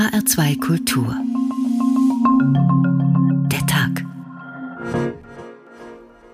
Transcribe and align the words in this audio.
HR2 0.00 0.58
Kultur. 0.60 1.14
Der 3.52 3.66
Tag. 3.66 4.02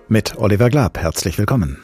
Mit 0.07 0.37
Oliver 0.37 0.69
Glab, 0.69 0.97
herzlich 0.97 1.37
willkommen. 1.37 1.77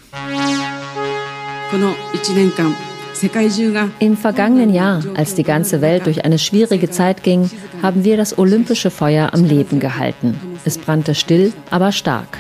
Im 3.99 4.15
vergangenen 4.15 4.73
Jahr, 4.73 5.04
als 5.17 5.35
die 5.35 5.43
ganze 5.43 5.81
Welt 5.81 6.05
durch 6.05 6.23
eine 6.23 6.39
schwierige 6.39 6.89
Zeit 6.89 7.21
ging, 7.21 7.51
haben 7.82 8.05
wir 8.05 8.15
das 8.15 8.38
olympische 8.38 8.89
Feuer 8.89 9.34
am 9.34 9.43
Leben 9.43 9.81
gehalten. 9.81 10.39
Es 10.63 10.77
brannte 10.77 11.13
still, 11.13 11.52
aber 11.70 11.91
stark. 11.91 12.38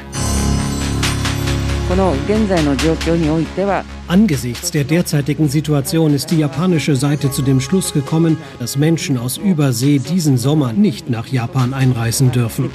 Angesichts 4.07 4.71
der 4.71 4.83
derzeitigen 4.83 5.47
Situation 5.47 6.13
ist 6.15 6.31
die 6.31 6.39
japanische 6.39 6.95
Seite 6.95 7.29
zu 7.29 7.43
dem 7.43 7.61
Schluss 7.61 7.93
gekommen, 7.93 8.37
dass 8.59 8.77
Menschen 8.77 9.19
aus 9.19 9.37
Übersee 9.37 9.99
diesen 9.99 10.39
Sommer 10.39 10.73
nicht 10.73 11.11
nach 11.11 11.27
Japan 11.27 11.73
einreisen 11.75 12.31
dürfen. 12.31 12.71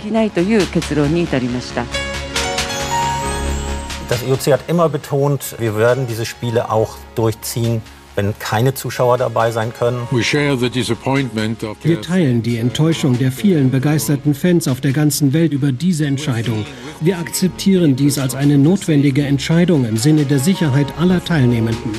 Das 4.09 4.23
IOC 4.23 4.53
hat 4.53 4.61
immer 4.69 4.89
betont, 4.89 5.57
wir 5.59 5.77
werden 5.77 6.07
diese 6.09 6.25
Spiele 6.25 6.71
auch 6.71 6.97
durchziehen, 7.17 7.83
wenn 8.19 8.37
keine 8.41 8.75
Zuschauer 8.75 9.17
dabei 9.17 9.53
sein 9.53 9.73
können. 9.73 10.09
Wir 10.11 12.01
teilen 12.01 12.43
die 12.43 12.57
Enttäuschung 12.59 13.17
der 13.17 13.31
vielen 13.31 13.71
begeisterten 13.71 14.35
Fans 14.35 14.67
auf 14.67 14.81
der 14.81 14.91
ganzen 14.91 15.33
Welt 15.33 15.53
über 15.53 15.71
diese 15.71 16.05
Entscheidung. 16.05 16.67
Wir 17.01 17.17
akzeptieren 17.21 17.95
dies 17.95 18.19
als 18.19 18.35
eine 18.35 18.59
notwendige 18.59 19.25
Entscheidung 19.25 19.85
im 19.85 19.97
Sinne 19.97 20.25
der 20.25 20.41
Sicherheit 20.41 20.89
aller 20.99 21.25
Teilnehmenden. 21.25 21.93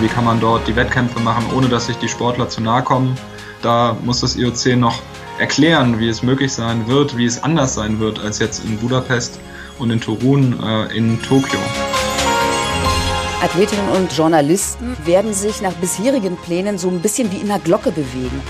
Wie 0.00 0.08
kann 0.08 0.24
man 0.24 0.38
dort 0.38 0.68
die 0.68 0.76
Wettkämpfe 0.76 1.20
machen, 1.20 1.46
ohne 1.56 1.68
dass 1.68 1.86
sich 1.86 1.96
die 1.96 2.08
Sportler 2.08 2.50
zu 2.50 2.60
nahe 2.60 2.82
kommen? 2.82 3.16
Da 3.62 3.96
muss 4.04 4.20
das 4.20 4.36
IOC 4.36 4.76
noch 4.76 5.00
erklären, 5.38 5.98
wie 5.98 6.08
es 6.08 6.22
möglich 6.22 6.52
sein 6.52 6.86
wird, 6.88 7.16
wie 7.16 7.24
es 7.24 7.42
anders 7.42 7.74
sein 7.74 8.00
wird 8.00 8.18
als 8.18 8.38
jetzt 8.38 8.66
in 8.66 8.76
Budapest 8.76 9.40
und 9.78 9.90
in 9.90 9.98
Turun 9.98 10.62
äh, 10.62 10.94
in 10.94 11.22
Tokio. 11.22 11.58
Athletinnen 13.44 13.90
und 13.90 14.10
Journalisten 14.10 14.96
werden 15.04 15.34
sich 15.34 15.60
nach 15.60 15.74
bisherigen 15.74 16.34
Plänen 16.34 16.78
so 16.78 16.88
ein 16.88 17.00
bisschen 17.00 17.30
wie 17.30 17.36
in 17.36 17.50
einer 17.50 17.62
Glocke 17.62 17.92
bewegen. 17.92 18.40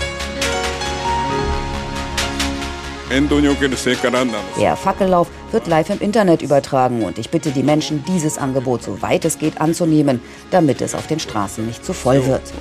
Der 4.57 4.77
Fackellauf 4.77 5.27
wird 5.51 5.67
live 5.67 5.89
im 5.89 5.99
Internet 5.99 6.41
übertragen 6.41 7.03
und 7.03 7.19
ich 7.19 7.29
bitte 7.29 7.51
die 7.51 7.61
Menschen, 7.61 8.05
dieses 8.05 8.37
Angebot 8.37 8.83
so 8.83 9.01
weit 9.01 9.25
es 9.25 9.37
geht 9.37 9.59
anzunehmen, 9.59 10.21
damit 10.49 10.79
es 10.79 10.95
auf 10.95 11.07
den 11.07 11.19
Straßen 11.19 11.65
nicht 11.65 11.83
zu 11.83 11.91
voll 11.91 12.25
wird. 12.25 12.53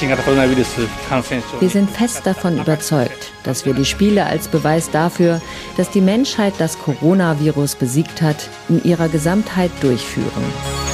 Wir 0.00 1.68
sind 1.68 1.90
fest 1.90 2.20
davon 2.24 2.58
überzeugt, 2.60 3.32
dass 3.42 3.66
wir 3.66 3.74
die 3.74 3.84
Spiele 3.84 4.26
als 4.26 4.46
Beweis 4.46 4.90
dafür, 4.90 5.40
dass 5.76 5.90
die 5.90 6.00
Menschheit 6.00 6.54
das 6.58 6.78
Coronavirus 6.78 7.74
besiegt 7.74 8.22
hat, 8.22 8.48
in 8.68 8.82
ihrer 8.84 9.08
Gesamtheit 9.08 9.72
durchführen. 9.80 10.87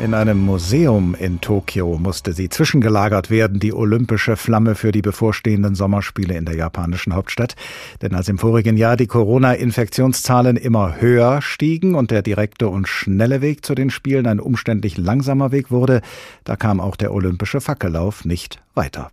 In 0.00 0.14
einem 0.14 0.38
Museum 0.38 1.16
in 1.18 1.40
Tokio 1.40 1.98
musste 1.98 2.32
sie 2.32 2.48
zwischengelagert 2.48 3.30
werden, 3.30 3.58
die 3.58 3.74
olympische 3.74 4.36
Flamme 4.36 4.76
für 4.76 4.92
die 4.92 5.02
bevorstehenden 5.02 5.74
Sommerspiele 5.74 6.36
in 6.36 6.44
der 6.44 6.54
japanischen 6.54 7.14
Hauptstadt. 7.14 7.56
Denn 8.00 8.14
als 8.14 8.28
im 8.28 8.38
vorigen 8.38 8.76
Jahr 8.76 8.96
die 8.96 9.08
Corona-Infektionszahlen 9.08 10.56
immer 10.56 11.00
höher 11.00 11.42
stiegen 11.42 11.96
und 11.96 12.12
der 12.12 12.22
direkte 12.22 12.68
und 12.68 12.86
schnelle 12.86 13.42
Weg 13.42 13.64
zu 13.64 13.74
den 13.74 13.90
Spielen 13.90 14.28
ein 14.28 14.38
umständlich 14.38 14.96
langsamer 14.96 15.50
Weg 15.50 15.72
wurde, 15.72 16.00
da 16.44 16.54
kam 16.54 16.80
auch 16.80 16.94
der 16.94 17.12
olympische 17.12 17.60
Fackellauf 17.60 18.24
nicht 18.24 18.62
weiter. 18.74 19.10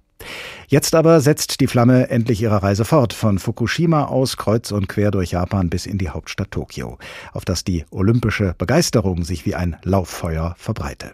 Jetzt 0.67 0.95
aber 0.95 1.21
setzt 1.21 1.59
die 1.59 1.67
Flamme 1.67 2.09
endlich 2.09 2.41
ihre 2.41 2.63
Reise 2.63 2.85
fort, 2.85 3.13
von 3.13 3.37
Fukushima 3.37 4.05
aus 4.05 4.37
kreuz 4.37 4.71
und 4.71 4.87
quer 4.87 5.11
durch 5.11 5.31
Japan 5.31 5.69
bis 5.69 5.85
in 5.85 5.97
die 5.97 6.09
Hauptstadt 6.09 6.51
Tokio, 6.51 6.97
auf 7.33 7.45
das 7.45 7.63
die 7.63 7.85
olympische 7.91 8.55
Begeisterung 8.57 9.23
sich 9.23 9.45
wie 9.45 9.55
ein 9.55 9.77
Lauffeuer 9.83 10.55
verbreite. 10.57 11.11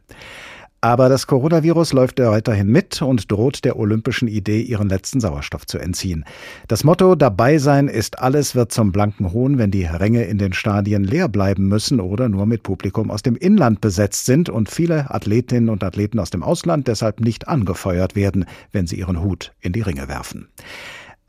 Aber 0.84 1.10
das 1.10 1.28
Coronavirus 1.28 1.94
läuft 1.94 2.20
weiterhin 2.20 2.66
mit 2.68 3.04
und 3.04 3.32
droht 3.32 3.64
der 3.64 3.78
olympischen 3.78 4.28
Idee, 4.28 4.62
ihren 4.62 4.90
letzten 4.90 5.20
Sauerstoff 5.20 5.68
zu 5.68 5.78
entziehen. 5.78 6.26
Das 6.68 6.84
Motto 6.84 7.14
Dabei 7.14 7.60
sein 7.60 7.88
ist 7.88 8.18
alles 8.18 8.56
wird 8.56 8.72
zum 8.72 8.92
blanken 8.92 9.32
Hohn, 9.32 9.60
wenn 9.60 9.70
die 9.70 9.86
Ränge 9.86 10.24
in 10.24 10.40
den 10.40 10.54
Stadien 10.54 11.04
leer 11.04 11.30
bleiben 11.30 11.68
müssen 11.68 12.00
oder 12.00 12.30
nur 12.30 12.48
mit 12.48 12.64
Publikum 12.64 13.12
aus 13.12 13.22
dem 13.22 13.36
Inland 13.36 13.80
besetzt 13.80 14.26
sind 14.26 14.50
und 14.50 14.72
viele 14.72 15.12
Athletinnen 15.12 15.70
und 15.70 15.84
Athleten 15.84 16.18
aus 16.18 16.32
dem 16.32 16.42
Ausland 16.42 16.88
deshalb 16.88 17.20
nicht 17.20 17.48
angefeuert 17.48 18.16
werden, 18.16 18.46
wenn 18.72 18.88
sie 18.88 18.98
ihren 18.98 19.22
Hut 19.22 19.54
in 19.62 19.74
die 19.74 19.82
Ringe 19.82 20.08
werfen. 20.08 20.48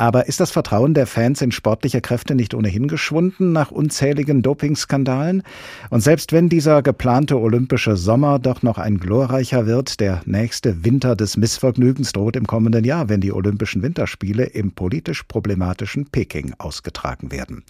Aber 0.03 0.27
ist 0.27 0.41
das 0.41 0.51
Vertrauen 0.51 0.95
der 0.95 1.07
Fans 1.07 1.41
in 1.43 1.53
sportliche 1.53 2.01
Kräfte 2.01 2.35
nicht 2.35 2.55
ohnehin 2.55 2.89
geschwunden 2.89 3.53
nach 3.53 3.71
unzähligen 3.71 4.43
Dopingskandalen? 4.43 5.45
Und 5.91 6.01
selbst 6.01 6.33
wenn 6.33 6.49
dieser 6.49 6.83
geplante 6.83 7.39
olympische 7.39 7.95
Sommer 7.97 8.41
doch 8.41 8.65
noch 8.65 8.79
ein 8.79 8.99
glorreicher 8.99 9.65
wird, 9.65 10.01
der 10.01 10.21
nächste 10.25 10.85
Winter 10.85 11.15
des 11.15 11.37
Missvergnügens 11.37 12.11
droht 12.11 12.35
im 12.35 12.49
kommenden 12.49 12.83
Jahr, 12.83 13.09
wenn 13.09 13.21
die 13.21 13.31
Olympischen 13.31 13.85
Winterspiele 13.85 14.47
im 14.47 14.73
politisch 14.73 15.23
problematischen 15.23 16.07
Peking 16.07 16.53
ausgetragen 16.59 17.31
werden. 17.31 17.63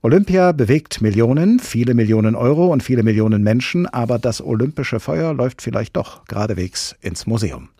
Olympia 0.00 0.52
bewegt 0.52 1.02
Millionen, 1.02 1.58
viele 1.58 1.94
Millionen 1.94 2.36
Euro 2.36 2.68
und 2.72 2.84
viele 2.84 3.02
Millionen 3.02 3.42
Menschen, 3.42 3.86
aber 3.88 4.20
das 4.20 4.40
olympische 4.40 5.00
Feuer 5.00 5.34
läuft 5.34 5.60
vielleicht 5.60 5.96
doch 5.96 6.24
geradewegs 6.26 6.94
ins 7.00 7.26
Museum. 7.26 7.70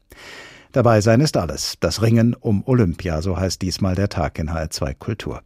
Dabei 0.74 1.00
sein 1.00 1.20
ist 1.20 1.36
alles. 1.36 1.76
Das 1.78 2.02
Ringen 2.02 2.34
um 2.34 2.64
Olympia, 2.66 3.22
so 3.22 3.38
heißt 3.38 3.62
diesmal 3.62 3.94
der 3.94 4.08
Tag 4.08 4.40
in 4.40 4.50
HR2 4.50 4.94
Kultur. 4.94 5.40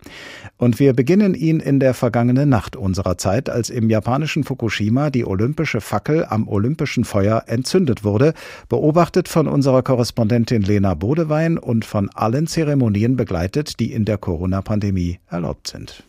Und 0.56 0.80
wir 0.80 0.94
beginnen 0.94 1.34
ihn 1.34 1.60
in 1.60 1.80
der 1.80 1.92
vergangenen 1.92 2.48
Nacht 2.48 2.76
unserer 2.76 3.18
Zeit, 3.18 3.50
als 3.50 3.68
im 3.68 3.90
japanischen 3.90 4.42
Fukushima 4.42 5.10
die 5.10 5.26
olympische 5.26 5.82
Fackel 5.82 6.24
am 6.26 6.48
olympischen 6.48 7.04
Feuer 7.04 7.44
entzündet 7.46 8.04
wurde, 8.04 8.32
beobachtet 8.70 9.28
von 9.28 9.48
unserer 9.48 9.82
Korrespondentin 9.82 10.62
Lena 10.62 10.94
Bodewein 10.94 11.58
und 11.58 11.84
von 11.84 12.08
allen 12.14 12.46
Zeremonien 12.46 13.16
begleitet, 13.16 13.80
die 13.80 13.92
in 13.92 14.06
der 14.06 14.16
Corona-Pandemie 14.16 15.18
erlaubt 15.28 15.68
sind. 15.68 16.04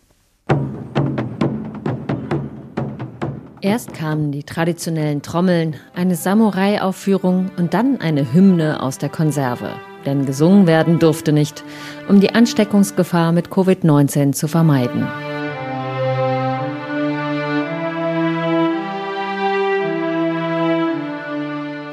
Erst 3.61 3.93
kamen 3.93 4.31
die 4.31 4.43
traditionellen 4.43 5.21
Trommeln, 5.21 5.75
eine 5.93 6.15
Samurai-Aufführung 6.15 7.51
und 7.57 7.73
dann 7.73 7.99
eine 7.99 8.31
Hymne 8.33 8.81
aus 8.81 8.97
der 8.99 9.09
Konserve. 9.09 9.71
Denn 10.05 10.25
gesungen 10.25 10.65
werden 10.65 10.97
durfte 10.97 11.33
nicht, 11.33 11.63
um 12.07 12.21
die 12.21 12.33
Ansteckungsgefahr 12.33 13.33
mit 13.33 13.49
Covid-19 13.49 14.31
zu 14.31 14.47
vermeiden. 14.47 15.05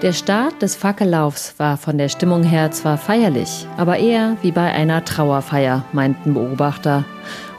Der 0.02 0.12
Start 0.12 0.62
des 0.62 0.76
Fackellaufs 0.76 1.54
war 1.58 1.76
von 1.78 1.98
der 1.98 2.08
Stimmung 2.08 2.44
her 2.44 2.70
zwar 2.70 2.96
feierlich, 2.96 3.66
aber 3.76 3.96
eher 3.96 4.36
wie 4.42 4.52
bei 4.52 4.70
einer 4.70 5.04
Trauerfeier, 5.04 5.84
meinten 5.92 6.34
Beobachter. 6.34 7.04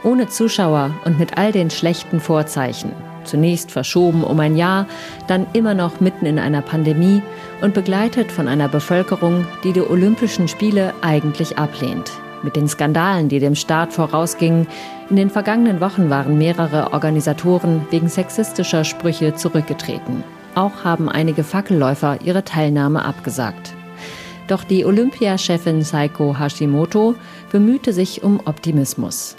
Ohne 0.02 0.28
Zuschauer 0.28 0.94
und 1.04 1.18
mit 1.18 1.36
all 1.36 1.52
den 1.52 1.68
schlechten 1.68 2.20
Vorzeichen 2.20 2.92
zunächst 3.28 3.70
verschoben 3.70 4.24
um 4.24 4.40
ein 4.40 4.56
Jahr, 4.56 4.86
dann 5.28 5.46
immer 5.52 5.74
noch 5.74 6.00
mitten 6.00 6.26
in 6.26 6.38
einer 6.38 6.62
Pandemie 6.62 7.22
und 7.60 7.74
begleitet 7.74 8.32
von 8.32 8.48
einer 8.48 8.68
Bevölkerung, 8.68 9.46
die 9.62 9.72
die 9.72 9.82
Olympischen 9.82 10.48
Spiele 10.48 10.94
eigentlich 11.02 11.58
ablehnt. 11.58 12.10
Mit 12.42 12.56
den 12.56 12.68
Skandalen, 12.68 13.28
die 13.28 13.40
dem 13.40 13.54
Start 13.54 13.92
vorausgingen, 13.92 14.66
in 15.10 15.16
den 15.16 15.30
vergangenen 15.30 15.80
Wochen 15.80 16.10
waren 16.10 16.38
mehrere 16.38 16.92
Organisatoren 16.92 17.86
wegen 17.90 18.08
sexistischer 18.08 18.84
Sprüche 18.84 19.34
zurückgetreten. 19.34 20.22
Auch 20.54 20.84
haben 20.84 21.08
einige 21.08 21.44
Fackelläufer 21.44 22.18
ihre 22.24 22.44
Teilnahme 22.44 23.04
abgesagt. 23.04 23.74
Doch 24.48 24.64
die 24.64 24.84
Olympiachefin 24.86 25.82
Saiko 25.82 26.38
Hashimoto 26.38 27.14
bemühte 27.50 27.92
sich 27.92 28.22
um 28.22 28.40
Optimismus. 28.44 29.36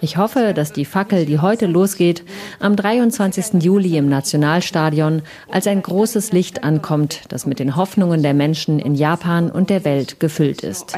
Ich 0.00 0.16
hoffe, 0.16 0.52
dass 0.54 0.72
die 0.72 0.84
Fackel, 0.84 1.24
die 1.24 1.38
heute 1.38 1.66
losgeht, 1.66 2.22
am 2.60 2.76
23. 2.76 3.62
Juli 3.62 3.96
im 3.96 4.08
Nationalstadion 4.08 5.22
als 5.50 5.66
ein 5.66 5.80
großes 5.80 6.32
Licht 6.32 6.62
ankommt, 6.62 7.22
das 7.30 7.46
mit 7.46 7.58
den 7.58 7.76
Hoffnungen 7.76 8.22
der 8.22 8.34
Menschen 8.34 8.78
in 8.78 8.94
Japan 8.94 9.50
und 9.50 9.70
der 9.70 9.84
Welt 9.84 10.20
gefüllt 10.20 10.62
ist. 10.62 10.94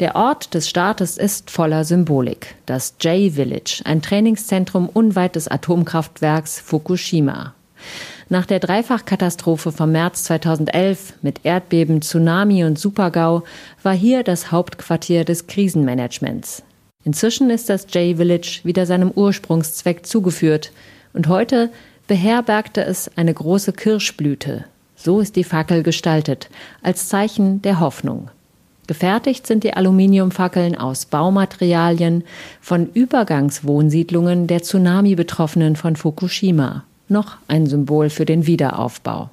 Der 0.00 0.16
Ort 0.16 0.54
des 0.54 0.68
Startes 0.68 1.18
ist 1.18 1.50
voller 1.50 1.84
Symbolik. 1.84 2.54
Das 2.64 2.94
J-Village, 3.00 3.82
ein 3.84 4.00
Trainingszentrum 4.00 4.88
unweit 4.88 5.36
des 5.36 5.48
Atomkraftwerks 5.48 6.58
Fukushima. 6.58 7.54
Nach 8.30 8.46
der 8.46 8.58
Dreifachkatastrophe 8.58 9.70
vom 9.70 9.92
März 9.92 10.24
2011 10.24 11.14
mit 11.20 11.44
Erdbeben, 11.44 12.00
Tsunami 12.00 12.64
und 12.64 12.78
Supergau 12.78 13.42
war 13.82 13.92
hier 13.94 14.22
das 14.22 14.50
Hauptquartier 14.50 15.24
des 15.24 15.46
Krisenmanagements. 15.46 16.62
Inzwischen 17.04 17.50
ist 17.50 17.68
das 17.68 17.86
J-Village 17.92 18.60
wieder 18.64 18.86
seinem 18.86 19.10
Ursprungszweck 19.10 20.06
zugeführt 20.06 20.72
und 21.12 21.28
heute 21.28 21.70
beherbergte 22.06 22.82
es 22.82 23.10
eine 23.16 23.34
große 23.34 23.74
Kirschblüte. 23.74 24.64
So 24.96 25.20
ist 25.20 25.36
die 25.36 25.44
Fackel 25.44 25.82
gestaltet, 25.82 26.48
als 26.82 27.08
Zeichen 27.08 27.60
der 27.60 27.78
Hoffnung. 27.78 28.30
Gefertigt 28.86 29.46
sind 29.46 29.64
die 29.64 29.74
Aluminiumfackeln 29.74 30.76
aus 30.76 31.06
Baumaterialien 31.06 32.24
von 32.60 32.88
Übergangswohnsiedlungen 32.92 34.46
der 34.46 34.62
Tsunami-Betroffenen 34.62 35.76
von 35.76 35.96
Fukushima. 35.96 36.84
Noch 37.08 37.36
ein 37.48 37.66
Symbol 37.66 38.10
für 38.10 38.24
den 38.24 38.46
Wiederaufbau. 38.46 39.30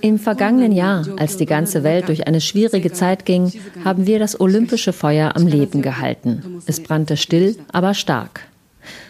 Im 0.00 0.18
vergangenen 0.18 0.72
Jahr, 0.72 1.06
als 1.16 1.36
die 1.36 1.46
ganze 1.46 1.84
Welt 1.84 2.08
durch 2.08 2.26
eine 2.26 2.40
schwierige 2.40 2.92
Zeit 2.92 3.26
ging, 3.26 3.52
haben 3.84 4.06
wir 4.06 4.18
das 4.18 4.40
olympische 4.40 4.92
Feuer 4.92 5.36
am 5.36 5.46
Leben 5.46 5.82
gehalten. 5.82 6.62
Es 6.66 6.82
brannte 6.82 7.16
still, 7.16 7.56
aber 7.70 7.94
stark. 7.94 8.40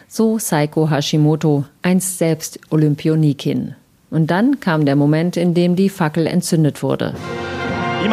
So 0.08 0.38
Saiko 0.38 0.90
Hashimoto, 0.90 1.64
einst 1.82 2.19
selbst 2.19 2.58
Olympionikin. 2.70 3.75
Und 4.10 4.31
dann 4.31 4.60
kam 4.60 4.84
der 4.84 4.96
Moment, 4.96 5.38
in 5.38 5.54
dem 5.54 5.76
die 5.76 5.88
Fackel 5.88 6.26
entzündet 6.26 6.82
wurde. 6.82 7.14
今 8.02 8.12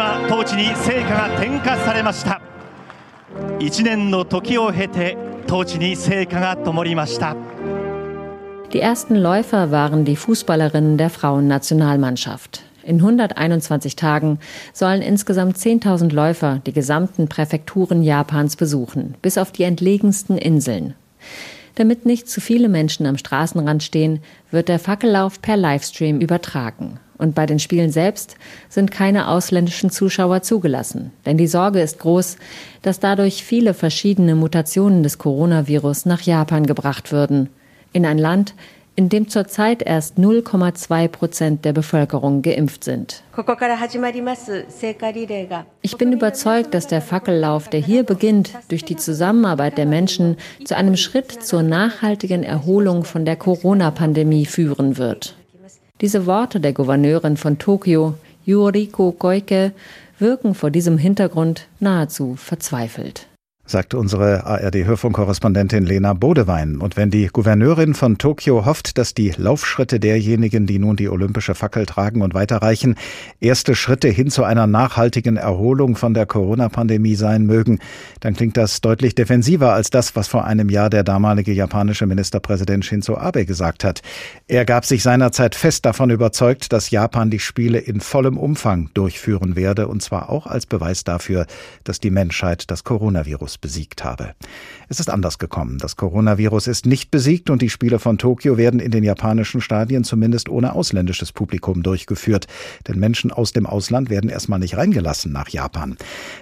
Die 8.72 8.80
ersten 8.80 9.16
Läufer 9.16 9.72
waren 9.72 10.04
die 10.04 10.14
Fußballerinnen 10.14 10.96
der 10.96 11.10
Frauennationalmannschaft. 11.10 12.62
In 12.84 12.96
121 12.98 13.96
Tagen 13.96 14.38
sollen 14.72 15.02
insgesamt 15.02 15.56
10.000 15.56 16.12
Läufer 16.12 16.60
die 16.64 16.72
gesamten 16.72 17.26
Präfekturen 17.26 18.04
Japans 18.04 18.54
besuchen, 18.54 19.16
bis 19.22 19.38
auf 19.38 19.50
die 19.50 19.64
entlegensten 19.64 20.38
Inseln. 20.38 20.94
Damit 21.74 22.06
nicht 22.06 22.28
zu 22.28 22.40
viele 22.40 22.68
Menschen 22.68 23.06
am 23.06 23.18
Straßenrand 23.18 23.82
stehen, 23.82 24.20
wird 24.52 24.68
der 24.68 24.78
Fackellauf 24.78 25.42
per 25.42 25.56
Livestream 25.56 26.20
übertragen. 26.20 27.00
Und 27.18 27.34
bei 27.34 27.46
den 27.46 27.58
Spielen 27.58 27.90
selbst 27.90 28.36
sind 28.68 28.92
keine 28.92 29.28
ausländischen 29.28 29.90
Zuschauer 29.90 30.42
zugelassen. 30.42 31.10
Denn 31.26 31.36
die 31.36 31.48
Sorge 31.48 31.80
ist 31.80 31.98
groß, 31.98 32.36
dass 32.82 33.00
dadurch 33.00 33.42
viele 33.44 33.74
verschiedene 33.74 34.36
Mutationen 34.36 35.02
des 35.02 35.18
Coronavirus 35.18 36.06
nach 36.06 36.22
Japan 36.22 36.66
gebracht 36.66 37.10
würden. 37.10 37.48
In 37.92 38.06
ein 38.06 38.18
Land, 38.18 38.54
in 39.00 39.08
dem 39.08 39.28
zurzeit 39.28 39.82
erst 39.82 40.18
0,2 40.18 41.08
Prozent 41.08 41.64
der 41.64 41.72
Bevölkerung 41.72 42.42
geimpft 42.42 42.84
sind. 42.84 43.22
Ich 45.80 45.96
bin 45.96 46.12
überzeugt, 46.12 46.74
dass 46.74 46.86
der 46.86 47.00
Fackellauf, 47.00 47.68
der 47.68 47.80
hier 47.80 48.02
beginnt, 48.02 48.50
durch 48.68 48.84
die 48.84 48.96
Zusammenarbeit 48.96 49.78
der 49.78 49.86
Menschen 49.86 50.36
zu 50.66 50.76
einem 50.76 50.98
Schritt 50.98 51.32
zur 51.32 51.62
nachhaltigen 51.62 52.42
Erholung 52.42 53.04
von 53.04 53.24
der 53.24 53.36
Corona-Pandemie 53.36 54.44
führen 54.44 54.98
wird. 54.98 55.34
Diese 56.02 56.26
Worte 56.26 56.60
der 56.60 56.74
Gouverneurin 56.74 57.38
von 57.38 57.58
Tokio, 57.58 58.14
Yuriko 58.44 59.12
Koike, 59.12 59.72
wirken 60.18 60.54
vor 60.54 60.70
diesem 60.70 60.98
Hintergrund 60.98 61.68
nahezu 61.78 62.36
verzweifelt 62.36 63.29
sagt 63.70 63.94
unsere 63.94 64.44
ARD-Hörfunkkorrespondentin 64.46 65.86
Lena 65.86 66.12
Bodewein. 66.12 66.78
Und 66.78 66.96
wenn 66.96 67.10
die 67.10 67.28
Gouverneurin 67.28 67.94
von 67.94 68.18
Tokio 68.18 68.66
hofft, 68.66 68.98
dass 68.98 69.14
die 69.14 69.32
Laufschritte 69.36 70.00
derjenigen, 70.00 70.66
die 70.66 70.78
nun 70.80 70.96
die 70.96 71.08
olympische 71.08 71.54
Fackel 71.54 71.86
tragen 71.86 72.22
und 72.22 72.34
weiterreichen, 72.34 72.96
erste 73.40 73.76
Schritte 73.76 74.08
hin 74.08 74.30
zu 74.30 74.42
einer 74.42 74.66
nachhaltigen 74.66 75.36
Erholung 75.36 75.94
von 75.94 76.14
der 76.14 76.26
Corona-Pandemie 76.26 77.14
sein 77.14 77.46
mögen, 77.46 77.78
dann 78.18 78.34
klingt 78.34 78.56
das 78.56 78.80
deutlich 78.80 79.14
defensiver 79.14 79.72
als 79.72 79.90
das, 79.90 80.16
was 80.16 80.26
vor 80.26 80.44
einem 80.44 80.68
Jahr 80.68 80.90
der 80.90 81.04
damalige 81.04 81.52
japanische 81.52 82.06
Ministerpräsident 82.06 82.84
Shinzo 82.84 83.16
Abe 83.16 83.46
gesagt 83.46 83.84
hat. 83.84 84.02
Er 84.48 84.64
gab 84.64 84.84
sich 84.84 85.04
seinerzeit 85.04 85.54
fest 85.54 85.84
davon 85.86 86.10
überzeugt, 86.10 86.72
dass 86.72 86.90
Japan 86.90 87.30
die 87.30 87.38
Spiele 87.38 87.78
in 87.78 88.00
vollem 88.00 88.36
Umfang 88.36 88.90
durchführen 88.94 89.54
werde, 89.54 89.86
und 89.86 90.02
zwar 90.02 90.28
auch 90.30 90.48
als 90.48 90.66
Beweis 90.66 91.04
dafür, 91.04 91.46
dass 91.84 92.00
die 92.00 92.10
Menschheit 92.10 92.70
das 92.70 92.82
Coronavirus 92.82 93.59
besiegt 93.60 94.04
habe. 94.04 94.34
Es 94.88 95.00
ist 95.00 95.10
anders 95.10 95.38
gekommen. 95.38 95.78
Das 95.78 95.96
Coronavirus 95.96 96.66
ist 96.66 96.86
nicht 96.86 97.10
besiegt 97.10 97.50
und 97.50 97.62
die 97.62 97.70
Spiele 97.70 97.98
von 97.98 98.18
Tokio 98.18 98.56
werden 98.56 98.80
in 98.80 98.90
den 98.90 99.04
japanischen 99.04 99.60
Stadien 99.60 100.04
zumindest 100.04 100.48
ohne 100.48 100.74
ausländisches 100.74 101.32
Publikum 101.32 101.82
durchgeführt. 101.82 102.46
Denn 102.88 102.98
Menschen 102.98 103.30
aus 103.30 103.52
dem 103.52 103.66
Ausland 103.66 104.10
werden 104.10 104.30
erstmal 104.30 104.58
nicht 104.58 104.76
reingelassen 104.76 105.32
nach 105.32 105.48
Japan. 105.48 105.96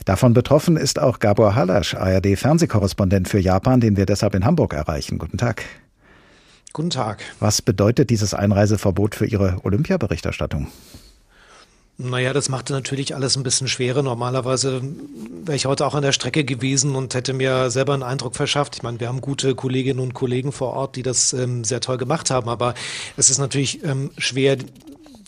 Davon 0.04 0.34
betroffen 0.34 0.76
ist 0.76 0.98
auch 0.98 1.18
Gabor 1.18 1.54
Halasch, 1.54 1.94
ARD-Fernsehkorrespondent 1.94 3.28
für 3.28 3.38
Japan, 3.38 3.80
den 3.80 3.96
wir 3.96 4.06
deshalb 4.06 4.34
in 4.34 4.44
Hamburg 4.44 4.74
erreichen. 4.74 5.18
Guten 5.18 5.38
Tag. 5.38 5.64
Guten 6.72 6.90
Tag. 6.90 7.22
Was 7.40 7.62
bedeutet 7.62 8.10
dieses 8.10 8.34
Einreiseverbot 8.34 9.14
für 9.14 9.26
Ihre 9.26 9.56
Olympiaberichterstattung? 9.64 10.68
Naja, 12.00 12.32
das 12.32 12.48
machte 12.48 12.72
natürlich 12.72 13.16
alles 13.16 13.36
ein 13.36 13.42
bisschen 13.42 13.66
schwerer. 13.66 14.02
Normalerweise 14.04 14.80
wäre 15.44 15.56
ich 15.56 15.66
heute 15.66 15.84
auch 15.84 15.96
an 15.96 16.02
der 16.02 16.12
Strecke 16.12 16.44
gewesen 16.44 16.94
und 16.94 17.12
hätte 17.12 17.32
mir 17.32 17.70
selber 17.70 17.92
einen 17.92 18.04
Eindruck 18.04 18.36
verschafft. 18.36 18.76
Ich 18.76 18.84
meine, 18.84 19.00
wir 19.00 19.08
haben 19.08 19.20
gute 19.20 19.56
Kolleginnen 19.56 19.98
und 19.98 20.14
Kollegen 20.14 20.52
vor 20.52 20.74
Ort, 20.74 20.94
die 20.94 21.02
das 21.02 21.32
ähm, 21.32 21.64
sehr 21.64 21.80
toll 21.80 21.96
gemacht 21.96 22.30
haben, 22.30 22.48
aber 22.48 22.74
es 23.16 23.30
ist 23.30 23.38
natürlich 23.38 23.82
ähm, 23.82 24.12
schwer, 24.16 24.58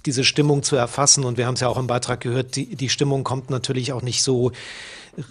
diese 0.07 0.23
Stimmung 0.23 0.63
zu 0.63 0.77
erfassen. 0.77 1.25
Und 1.25 1.39
wir 1.39 1.47
haben 1.49 1.55
es 1.55 1.61
ja 1.61 1.67
auch 1.67 1.77
im 1.77 1.89
Beitrag 1.89 2.21
gehört, 2.21 2.55
die, 2.55 2.77
die 2.77 2.89
Stimmung 2.89 3.25
kommt 3.25 3.51
natürlich 3.51 3.93
auch 3.93 4.03
nicht 4.03 4.23
so 4.23 4.53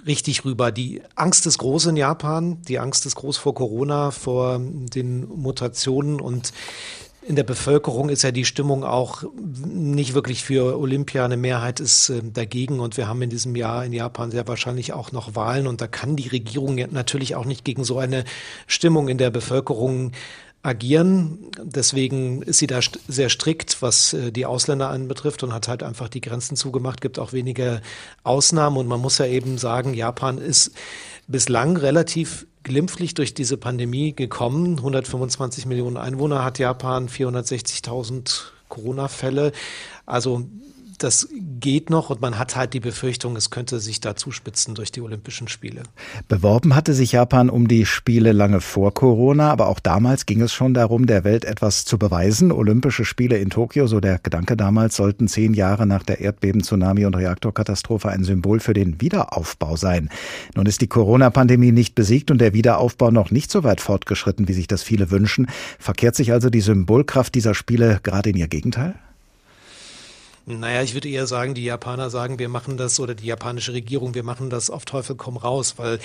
richtig 0.06 0.44
rüber. 0.44 0.74
Die 0.74 1.02
Angst 1.16 1.48
ist 1.48 1.58
groß 1.60 1.86
in 1.86 1.96
Japan, 1.96 2.62
die 2.64 2.80
Angst 2.80 3.06
ist 3.06 3.16
groß 3.16 3.38
vor 3.38 3.56
Corona, 3.56 4.12
vor 4.12 4.60
den 4.60 5.26
Mutationen 5.30 6.20
und 6.20 6.52
in 7.22 7.36
der 7.36 7.44
Bevölkerung 7.44 8.10
ist 8.10 8.24
ja 8.24 8.32
die 8.32 8.46
Stimmung 8.46 8.84
auch 8.84 9.24
nicht 9.66 10.14
wirklich 10.14 10.44
für 10.44 10.80
Olympia. 10.80 11.26
Eine 11.26 11.38
Mehrheit 11.38 11.80
ist 11.80 12.10
äh, 12.10 12.22
dagegen 12.24 12.80
und 12.80 12.98
wir 12.98 13.08
haben 13.08 13.22
in 13.22 13.30
diesem 13.30 13.56
Jahr 13.56 13.86
in 13.86 13.94
Japan 13.94 14.32
sehr 14.32 14.48
wahrscheinlich 14.48 14.94
auch 14.94 15.12
noch 15.12 15.36
Wahlen 15.36 15.68
und 15.68 15.82
da 15.82 15.88
kann 15.88 16.16
die 16.16 16.28
Regierung 16.28 16.76
natürlich 16.92 17.36
auch 17.36 17.46
nicht 17.46 17.66
gegen 17.66 17.84
so 17.84 18.00
eine 18.00 18.24
Stimmung 18.68 19.10
in 19.10 19.18
der 19.18 19.32
Bevölkerung 19.32 20.12
agieren. 20.62 21.40
Deswegen 21.62 22.42
ist 22.42 22.60
sie 22.60 22.68
da 22.68 22.80
sehr 23.08 23.30
strikt, 23.30 23.82
was 23.82 24.14
äh, 24.14 24.32
die 24.32 24.46
Ausländer 24.46 24.90
anbetrifft 24.90 25.44
und 25.44 25.54
hat 25.54 25.68
halt 25.68 25.84
einfach 25.84 26.10
die 26.10 26.22
Grenzen 26.22 26.56
zugemacht, 26.56 27.02
gibt 27.02 27.20
auch 27.20 27.34
wenige 27.34 27.82
Ausnahmen 28.24 28.78
und 28.78 28.88
man 28.88 29.00
muss 29.00 29.18
ja 29.18 29.26
eben 29.26 29.58
sagen, 29.58 29.94
Japan 29.94 30.38
ist 30.38 30.72
bislang 31.28 31.78
relativ 31.78 32.48
glimpflich 32.64 33.14
durch 33.14 33.34
diese 33.34 33.58
Pandemie 33.58 34.14
gekommen. 34.14 34.78
125 34.78 35.66
Millionen 35.66 35.98
Einwohner 35.98 36.44
hat 36.44 36.60
Japan, 36.60 37.08
460.000 37.08 38.52
Corona-Fälle. 38.68 39.52
Also 40.06 40.48
das 41.04 41.28
geht 41.60 41.90
noch 41.90 42.10
und 42.10 42.22
man 42.22 42.38
hat 42.38 42.56
halt 42.56 42.74
die 42.74 42.80
Befürchtung, 42.80 43.36
es 43.36 43.50
könnte 43.50 43.80
sich 43.80 44.02
da 44.02 44.16
zuspitzen 44.16 44.76
durch 44.76 44.92
die 44.92 45.02
Olympischen 45.02 45.48
Spiele. 45.48 45.84
Beworben 46.28 46.76
hatte 46.76 46.94
sich 46.94 47.14
Japan 47.14 47.50
um 47.50 47.68
die 47.68 47.86
Spiele 47.86 48.32
lange 48.32 48.62
vor 48.62 48.94
Corona, 48.94 49.52
aber 49.52 49.68
auch 49.68 49.80
damals 49.80 50.26
ging 50.26 50.42
es 50.42 50.54
schon 50.54 50.74
darum, 50.74 51.06
der 51.06 51.24
Welt 51.24 51.46
etwas 51.46 51.86
zu 51.86 51.98
beweisen. 51.98 52.52
Olympische 52.52 53.06
Spiele 53.06 53.38
in 53.38 53.50
Tokio, 53.50 53.88
so 53.88 54.00
der 54.00 54.20
Gedanke 54.20 54.56
damals, 54.56 54.96
sollten 54.96 55.28
zehn 55.28 55.54
Jahre 55.54 55.86
nach 55.86 56.04
der 56.04 56.20
Erdbeben, 56.20 56.62
Tsunami 56.62 57.06
und 57.06 57.16
Reaktorkatastrophe 57.16 58.10
ein 58.10 58.24
Symbol 58.24 58.60
für 58.60 58.74
den 58.74 59.02
Wiederaufbau 59.02 59.76
sein. 59.76 60.10
Nun 60.56 60.66
ist 60.66 60.82
die 60.82 60.88
Corona-Pandemie 60.88 61.72
nicht 61.72 61.96
besiegt 61.96 62.32
und 62.32 62.40
der 62.40 62.54
Wiederaufbau 62.54 63.12
noch 63.12 63.32
nicht 63.32 63.52
so 63.52 63.64
weit 63.64 63.82
fortgeschritten, 63.82 64.48
wie 64.48 64.54
sich 64.54 64.68
das 64.68 64.84
viele 64.84 65.12
wünschen. 65.12 65.48
Verkehrt 65.80 66.16
sich 66.16 66.32
also 66.32 66.50
die 66.50 66.62
Symbolkraft 66.62 67.36
dieser 67.36 67.56
Spiele 67.56 68.00
gerade 68.04 68.30
in 68.30 68.38
ihr 68.38 68.48
Gegenteil? 68.48 68.96
Naja, 70.52 70.82
ich 70.82 70.96
würde 70.96 71.08
eher 71.08 71.28
sagen, 71.28 71.54
die 71.54 71.64
Japaner 71.64 72.10
sagen, 72.10 72.40
wir 72.40 72.50
machen 72.50 72.76
das 72.76 73.00
oder 73.00 73.14
die 73.14 73.28
japanische 73.28 73.74
Regierung, 73.74 74.16
wir 74.16 74.24
machen 74.24 74.50
das 74.50 74.72
auf 74.72 74.84
Teufel 74.84 75.16
komm 75.16 75.38
raus, 75.38 75.76
weil 75.78 76.00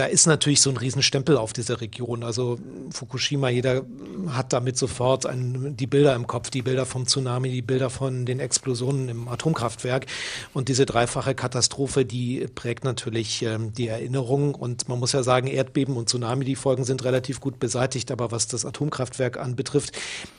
da 0.00 0.06
ist 0.06 0.24
natürlich 0.24 0.62
so 0.62 0.70
ein 0.70 0.78
Riesenstempel 0.78 1.36
auf 1.36 1.52
dieser 1.52 1.82
Region. 1.82 2.24
Also 2.24 2.58
Fukushima, 2.90 3.50
jeder 3.50 3.84
hat 4.28 4.54
damit 4.54 4.78
sofort 4.78 5.26
ein, 5.26 5.76
die 5.76 5.86
Bilder 5.86 6.14
im 6.14 6.26
Kopf, 6.26 6.48
die 6.48 6.62
Bilder 6.62 6.86
vom 6.86 7.06
Tsunami, 7.06 7.50
die 7.50 7.60
Bilder 7.60 7.90
von 7.90 8.24
den 8.24 8.40
Explosionen 8.40 9.10
im 9.10 9.28
Atomkraftwerk. 9.28 10.06
Und 10.54 10.70
diese 10.70 10.86
dreifache 10.86 11.34
Katastrophe, 11.34 12.06
die 12.06 12.46
prägt 12.54 12.82
natürlich 12.82 13.42
ähm, 13.42 13.74
die 13.74 13.88
Erinnerung. 13.88 14.54
Und 14.54 14.88
man 14.88 14.98
muss 14.98 15.12
ja 15.12 15.22
sagen, 15.22 15.48
Erdbeben 15.48 15.98
und 15.98 16.08
Tsunami, 16.08 16.46
die 16.46 16.56
Folgen 16.56 16.84
sind 16.84 17.04
relativ 17.04 17.38
gut 17.38 17.60
beseitigt. 17.60 18.10
Aber 18.10 18.30
was 18.30 18.46
das 18.46 18.64
Atomkraftwerk 18.64 19.38
anbetrifft, 19.38 19.92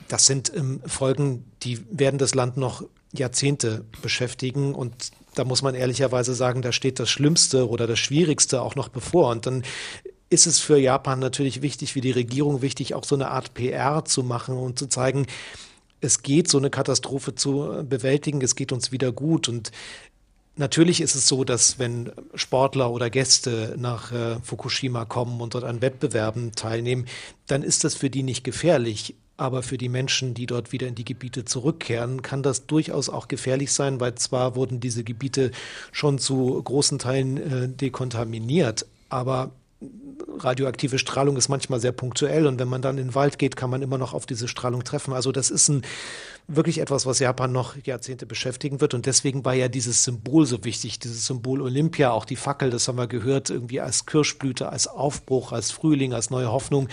das 0.08 0.26
sind 0.26 0.52
ähm, 0.56 0.82
Folgen, 0.88 1.46
die 1.62 1.86
werden 1.92 2.18
das 2.18 2.34
Land 2.34 2.58
noch 2.58 2.84
Jahrzehnte 3.14 3.86
beschäftigen. 4.02 4.74
Und 4.74 5.12
da 5.36 5.44
muss 5.46 5.62
man 5.62 5.76
ehrlicherweise 5.76 6.34
sagen, 6.34 6.62
da 6.62 6.72
steht 6.72 7.00
das 7.00 7.10
Schlimmste 7.10 7.70
oder 7.70 7.88
das 7.88 8.00
Schwierigste 8.00 8.62
auch 8.62 8.76
noch 8.76 8.90
bevor. 8.90 9.30
Und 9.30 9.46
dann 9.46 9.64
ist 10.30 10.48
es 10.48 10.60
für 10.60 10.78
Japan 10.78 11.20
natürlich 11.20 11.62
wichtig, 11.62 11.96
wie 11.96 12.02
die 12.02 12.12
Regierung 12.12 12.62
wichtig, 12.62 12.94
auch 12.94 13.04
so 13.04 13.16
eine 13.16 13.30
Art 13.30 13.54
PR 13.54 14.06
zu 14.06 14.24
machen 14.24 14.58
und 14.58 14.80
zu 14.80 14.88
zeigen, 14.88 15.28
es 16.00 16.24
geht, 16.24 16.48
so 16.48 16.58
eine 16.58 16.70
Katastrophe 16.70 17.36
zu 17.36 17.86
bewältigen, 17.88 18.42
es 18.42 18.56
geht 18.56 18.72
uns 18.72 18.92
wieder 18.92 19.12
gut. 19.12 19.48
Und 19.48 19.72
Natürlich 20.58 21.00
ist 21.00 21.16
es 21.16 21.28
so, 21.28 21.46
dass 21.46 21.80
wenn 21.80 22.12
Sportler 22.36 22.92
oder 22.92 23.10
Gäste 23.10 23.76
nach 23.78 24.12
äh, 24.12 24.36
Fukushima 24.44 25.06
kommen 25.06 25.40
und 25.40 25.56
dort 25.56 25.64
an 25.64 25.82
Wettbewerben 25.82 26.52
teilnehmen, 26.52 27.06
dann 27.48 27.64
ist 27.64 27.86
das 27.86 27.96
für 27.96 28.10
die 28.10 28.22
nicht 28.22 28.44
gefährlich. 28.44 29.16
Aber 29.42 29.64
für 29.64 29.80
die 29.80 29.90
Menschen, 29.90 30.36
die 30.36 30.46
dort 30.46 30.72
wieder 30.72 30.88
in 30.88 30.94
die 30.94 31.04
Gebiete 31.04 31.46
zurückkehren, 31.46 32.22
kann 32.22 32.44
das 32.44 32.68
durchaus 32.68 33.10
auch 33.10 33.28
gefährlich 33.28 33.74
sein, 33.74 34.00
weil 34.00 34.14
zwar 34.14 34.56
wurden 34.56 34.80
diese 34.80 35.04
Gebiete 35.04 35.50
schon 35.92 36.20
zu 36.20 36.62
großen 36.62 37.00
Teilen 37.00 37.38
äh, 37.38 37.68
dekontaminiert, 37.68 38.86
aber 39.10 39.50
radioaktive 40.38 41.00
Strahlung 41.00 41.38
ist 41.38 41.50
manchmal 41.50 41.80
sehr 41.80 41.92
punktuell 41.92 42.46
und 42.46 42.60
wenn 42.60 42.68
man 42.68 42.84
dann 42.84 43.00
in 43.00 43.08
den 43.08 43.16
Wald 43.16 43.40
geht, 43.40 43.56
kann 43.56 43.72
man 43.72 43.82
immer 43.82 43.98
noch 43.98 44.14
auf 44.14 44.28
diese 44.28 44.48
Strahlung 44.48 44.84
treffen. 44.84 45.12
Also 45.12 45.32
das 45.32 45.50
ist 45.50 45.70
ein 45.70 45.82
wirklich 46.48 46.80
etwas, 46.80 47.06
was 47.06 47.20
Japan 47.20 47.52
noch 47.52 47.76
Jahrzehnte 47.84 48.26
beschäftigen 48.26 48.82
wird. 48.82 48.94
Und 48.94 49.06
deswegen 49.06 49.46
war 49.46 49.54
ja 49.54 49.68
dieses 49.68 50.04
Symbol 50.04 50.46
so 50.46 50.64
wichtig, 50.64 51.00
dieses 51.00 51.26
Symbol 51.26 51.62
Olympia, 51.62 52.12
auch 52.12 52.26
die 52.26 52.36
Fackel, 52.36 52.70
das 52.70 52.88
haben 52.88 52.98
wir 52.98 53.08
gehört, 53.08 53.50
irgendwie 53.50 53.80
als 53.80 54.06
Kirschblüte, 54.06 54.70
als 54.70 54.88
Aufbruch, 54.88 55.52
als 55.52 55.72
Frühling, 55.72 56.14
als 56.14 56.30
neue 56.30 56.52
Hoffnung. 56.52 56.90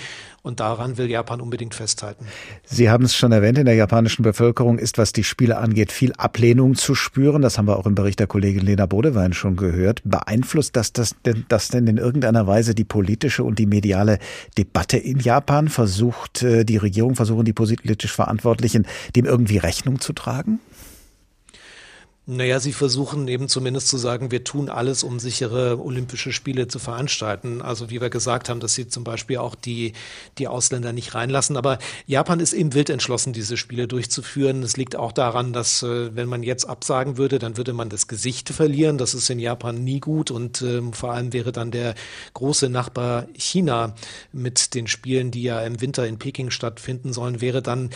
Und 0.48 0.60
daran 0.60 0.96
will 0.96 1.10
Japan 1.10 1.42
unbedingt 1.42 1.74
festhalten. 1.74 2.24
Sie 2.64 2.88
haben 2.88 3.04
es 3.04 3.14
schon 3.14 3.32
erwähnt, 3.32 3.58
in 3.58 3.66
der 3.66 3.74
japanischen 3.74 4.22
Bevölkerung 4.22 4.78
ist, 4.78 4.96
was 4.96 5.12
die 5.12 5.22
Spiele 5.22 5.58
angeht, 5.58 5.92
viel 5.92 6.14
Ablehnung 6.14 6.74
zu 6.74 6.94
spüren. 6.94 7.42
Das 7.42 7.58
haben 7.58 7.68
wir 7.68 7.76
auch 7.76 7.84
im 7.84 7.94
Bericht 7.94 8.18
der 8.18 8.28
Kollegin 8.28 8.64
Lena 8.64 8.86
Bodewein 8.86 9.34
schon 9.34 9.56
gehört. 9.56 10.00
Beeinflusst 10.04 10.74
das, 10.74 10.94
das, 10.94 11.16
denn, 11.26 11.44
das 11.48 11.68
denn 11.68 11.86
in 11.86 11.98
irgendeiner 11.98 12.46
Weise 12.46 12.74
die 12.74 12.84
politische 12.84 13.44
und 13.44 13.58
die 13.58 13.66
mediale 13.66 14.18
Debatte 14.56 14.96
in 14.96 15.20
Japan? 15.20 15.68
Versucht 15.68 16.42
äh, 16.42 16.64
die 16.64 16.78
Regierung, 16.78 17.14
versuchen 17.14 17.44
die 17.44 17.52
politisch 17.52 18.14
Verantwortlichen, 18.14 18.86
dem 19.16 19.26
irgendwie 19.26 19.58
Rechnung 19.58 20.00
zu 20.00 20.14
tragen? 20.14 20.60
Naja, 22.30 22.60
sie 22.60 22.74
versuchen 22.74 23.26
eben 23.26 23.48
zumindest 23.48 23.88
zu 23.88 23.96
sagen, 23.96 24.30
wir 24.30 24.44
tun 24.44 24.68
alles, 24.68 25.02
um 25.02 25.18
sichere 25.18 25.82
Olympische 25.82 26.30
Spiele 26.30 26.68
zu 26.68 26.78
veranstalten. 26.78 27.62
Also 27.62 27.88
wie 27.88 28.02
wir 28.02 28.10
gesagt 28.10 28.50
haben, 28.50 28.60
dass 28.60 28.74
sie 28.74 28.86
zum 28.86 29.02
Beispiel 29.02 29.38
auch 29.38 29.54
die, 29.54 29.94
die 30.36 30.46
Ausländer 30.46 30.92
nicht 30.92 31.14
reinlassen. 31.14 31.56
Aber 31.56 31.78
Japan 32.04 32.40
ist 32.40 32.52
eben 32.52 32.74
wild 32.74 32.90
entschlossen, 32.90 33.32
diese 33.32 33.56
Spiele 33.56 33.88
durchzuführen. 33.88 34.62
Es 34.62 34.76
liegt 34.76 34.94
auch 34.94 35.12
daran, 35.12 35.54
dass 35.54 35.82
äh, 35.82 36.14
wenn 36.14 36.28
man 36.28 36.42
jetzt 36.42 36.66
absagen 36.66 37.16
würde, 37.16 37.38
dann 37.38 37.56
würde 37.56 37.72
man 37.72 37.88
das 37.88 38.08
Gesicht 38.08 38.50
verlieren. 38.50 38.98
Das 38.98 39.14
ist 39.14 39.30
in 39.30 39.38
Japan 39.38 39.82
nie 39.82 40.00
gut. 40.00 40.30
Und 40.30 40.60
ähm, 40.60 40.92
vor 40.92 41.14
allem 41.14 41.32
wäre 41.32 41.50
dann 41.50 41.70
der 41.70 41.94
große 42.34 42.68
Nachbar 42.68 43.26
China 43.32 43.94
mit 44.32 44.74
den 44.74 44.86
Spielen, 44.86 45.30
die 45.30 45.44
ja 45.44 45.62
im 45.62 45.80
Winter 45.80 46.06
in 46.06 46.18
Peking 46.18 46.50
stattfinden 46.50 47.14
sollen, 47.14 47.40
wäre 47.40 47.62
dann 47.62 47.88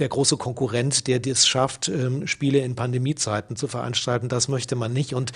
der 0.00 0.08
große 0.08 0.36
Konkurrent, 0.36 1.06
der 1.06 1.24
es 1.26 1.46
schafft, 1.46 1.88
ähm, 1.88 2.26
Spiele 2.26 2.58
in 2.58 2.74
Pandemiezeiten 2.74 3.56
zu 3.56 3.68
veranstalten. 3.68 4.28
Das 4.28 4.48
möchte 4.48 4.76
man 4.76 4.92
nicht. 4.92 5.14
Und 5.14 5.32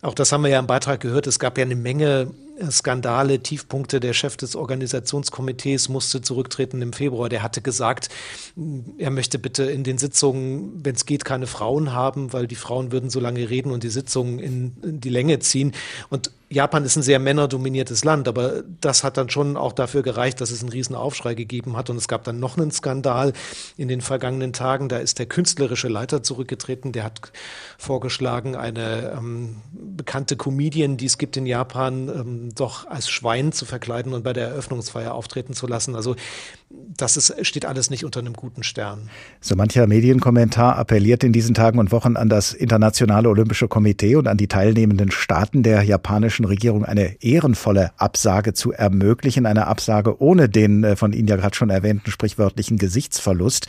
auch 0.00 0.14
das 0.14 0.32
haben 0.32 0.42
wir 0.42 0.50
ja 0.50 0.58
im 0.58 0.66
Beitrag 0.66 1.00
gehört. 1.00 1.26
Es 1.26 1.38
gab 1.38 1.58
ja 1.58 1.64
eine 1.64 1.76
Menge 1.76 2.30
Skandale, 2.70 3.40
Tiefpunkte. 3.40 4.00
Der 4.00 4.12
Chef 4.12 4.36
des 4.36 4.56
Organisationskomitees 4.56 5.88
musste 5.88 6.22
zurücktreten 6.22 6.82
im 6.82 6.92
Februar. 6.92 7.28
Der 7.28 7.42
hatte 7.42 7.62
gesagt, 7.62 8.08
er 8.98 9.10
möchte 9.10 9.38
bitte 9.38 9.64
in 9.64 9.84
den 9.84 9.98
Sitzungen, 9.98 10.84
wenn 10.84 10.94
es 10.94 11.06
geht, 11.06 11.24
keine 11.24 11.46
Frauen 11.46 11.92
haben, 11.92 12.32
weil 12.32 12.46
die 12.46 12.56
Frauen 12.56 12.92
würden 12.92 13.10
so 13.10 13.20
lange 13.20 13.48
reden 13.48 13.72
und 13.72 13.82
die 13.82 13.88
Sitzungen 13.88 14.38
in, 14.38 14.76
in 14.82 15.00
die 15.00 15.08
Länge 15.08 15.38
ziehen. 15.38 15.72
Und 16.10 16.30
Japan 16.52 16.84
ist 16.84 16.96
ein 16.96 17.02
sehr 17.02 17.18
männerdominiertes 17.18 18.04
Land, 18.04 18.28
aber 18.28 18.62
das 18.80 19.04
hat 19.04 19.16
dann 19.16 19.30
schon 19.30 19.56
auch 19.56 19.72
dafür 19.72 20.02
gereicht, 20.02 20.40
dass 20.40 20.50
es 20.50 20.60
einen 20.60 20.68
riesen 20.68 20.94
Aufschrei 20.94 21.34
gegeben 21.34 21.76
hat. 21.76 21.88
Und 21.88 21.96
es 21.96 22.08
gab 22.08 22.24
dann 22.24 22.40
noch 22.40 22.58
einen 22.58 22.70
Skandal 22.70 23.32
in 23.78 23.88
den 23.88 24.02
vergangenen 24.02 24.52
Tagen. 24.52 24.88
Da 24.88 24.98
ist 24.98 25.18
der 25.18 25.26
künstlerische 25.26 25.88
Leiter 25.88 26.22
zurückgetreten. 26.22 26.92
Der 26.92 27.04
hat 27.04 27.32
vorgeschlagen, 27.78 28.54
eine 28.54 29.14
ähm, 29.16 29.62
bekannte 29.72 30.36
Comedian, 30.36 30.98
die 30.98 31.06
es 31.06 31.16
gibt 31.16 31.36
in 31.38 31.46
Japan, 31.46 32.08
ähm, 32.08 32.41
doch 32.54 32.86
als 32.86 33.08
Schwein 33.08 33.52
zu 33.52 33.64
verkleiden 33.64 34.12
und 34.14 34.22
bei 34.22 34.32
der 34.32 34.48
Eröffnungsfeier 34.48 35.14
auftreten 35.14 35.54
zu 35.54 35.66
lassen. 35.66 35.94
Also 35.94 36.16
das 36.96 37.16
ist, 37.16 37.34
steht 37.46 37.64
alles 37.64 37.90
nicht 37.90 38.04
unter 38.04 38.20
einem 38.20 38.34
guten 38.34 38.62
Stern. 38.62 39.08
So 39.40 39.56
mancher 39.56 39.86
Medienkommentar 39.86 40.76
appelliert 40.76 41.24
in 41.24 41.32
diesen 41.32 41.54
Tagen 41.54 41.78
und 41.78 41.92
Wochen 41.92 42.16
an 42.16 42.28
das 42.28 42.52
Internationale 42.52 43.28
Olympische 43.28 43.68
Komitee 43.68 44.16
und 44.16 44.28
an 44.28 44.36
die 44.36 44.48
teilnehmenden 44.48 45.10
Staaten 45.10 45.62
der 45.62 45.82
japanischen 45.82 46.44
Regierung 46.44 46.84
eine 46.84 47.22
ehrenvolle 47.22 47.92
Absage 47.96 48.54
zu 48.54 48.72
ermöglichen, 48.72 49.46
eine 49.46 49.66
Absage 49.66 50.20
ohne 50.20 50.48
den 50.48 50.84
äh, 50.84 50.96
von 50.96 51.12
Ihnen 51.12 51.28
ja 51.28 51.36
gerade 51.36 51.56
schon 51.56 51.70
erwähnten 51.70 52.10
sprichwörtlichen 52.10 52.78
Gesichtsverlust. 52.78 53.66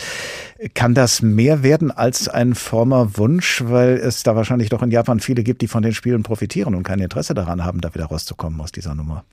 Kann 0.74 0.93
das 0.93 1.22
mehr 1.22 1.63
werden 1.63 1.91
als 1.91 2.27
ein 2.27 2.55
frommer 2.55 3.17
Wunsch, 3.17 3.63
weil 3.65 3.95
es 3.95 4.24
da 4.24 4.36
wahrscheinlich 4.36 4.69
doch 4.69 4.81
in 4.81 4.91
Japan 4.91 5.19
viele 5.19 5.43
gibt, 5.43 5.62
die 5.62 5.67
von 5.67 5.83
den 5.83 5.93
Spielen 5.93 6.24
profitieren 6.24 6.75
und 6.75 6.83
kein 6.83 7.00
Interesse 7.00 7.33
daran 7.33 7.63
haben, 7.63 7.81
da 7.81 7.93
wieder 7.93 8.05
rauszukommen 8.05 8.60
aus 8.62 8.72
dieser 8.72 8.95
Nummer? 8.95 9.24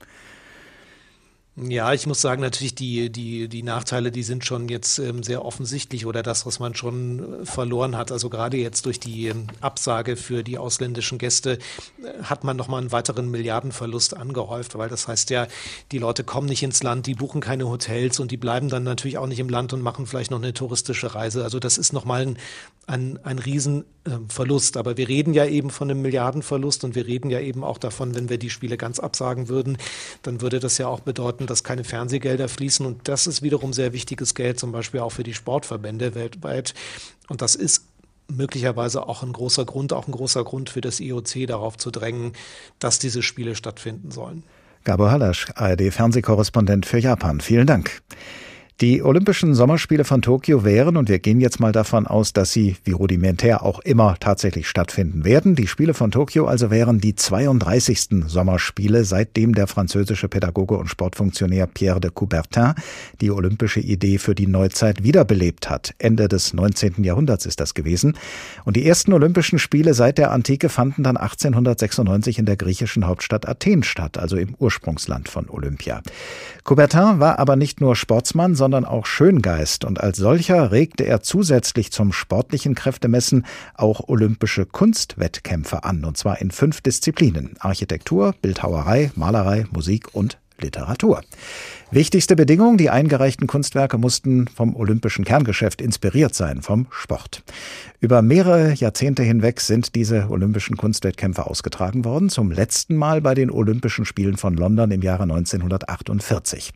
Ja, 1.63 1.93
ich 1.93 2.07
muss 2.07 2.21
sagen, 2.21 2.41
natürlich 2.41 2.73
die, 2.73 3.11
die, 3.11 3.47
die 3.47 3.61
Nachteile, 3.61 4.11
die 4.11 4.23
sind 4.23 4.43
schon 4.45 4.67
jetzt 4.67 4.97
ähm, 4.97 5.21
sehr 5.21 5.45
offensichtlich 5.45 6.07
oder 6.07 6.23
das, 6.23 6.47
was 6.47 6.59
man 6.59 6.73
schon 6.73 7.43
äh, 7.43 7.45
verloren 7.45 7.97
hat. 7.97 8.11
Also 8.11 8.29
gerade 8.29 8.57
jetzt 8.57 8.87
durch 8.87 8.99
die 8.99 9.27
ähm, 9.27 9.45
Absage 9.59 10.15
für 10.15 10.43
die 10.43 10.57
ausländischen 10.57 11.19
Gäste 11.19 11.59
äh, 12.03 12.23
hat 12.23 12.43
man 12.43 12.57
nochmal 12.57 12.81
einen 12.81 12.91
weiteren 12.91 13.29
Milliardenverlust 13.29 14.17
angehäuft, 14.17 14.75
weil 14.75 14.89
das 14.89 15.07
heißt 15.07 15.29
ja, 15.29 15.47
die 15.91 15.99
Leute 15.99 16.23
kommen 16.23 16.47
nicht 16.47 16.63
ins 16.63 16.81
Land, 16.81 17.05
die 17.05 17.13
buchen 17.13 17.41
keine 17.41 17.67
Hotels 17.69 18.19
und 18.19 18.31
die 18.31 18.37
bleiben 18.37 18.69
dann 18.69 18.83
natürlich 18.83 19.19
auch 19.19 19.27
nicht 19.27 19.39
im 19.39 19.49
Land 19.49 19.71
und 19.73 19.81
machen 19.81 20.07
vielleicht 20.07 20.31
noch 20.31 20.41
eine 20.41 20.55
touristische 20.55 21.13
Reise. 21.13 21.43
Also 21.43 21.59
das 21.59 21.77
ist 21.77 21.93
nochmal 21.93 22.21
ein, 22.21 22.37
ein, 22.87 23.19
ein 23.23 23.39
Riesenverlust. 23.39 24.77
Aber 24.77 24.97
wir 24.97 25.07
reden 25.07 25.33
ja 25.33 25.45
eben 25.45 25.69
von 25.69 25.89
einem 25.89 26.01
Milliardenverlust 26.01 26.83
und 26.83 26.95
wir 26.95 27.05
reden 27.05 27.29
ja 27.29 27.39
eben 27.39 27.63
auch 27.63 27.77
davon, 27.77 28.15
wenn 28.15 28.29
wir 28.29 28.37
die 28.37 28.49
Spiele 28.49 28.77
ganz 28.77 28.99
absagen 28.99 29.47
würden, 29.47 29.77
dann 30.23 30.41
würde 30.41 30.59
das 30.59 30.77
ja 30.77 30.87
auch 30.87 31.01
bedeuten, 31.01 31.47
dass 31.51 31.63
keine 31.63 31.83
Fernsehgelder 31.83 32.47
fließen. 32.47 32.85
Und 32.85 33.07
das 33.07 33.27
ist 33.27 33.41
wiederum 33.41 33.73
sehr 33.73 33.93
wichtiges 33.93 34.33
Geld, 34.33 34.59
zum 34.59 34.71
Beispiel 34.71 35.01
auch 35.01 35.11
für 35.11 35.23
die 35.23 35.33
Sportverbände 35.33 36.15
weltweit. 36.15 36.73
Und 37.27 37.41
das 37.41 37.55
ist 37.55 37.85
möglicherweise 38.27 39.07
auch 39.07 39.23
ein 39.23 39.33
großer 39.33 39.65
Grund, 39.65 39.93
auch 39.93 40.07
ein 40.07 40.13
großer 40.13 40.43
Grund 40.43 40.69
für 40.69 40.81
das 40.81 40.99
IOC 40.99 41.47
darauf 41.47 41.77
zu 41.77 41.91
drängen, 41.91 42.31
dass 42.79 42.97
diese 42.97 43.21
Spiele 43.21 43.55
stattfinden 43.55 44.11
sollen. 44.11 44.43
Gabor 44.83 45.11
Halasch, 45.11 45.47
ARD-Fernsehkorrespondent 45.55 46.85
für 46.85 46.97
Japan. 46.97 47.39
Vielen 47.41 47.67
Dank. 47.67 48.01
Die 48.79 49.03
Olympischen 49.03 49.53
Sommerspiele 49.53 50.05
von 50.05 50.23
Tokio 50.23 50.63
wären, 50.63 50.97
und 50.97 51.07
wir 51.07 51.19
gehen 51.19 51.39
jetzt 51.39 51.59
mal 51.59 51.71
davon 51.71 52.07
aus, 52.07 52.33
dass 52.33 52.51
sie, 52.51 52.77
wie 52.83 52.93
rudimentär 52.93 53.61
auch 53.61 53.79
immer, 53.81 54.15
tatsächlich 54.19 54.67
stattfinden 54.67 55.23
werden. 55.23 55.55
Die 55.55 55.67
Spiele 55.67 55.93
von 55.93 56.09
Tokio 56.09 56.47
also 56.47 56.71
wären 56.71 56.99
die 56.99 57.13
32. 57.13 58.25
Sommerspiele, 58.25 59.03
seitdem 59.03 59.53
der 59.53 59.67
französische 59.67 60.27
Pädagoge 60.29 60.77
und 60.77 60.87
Sportfunktionär 60.87 61.67
Pierre 61.67 61.99
de 61.99 62.09
Coubertin 62.09 62.73
die 63.21 63.29
olympische 63.29 63.81
Idee 63.81 64.17
für 64.17 64.33
die 64.33 64.47
Neuzeit 64.47 65.03
wiederbelebt 65.03 65.69
hat. 65.69 65.93
Ende 65.99 66.27
des 66.27 66.55
19. 66.55 67.03
Jahrhunderts 67.03 67.45
ist 67.45 67.59
das 67.59 67.75
gewesen. 67.75 68.17
Und 68.65 68.77
die 68.77 68.87
ersten 68.87 69.13
Olympischen 69.13 69.59
Spiele 69.59 69.93
seit 69.93 70.17
der 70.17 70.31
Antike 70.31 70.69
fanden 70.69 71.03
dann 71.03 71.17
1896 71.17 72.39
in 72.39 72.45
der 72.45 72.57
griechischen 72.57 73.05
Hauptstadt 73.05 73.47
Athen 73.47 73.83
statt, 73.83 74.17
also 74.17 74.37
im 74.37 74.55
Ursprungsland 74.57 75.29
von 75.29 75.49
Olympia. 75.51 76.01
Coubertin 76.63 77.19
war 77.19 77.37
aber 77.37 77.55
nicht 77.55 77.79
nur 77.79 77.95
Sportsmann, 77.95 78.55
sondern 78.55 78.70
sondern 78.71 78.85
auch 78.89 79.05
Schöngeist 79.05 79.83
und 79.83 79.99
als 79.99 80.17
solcher 80.17 80.71
regte 80.71 81.03
er 81.03 81.19
zusätzlich 81.19 81.91
zum 81.91 82.13
sportlichen 82.13 82.73
Kräftemessen 82.73 83.45
auch 83.75 84.07
olympische 84.07 84.65
Kunstwettkämpfe 84.65 85.83
an, 85.83 86.05
und 86.05 86.15
zwar 86.15 86.39
in 86.39 86.51
fünf 86.51 86.79
Disziplinen 86.79 87.57
Architektur, 87.59 88.33
Bildhauerei, 88.41 89.11
Malerei, 89.15 89.65
Musik 89.71 90.15
und 90.15 90.37
Literatur. 90.57 91.21
Wichtigste 91.93 92.37
Bedingung, 92.37 92.77
die 92.77 92.89
eingereichten 92.89 93.47
Kunstwerke 93.47 93.97
mussten 93.97 94.47
vom 94.47 94.77
olympischen 94.77 95.25
Kerngeschäft 95.25 95.81
inspiriert 95.81 96.33
sein, 96.33 96.61
vom 96.61 96.87
Sport. 96.89 97.43
Über 97.99 98.21
mehrere 98.21 98.71
Jahrzehnte 98.71 99.23
hinweg 99.23 99.59
sind 99.59 99.93
diese 99.93 100.29
olympischen 100.29 100.77
Kunstwettkämpfe 100.77 101.45
ausgetragen 101.45 102.05
worden, 102.05 102.29
zum 102.29 102.49
letzten 102.49 102.95
Mal 102.95 103.19
bei 103.19 103.33
den 103.35 103.51
Olympischen 103.51 104.05
Spielen 104.05 104.37
von 104.37 104.55
London 104.55 104.89
im 104.91 105.01
Jahre 105.01 105.23
1948. 105.23 106.71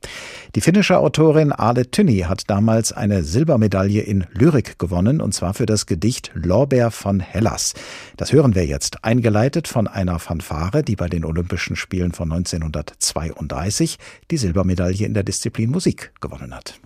Die 0.53 0.61
finnische 0.61 0.97
Autorin 0.97 1.53
Ale 1.53 1.89
Tynni 1.89 2.19
hat 2.27 2.49
damals 2.49 2.91
eine 2.91 3.23
Silbermedaille 3.23 4.01
in 4.01 4.25
Lyrik 4.33 4.77
gewonnen, 4.79 5.21
und 5.21 5.33
zwar 5.33 5.53
für 5.53 5.65
das 5.65 5.85
Gedicht 5.85 6.31
Lorbeer 6.33 6.91
von 6.91 7.21
Hellas. 7.21 7.73
Das 8.17 8.33
hören 8.33 8.53
wir 8.53 8.65
jetzt, 8.65 9.05
eingeleitet 9.05 9.69
von 9.69 9.87
einer 9.87 10.19
Fanfare, 10.19 10.83
die 10.83 10.97
bei 10.97 11.07
den 11.07 11.23
Olympischen 11.23 11.77
Spielen 11.77 12.11
von 12.11 12.33
1932 12.33 13.97
die 14.29 14.37
Silbermedaille 14.37 15.04
hier 15.05 15.07
in 15.07 15.13
der 15.13 15.23
Disziplin 15.23 15.69
Musik 15.69 16.11
gewonnen 16.19 16.53
hat. 16.55 16.79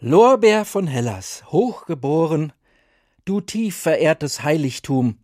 Lorbeer 0.00 0.64
von 0.64 0.86
Hellas, 0.86 1.42
hochgeboren, 1.50 2.52
du 3.24 3.40
tief 3.40 3.76
verehrtes 3.76 4.42
Heiligtum, 4.42 5.18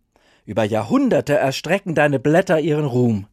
über 0.45 0.63
Jahrhunderte 0.63 1.33
erstrecken 1.33 1.95
deine 1.95 2.19
Blätter 2.19 2.59
ihren 2.59 2.85
Ruhm. 2.85 3.25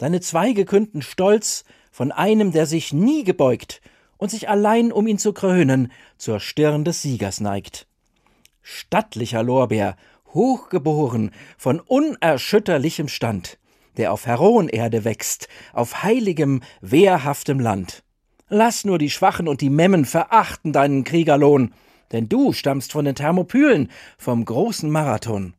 Deine 0.00 0.22
Zweige 0.22 0.64
künden 0.64 1.02
Stolz 1.02 1.62
von 1.92 2.10
einem, 2.10 2.52
der 2.52 2.64
sich 2.64 2.94
nie 2.94 3.22
gebeugt 3.22 3.82
und 4.16 4.30
sich 4.30 4.48
allein, 4.48 4.92
um 4.92 5.06
ihn 5.06 5.18
zu 5.18 5.34
krönen, 5.34 5.92
zur 6.16 6.40
Stirn 6.40 6.86
des 6.86 7.02
Siegers 7.02 7.38
neigt. 7.40 7.86
Stattlicher 8.62 9.42
Lorbeer, 9.42 9.96
hochgeboren, 10.32 11.32
von 11.58 11.80
unerschütterlichem 11.80 13.08
Stand, 13.08 13.58
der 13.98 14.14
auf 14.14 14.24
Heroenerde 14.24 15.04
wächst, 15.04 15.48
auf 15.74 16.02
heiligem, 16.02 16.62
wehrhaftem 16.80 17.60
Land. 17.60 18.02
Lass 18.48 18.86
nur 18.86 18.96
die 18.96 19.10
Schwachen 19.10 19.48
und 19.48 19.60
die 19.60 19.68
Memmen 19.68 20.06
verachten 20.06 20.72
deinen 20.72 21.04
Kriegerlohn, 21.04 21.74
denn 22.10 22.26
du 22.26 22.54
stammst 22.54 22.92
von 22.92 23.04
den 23.04 23.16
Thermopylen, 23.16 23.90
vom 24.16 24.46
großen 24.46 24.90
Marathon. 24.90 25.52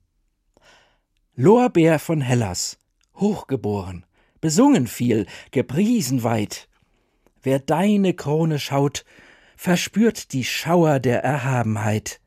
Lorbeer 1.35 1.99
von 1.99 2.21
Hellas, 2.21 2.79
hochgeboren, 3.13 4.03
besungen 4.41 4.87
viel, 4.87 5.25
gepriesen 5.51 6.23
weit. 6.23 6.67
Wer 7.43 7.59
deine 7.59 8.13
Krone 8.13 8.59
schaut, 8.59 9.05
verspürt 9.55 10.33
die 10.33 10.43
Schauer 10.43 10.99
der 10.99 11.23
Erhabenheit. 11.23 12.19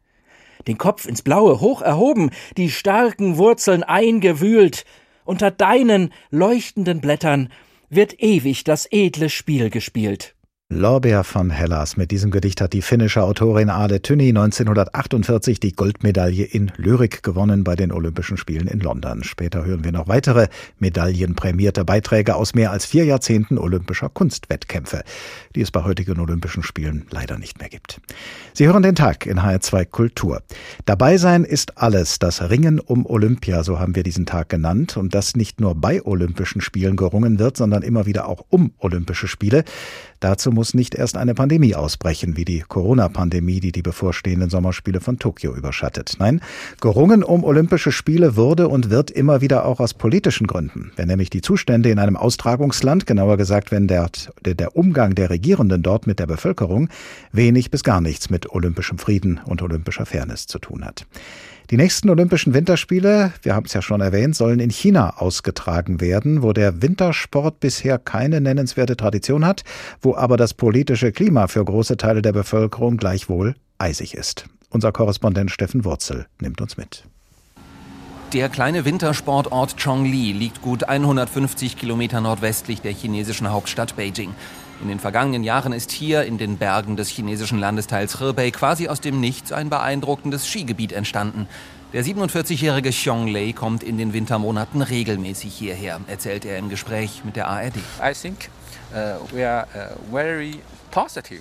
Den 0.67 0.79
Kopf 0.79 1.07
ins 1.07 1.23
Blaue 1.23 1.61
hoch 1.61 1.83
erhoben, 1.83 2.31
die 2.57 2.71
starken 2.71 3.37
Wurzeln 3.37 3.83
eingewühlt, 3.83 4.85
unter 5.25 5.51
deinen 5.51 6.13
leuchtenden 6.31 7.01
Blättern 7.01 7.51
wird 7.91 8.23
ewig 8.23 8.65
das 8.65 8.87
edle 8.91 9.31
Spiel 9.31 9.71
gespielt. 9.71 10.35
Lorbeer 10.71 11.25
von 11.25 11.51
Hellas. 11.51 11.99
Mit 11.99 12.11
diesem 12.11 12.31
Gedicht 12.31 12.63
hat 12.63 12.73
die 12.73 12.81
finnische 12.81 13.23
Autorin 13.23 13.69
Ale 13.69 14.01
Tynni 14.01 14.31
1948 14.31 15.61
die 15.61 15.73
Goldmedaille 15.73 16.45
in 16.45 16.73
Lyrik 16.79 17.23
gewonnen 17.23 17.65
bei 17.65 17.77
den 17.77 17.93
Olympischen 17.93 18.39
Spielen 18.39 18.67
in 18.67 18.81
London. 18.81 19.23
Später 19.25 19.67
hören 19.67 19.85
wir 19.85 19.93
noch 19.93 20.09
weitere 20.09 20.49
medaillenprämierte 20.79 21.85
Beiträge 21.85 22.35
aus 22.35 22.55
mehr 22.55 22.73
als 22.73 22.87
vier 22.87 23.05
Jahrzehnten 23.05 23.59
olympischer 23.59 24.09
Kunstwettkämpfe, 24.09 25.05
die 25.55 25.61
es 25.61 25.71
bei 25.71 25.85
heutigen 25.85 26.19
Olympischen 26.19 26.63
Spielen 26.63 27.07
leider 27.11 27.39
nicht 27.39 27.61
mehr 27.61 27.69
gibt. 27.69 28.01
Sie 28.55 28.67
hören 28.67 28.83
den 28.83 28.95
Tag 28.95 29.27
in 29.27 29.41
HR2 29.41 29.85
Kultur. 29.85 30.43
Dabei 30.87 31.19
sein 31.19 31.45
ist 31.45 31.77
alles, 31.77 32.19
das 32.19 32.49
Ringen 32.49 32.81
um 32.81 33.05
Olympia, 33.05 33.65
so 33.65 33.79
haben 33.79 33.95
wir 33.95 34.03
diesen 34.03 34.25
Tag 34.25 34.49
genannt, 34.49 34.97
und 34.97 35.15
das 35.15 35.37
nicht 35.37 35.61
nur 35.61 35.75
bei 35.75 36.03
Olympischen 36.03 36.63
Spielen 36.63 36.97
gerungen 36.97 37.39
wird, 37.39 37.59
sondern 37.59 37.83
immer 37.83 38.07
wieder 38.07 38.27
auch 38.27 38.47
um 38.49 38.73
Olympische 38.79 39.29
Spiele. 39.29 39.65
Dazu 40.25 40.53
muss 40.53 40.73
nicht 40.73 40.95
erst 40.95 41.19
eine 41.19 41.35
Pandemie 41.35 41.75
ausbrechen, 41.75 42.39
wie 42.39 42.47
die 42.47 42.61
Corona-Pandemie, 42.61 43.61
die 43.61 43.73
die 43.73 43.83
bevorstehenden 43.83 44.49
Sommerspiele 44.49 45.03
von 45.03 45.19
Tokio 45.19 45.55
überschattet. 45.55 46.17
Nein, 46.19 46.41
gerungen 46.81 47.23
um 47.23 47.45
Olympische 47.45 47.93
Spiele 47.93 48.35
wurde 48.35 48.69
und 48.69 48.89
wird 48.89 49.11
immer 49.11 49.43
wieder 49.43 49.67
auch 49.67 49.81
aus 49.81 49.93
politischen 49.93 50.47
Gründen. 50.47 50.93
Wenn 50.97 51.09
nämlich 51.09 51.29
die 51.29 51.43
Zustände 51.43 51.91
in 51.91 51.99
einem 51.99 52.17
Austragungsland, 52.17 53.05
genauer 53.05 53.37
gesagt, 53.37 53.71
wenn 53.71 53.87
der, 53.87 54.09
der 54.47 54.75
Umgang 54.75 55.15
der 55.15 55.29
Regierenden 55.29 55.83
dort 55.83 56.07
mit 56.07 56.19
der 56.21 56.27
Bevölkerung 56.27 56.89
wenig 57.33 57.71
bis 57.71 57.85
gar 57.85 58.01
nichts 58.01 58.31
mit 58.31 58.49
olympischem 58.49 58.97
Frieden 58.97 59.43
und 59.45 59.61
olympischer 59.61 60.07
Fairness 60.07 60.47
zu 60.47 60.59
tun 60.59 60.87
hat. 60.87 61.05
Die 61.71 61.79
nächsten 61.79 62.11
Olympischen 62.11 62.53
Winterspiele, 62.53 63.33
wir 63.43 63.55
haben 63.55 63.65
es 63.65 63.73
ja 63.73 63.81
schon 63.81 64.03
erwähnt, 64.03 64.37
sollen 64.37 64.61
in 64.61 64.69
China 64.69 65.17
ausgetragen 65.17 65.99
werden, 65.99 66.43
wo 66.43 66.53
der 66.53 66.83
Wintersport 66.83 67.59
bisher 67.59 67.99
keine 67.99 68.43
nennenswerte 68.43 68.99
Tradition 68.99 69.47
hat, 69.47 69.65
wo 70.03 70.15
aber 70.15 70.37
das 70.37 70.53
politische 70.53 71.11
Klima 71.11 71.47
für 71.47 71.65
große 71.65 71.97
Teile 71.97 72.21
der 72.21 72.33
Bevölkerung 72.33 72.99
gleichwohl 72.99 73.55
eisig 73.79 74.15
ist. 74.15 74.45
Unser 74.69 74.93
Korrespondent 74.93 75.51
Steffen 75.51 75.87
Wurzel 75.87 76.27
nimmt 76.39 76.61
uns 76.61 76.77
mit. 76.77 77.05
Der 78.35 78.49
kleine 78.51 78.85
Wintersportort 78.85 79.77
Chongli 79.77 80.33
liegt 80.33 80.61
gut 80.61 80.85
150 80.85 81.79
Kilometer 81.79 82.21
nordwestlich 82.21 82.83
der 82.83 82.93
chinesischen 82.93 83.49
Hauptstadt 83.51 83.97
Beijing. 83.97 84.35
In 84.85 84.89
den 84.89 85.01
vergangenen 85.01 85.45
Jahren 85.45 85.73
ist 85.73 85.93
hier 85.93 86.25
in 86.25 86.37
den 86.37 86.59
Bergen 86.59 86.95
des 86.95 87.09
chinesischen 87.09 87.59
Landesteils 87.59 88.21
Hebei 88.21 88.51
quasi 88.51 88.87
aus 88.87 89.01
dem 89.01 89.19
Nichts 89.19 89.51
ein 89.51 89.71
beeindruckendes 89.71 90.47
Skigebiet 90.47 90.93
entstanden. 90.93 91.49
Der 91.95 92.05
47-jährige 92.05 92.91
Xiong 92.91 93.27
Lei 93.27 93.53
kommt 93.53 93.83
in 93.83 93.97
den 93.97 94.13
Wintermonaten 94.13 94.83
regelmäßig 94.83 95.55
hierher, 95.55 96.01
erzählt 96.07 96.45
er 96.45 96.59
im 96.59 96.69
Gespräch 96.69 97.23
mit 97.25 97.35
der 97.35 97.49
ARD. 97.49 97.77
I 97.77 98.13
think, 98.13 98.51
uh, 98.93 99.27
we 99.35 99.49
are, 99.49 99.67
uh, 99.75 100.15
very 100.15 100.59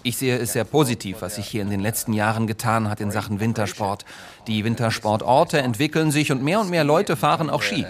ich 0.02 0.18
sehe 0.18 0.40
es 0.40 0.54
sehr 0.54 0.64
positiv, 0.64 1.18
was 1.20 1.36
sich 1.36 1.46
hier 1.46 1.62
in 1.62 1.70
den 1.70 1.80
letzten 1.80 2.14
Jahren 2.14 2.48
getan 2.48 2.90
hat 2.90 3.00
in 3.00 3.12
Sachen 3.12 3.40
Wintersport. 3.40 4.04
Die 4.48 4.64
Wintersportorte 4.64 5.60
entwickeln 5.60 6.10
sich 6.10 6.32
und 6.32 6.42
mehr 6.44 6.60
und 6.60 6.72
mehr 6.72 6.84
Leute 6.84 7.16
fahren 7.16 7.52
auch 7.52 7.62
Ski. 7.62 7.86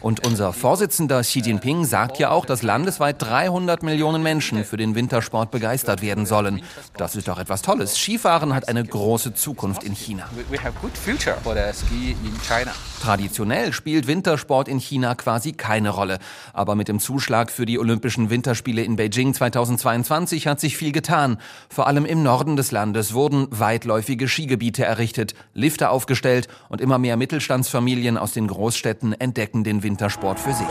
Und 0.00 0.26
unser 0.26 0.54
Vorsitzender 0.54 1.20
Xi 1.20 1.40
Jinping 1.40 1.84
sagt 1.84 2.18
ja 2.18 2.30
auch, 2.30 2.46
dass 2.46 2.62
landesweit 2.62 3.20
300 3.20 3.82
Millionen 3.82 4.22
Menschen 4.22 4.64
für 4.64 4.78
den 4.78 4.94
Wintersport 4.94 5.50
begeistert 5.50 6.00
werden 6.00 6.24
sollen. 6.24 6.62
Das 6.96 7.16
ist 7.16 7.28
doch 7.28 7.38
etwas 7.38 7.60
Tolles. 7.60 7.98
Skifahren 7.98 8.54
hat 8.54 8.68
eine 8.68 8.82
große 8.82 9.34
Zukunft 9.34 9.84
in 9.84 9.94
China. 9.94 10.24
Traditionell 13.02 13.72
spielt 13.72 14.06
Wintersport 14.06 14.68
in 14.68 14.78
China 14.78 15.14
quasi 15.14 15.52
keine 15.52 15.90
Rolle. 15.90 16.18
Aber 16.52 16.74
mit 16.74 16.88
dem 16.88 16.98
Zuschlag 16.98 17.50
für 17.50 17.66
die 17.66 17.78
Olympischen 17.78 18.30
Winterspiele 18.30 18.82
in 18.82 18.96
Beijing 18.96 19.34
2022 19.34 20.46
hat 20.46 20.60
sich 20.60 20.76
viel 20.76 20.92
getan. 20.92 21.38
Vor 21.68 21.86
allem 21.86 22.04
im 22.04 22.22
Norden 22.22 22.56
des 22.56 22.72
Landes 22.72 23.12
wurden 23.12 23.48
weitläufige 23.50 24.28
Skigebiete 24.28 24.84
errichtet, 24.84 25.34
Lifte 25.54 25.90
aufgestellt 25.90 26.48
und 26.68 26.80
immer 26.80 26.98
mehr 26.98 27.16
Mittelstandsfamilien 27.16 28.16
aus 28.18 28.32
den 28.32 28.46
Großstädten 28.46 29.12
entdecken 29.18 29.64
den 29.64 29.82
Wintersport 29.90 30.38
für 30.38 30.52
sich. 30.52 30.68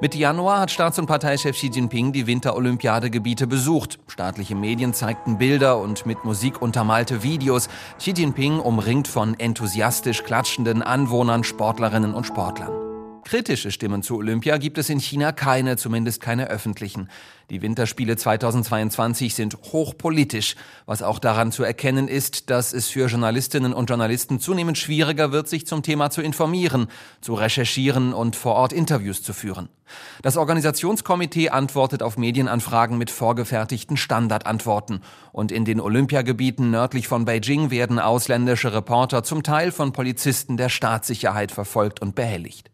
Mitte 0.00 0.18
Januar 0.18 0.60
hat 0.60 0.70
Staats- 0.70 0.98
und 0.98 1.06
Parteichef 1.06 1.56
Xi 1.56 1.68
Jinping 1.68 2.12
die 2.12 2.26
Winterolympiadegebiete 2.26 3.46
besucht. 3.46 3.98
Staatliche 4.08 4.54
Medien 4.54 4.94
zeigten 4.94 5.38
Bilder 5.38 5.78
und 5.78 6.06
mit 6.06 6.24
Musik 6.24 6.60
untermalte 6.60 7.22
Videos. 7.22 7.68
Xi 7.98 8.12
Jinping 8.12 8.58
umringt 8.58 9.06
von 9.06 9.38
enthusiastisch 9.38 10.24
klatschenden 10.24 10.82
Anwohnern, 10.82 11.44
Sportlerinnen 11.44 12.14
und 12.14 12.26
Sportlern. 12.26 12.91
Kritische 13.24 13.70
Stimmen 13.70 14.02
zu 14.02 14.16
Olympia 14.16 14.58
gibt 14.58 14.78
es 14.78 14.90
in 14.90 14.98
China 14.98 15.32
keine, 15.32 15.76
zumindest 15.76 16.20
keine 16.20 16.48
öffentlichen. 16.48 17.08
Die 17.50 17.62
Winterspiele 17.62 18.16
2022 18.16 19.34
sind 19.34 19.56
hochpolitisch, 19.72 20.56
was 20.86 21.02
auch 21.02 21.18
daran 21.18 21.52
zu 21.52 21.62
erkennen 21.62 22.08
ist, 22.08 22.50
dass 22.50 22.72
es 22.72 22.88
für 22.88 23.06
Journalistinnen 23.06 23.72
und 23.72 23.88
Journalisten 23.90 24.40
zunehmend 24.40 24.78
schwieriger 24.78 25.32
wird, 25.32 25.48
sich 25.48 25.66
zum 25.66 25.82
Thema 25.82 26.10
zu 26.10 26.22
informieren, 26.22 26.88
zu 27.20 27.34
recherchieren 27.34 28.12
und 28.12 28.36
vor 28.36 28.54
Ort 28.54 28.72
Interviews 28.72 29.22
zu 29.22 29.32
führen. 29.32 29.68
Das 30.22 30.36
Organisationskomitee 30.36 31.50
antwortet 31.50 32.02
auf 32.02 32.16
Medienanfragen 32.16 32.98
mit 32.98 33.10
vorgefertigten 33.10 33.96
Standardantworten. 33.96 35.00
Und 35.32 35.52
in 35.52 35.64
den 35.64 35.80
Olympiagebieten 35.80 36.70
nördlich 36.70 37.06
von 37.06 37.24
Beijing 37.24 37.70
werden 37.70 37.98
ausländische 37.98 38.72
Reporter 38.72 39.22
zum 39.22 39.42
Teil 39.42 39.70
von 39.70 39.92
Polizisten 39.92 40.56
der 40.56 40.70
Staatssicherheit 40.70 41.52
verfolgt 41.52 42.00
und 42.00 42.14
behelligt. 42.14 42.71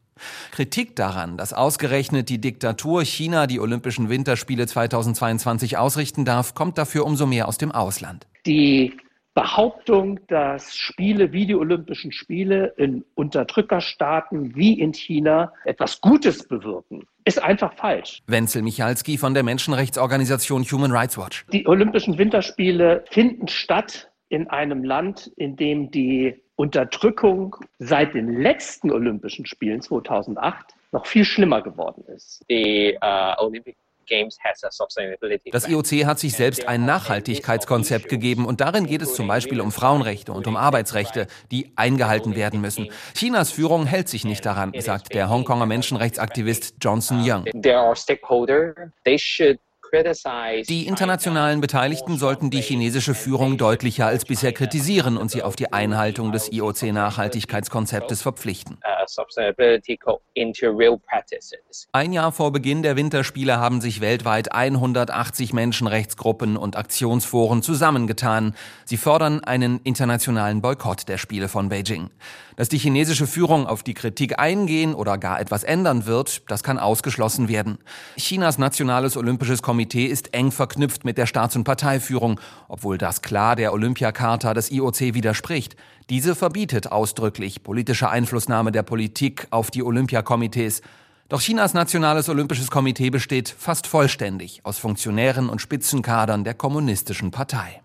Kritik 0.50 0.96
daran, 0.96 1.36
dass 1.36 1.52
ausgerechnet 1.52 2.28
die 2.28 2.40
Diktatur 2.40 3.04
China 3.04 3.46
die 3.46 3.60
Olympischen 3.60 4.08
Winterspiele 4.08 4.66
2022 4.66 5.78
ausrichten 5.78 6.24
darf, 6.24 6.54
kommt 6.54 6.78
dafür 6.78 7.04
umso 7.04 7.26
mehr 7.26 7.48
aus 7.48 7.58
dem 7.58 7.72
Ausland. 7.72 8.26
Die 8.46 8.94
Behauptung, 9.38 10.18
dass 10.26 10.74
Spiele 10.74 11.32
wie 11.32 11.46
die 11.46 11.54
Olympischen 11.54 12.10
Spiele 12.10 12.74
in 12.76 13.04
Unterdrückerstaaten 13.14 14.56
wie 14.56 14.80
in 14.80 14.92
China 14.92 15.52
etwas 15.64 16.00
Gutes 16.00 16.48
bewirken, 16.48 17.06
ist 17.24 17.40
einfach 17.40 17.72
falsch. 17.74 18.20
Wenzel 18.26 18.62
Michalski 18.62 19.16
von 19.16 19.34
der 19.34 19.44
Menschenrechtsorganisation 19.44 20.64
Human 20.64 20.90
Rights 20.90 21.16
Watch. 21.16 21.46
Die 21.52 21.68
Olympischen 21.68 22.18
Winterspiele 22.18 23.04
finden 23.10 23.46
statt 23.46 24.10
in 24.28 24.50
einem 24.50 24.82
Land, 24.82 25.30
in 25.36 25.54
dem 25.54 25.92
die 25.92 26.42
Unterdrückung 26.58 27.54
seit 27.78 28.14
den 28.14 28.42
letzten 28.42 28.90
Olympischen 28.90 29.46
Spielen 29.46 29.80
2008 29.80 30.74
noch 30.90 31.06
viel 31.06 31.24
schlimmer 31.24 31.62
geworden 31.62 32.02
ist. 32.08 32.44
Die, 32.50 32.98
uh, 33.00 33.52
das 35.52 35.68
IOC 35.68 36.06
hat 36.06 36.18
sich 36.18 36.32
selbst 36.34 36.66
ein 36.66 36.86
Nachhaltigkeitskonzept 36.86 38.08
gegeben 38.08 38.46
und 38.46 38.60
darin 38.60 38.86
geht 38.86 39.02
es 39.02 39.14
zum 39.14 39.28
Beispiel 39.28 39.60
um 39.60 39.70
Frauenrechte 39.70 40.32
und 40.32 40.46
um 40.46 40.56
Arbeitsrechte, 40.56 41.26
die 41.50 41.72
eingehalten 41.76 42.34
werden 42.34 42.60
müssen. 42.60 42.88
Chinas 43.14 43.52
Führung 43.52 43.86
hält 43.86 44.08
sich 44.08 44.24
nicht 44.24 44.46
daran, 44.46 44.72
sagt 44.78 45.14
der 45.14 45.28
Hongkonger 45.28 45.66
Menschenrechtsaktivist 45.66 46.76
Johnson 46.80 47.20
Young. 47.22 47.44
Die 50.68 50.86
internationalen 50.86 51.60
Beteiligten 51.60 52.18
sollten 52.18 52.50
die 52.50 52.60
chinesische 52.60 53.14
Führung 53.14 53.56
deutlicher 53.56 54.06
als 54.06 54.24
bisher 54.24 54.52
kritisieren 54.52 55.16
und 55.16 55.30
sie 55.30 55.42
auf 55.42 55.56
die 55.56 55.72
Einhaltung 55.72 56.32
des 56.32 56.52
IOC-Nachhaltigkeitskonzeptes 56.52 58.22
verpflichten. 58.22 58.78
Uh, 58.84 59.06
Ein 61.92 62.12
Jahr 62.12 62.32
vor 62.32 62.52
Beginn 62.52 62.82
der 62.82 62.96
Winterspiele 62.96 63.58
haben 63.58 63.80
sich 63.80 64.00
weltweit 64.00 64.52
180 64.52 65.52
Menschenrechtsgruppen 65.52 66.56
und 66.56 66.76
Aktionsforen 66.76 67.62
zusammengetan. 67.62 68.54
Sie 68.84 68.96
fordern 68.96 69.42
einen 69.44 69.80
internationalen 69.84 70.60
Boykott 70.60 71.08
der 71.08 71.18
Spiele 71.18 71.48
von 71.48 71.68
Beijing. 71.68 72.10
Dass 72.58 72.68
die 72.68 72.78
chinesische 72.78 73.28
Führung 73.28 73.68
auf 73.68 73.84
die 73.84 73.94
Kritik 73.94 74.40
eingehen 74.40 74.92
oder 74.92 75.16
gar 75.16 75.38
etwas 75.38 75.62
ändern 75.62 76.06
wird, 76.06 76.42
das 76.50 76.64
kann 76.64 76.80
ausgeschlossen 76.80 77.46
werden. 77.46 77.78
Chinas 78.16 78.58
Nationales 78.58 79.16
Olympisches 79.16 79.62
Komitee 79.62 80.06
ist 80.06 80.34
eng 80.34 80.50
verknüpft 80.50 81.04
mit 81.04 81.18
der 81.18 81.26
Staats- 81.26 81.54
und 81.54 81.62
Parteiführung, 81.62 82.40
obwohl 82.66 82.98
das 82.98 83.22
klar 83.22 83.54
der 83.54 83.72
Olympiacharta 83.72 84.54
des 84.54 84.72
IOC 84.72 85.14
widerspricht. 85.14 85.76
Diese 86.10 86.34
verbietet 86.34 86.90
ausdrücklich 86.90 87.62
politische 87.62 88.10
Einflussnahme 88.10 88.72
der 88.72 88.82
Politik 88.82 89.46
auf 89.50 89.70
die 89.70 89.84
Olympiakomitees. 89.84 90.82
Doch 91.28 91.40
Chinas 91.40 91.74
Nationales 91.74 92.28
Olympisches 92.28 92.72
Komitee 92.72 93.10
besteht 93.10 93.54
fast 93.56 93.86
vollständig 93.86 94.62
aus 94.64 94.78
Funktionären 94.78 95.48
und 95.48 95.60
Spitzenkadern 95.60 96.42
der 96.42 96.54
Kommunistischen 96.54 97.30
Partei. 97.30 97.82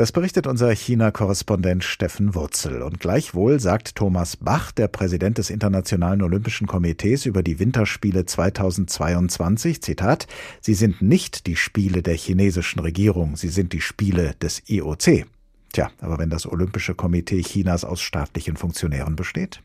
Das 0.00 0.12
berichtet 0.12 0.46
unser 0.46 0.70
China-Korrespondent 0.70 1.84
Steffen 1.84 2.34
Wurzel. 2.34 2.80
Und 2.80 3.00
gleichwohl 3.00 3.60
sagt 3.60 3.96
Thomas 3.96 4.38
Bach, 4.38 4.72
der 4.72 4.88
Präsident 4.88 5.36
des 5.36 5.50
Internationalen 5.50 6.22
Olympischen 6.22 6.66
Komitees, 6.66 7.26
über 7.26 7.42
die 7.42 7.58
Winterspiele 7.58 8.24
2022, 8.24 9.82
Zitat, 9.82 10.26
sie 10.62 10.72
sind 10.72 11.02
nicht 11.02 11.46
die 11.46 11.54
Spiele 11.54 12.00
der 12.00 12.14
chinesischen 12.14 12.80
Regierung, 12.80 13.36
sie 13.36 13.50
sind 13.50 13.74
die 13.74 13.82
Spiele 13.82 14.32
des 14.40 14.62
IOC. 14.70 15.26
Tja, 15.74 15.90
aber 16.00 16.16
wenn 16.18 16.30
das 16.30 16.50
Olympische 16.50 16.94
Komitee 16.94 17.42
Chinas 17.42 17.84
aus 17.84 18.00
staatlichen 18.00 18.56
Funktionären 18.56 19.16
besteht? 19.16 19.60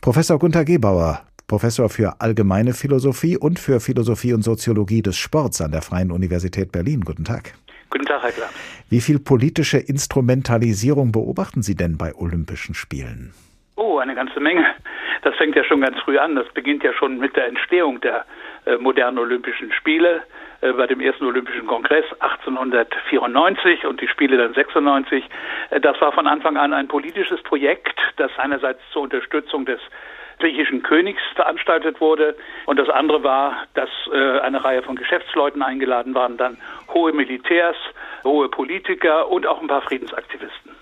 Professor 0.00 0.38
Gunther 0.38 0.64
Gebauer, 0.64 1.20
Professor 1.48 1.90
für 1.90 2.22
allgemeine 2.22 2.72
Philosophie 2.72 3.36
und 3.36 3.58
für 3.58 3.80
Philosophie 3.80 4.32
und 4.32 4.40
Soziologie 4.40 5.02
des 5.02 5.18
Sports 5.18 5.60
an 5.60 5.72
der 5.72 5.82
Freien 5.82 6.12
Universität 6.12 6.72
Berlin. 6.72 7.02
Guten 7.02 7.24
Tag. 7.24 7.52
Guten 7.90 8.06
Tag, 8.06 8.22
Herr 8.22 8.32
Klapp. 8.32 8.50
Wie 8.88 9.00
viel 9.00 9.18
politische 9.18 9.78
Instrumentalisierung 9.78 11.10
beobachten 11.10 11.60
Sie 11.62 11.74
denn 11.74 11.98
bei 11.98 12.14
Olympischen 12.14 12.76
Spielen? 12.76 13.34
Oh, 13.74 13.98
eine 13.98 14.14
ganze 14.14 14.38
Menge. 14.38 14.64
Das 15.22 15.34
fängt 15.34 15.56
ja 15.56 15.64
schon 15.64 15.80
ganz 15.80 15.98
früh 15.98 16.18
an. 16.18 16.36
Das 16.36 16.46
beginnt 16.54 16.84
ja 16.84 16.92
schon 16.92 17.18
mit 17.18 17.34
der 17.34 17.48
Entstehung 17.48 18.00
der 18.00 18.24
äh, 18.64 18.76
modernen 18.76 19.18
Olympischen 19.18 19.72
Spiele 19.72 20.22
äh, 20.60 20.70
bei 20.70 20.86
dem 20.86 21.00
ersten 21.00 21.24
Olympischen 21.24 21.66
Kongress 21.66 22.04
1894 22.20 23.86
und 23.86 24.00
die 24.00 24.06
Spiele 24.06 24.36
dann 24.36 24.54
96. 24.54 25.24
Äh, 25.70 25.80
das 25.80 26.00
war 26.00 26.12
von 26.12 26.28
Anfang 26.28 26.56
an 26.56 26.72
ein 26.72 26.86
politisches 26.86 27.42
Projekt, 27.42 27.98
das 28.18 28.30
einerseits 28.38 28.78
zur 28.92 29.02
Unterstützung 29.02 29.66
des 29.66 29.80
griechischen 30.38 30.84
Königs 30.84 31.22
veranstaltet 31.34 32.00
wurde. 32.00 32.36
Und 32.66 32.78
das 32.78 32.88
andere 32.88 33.24
war, 33.24 33.64
dass 33.72 33.88
eine 34.12 34.62
Reihe 34.62 34.82
von 34.82 34.94
Geschäftsleuten 34.94 35.62
eingeladen 35.62 36.14
waren, 36.14 36.36
dann 36.36 36.58
hohe 36.92 37.14
Militärs, 37.14 37.76
hohe 38.26 38.48
Politiker 38.48 39.30
und 39.30 39.46
auch 39.46 39.60
ein 39.60 39.68
paar 39.68 39.82
Friedensaktivisten. 39.82 40.72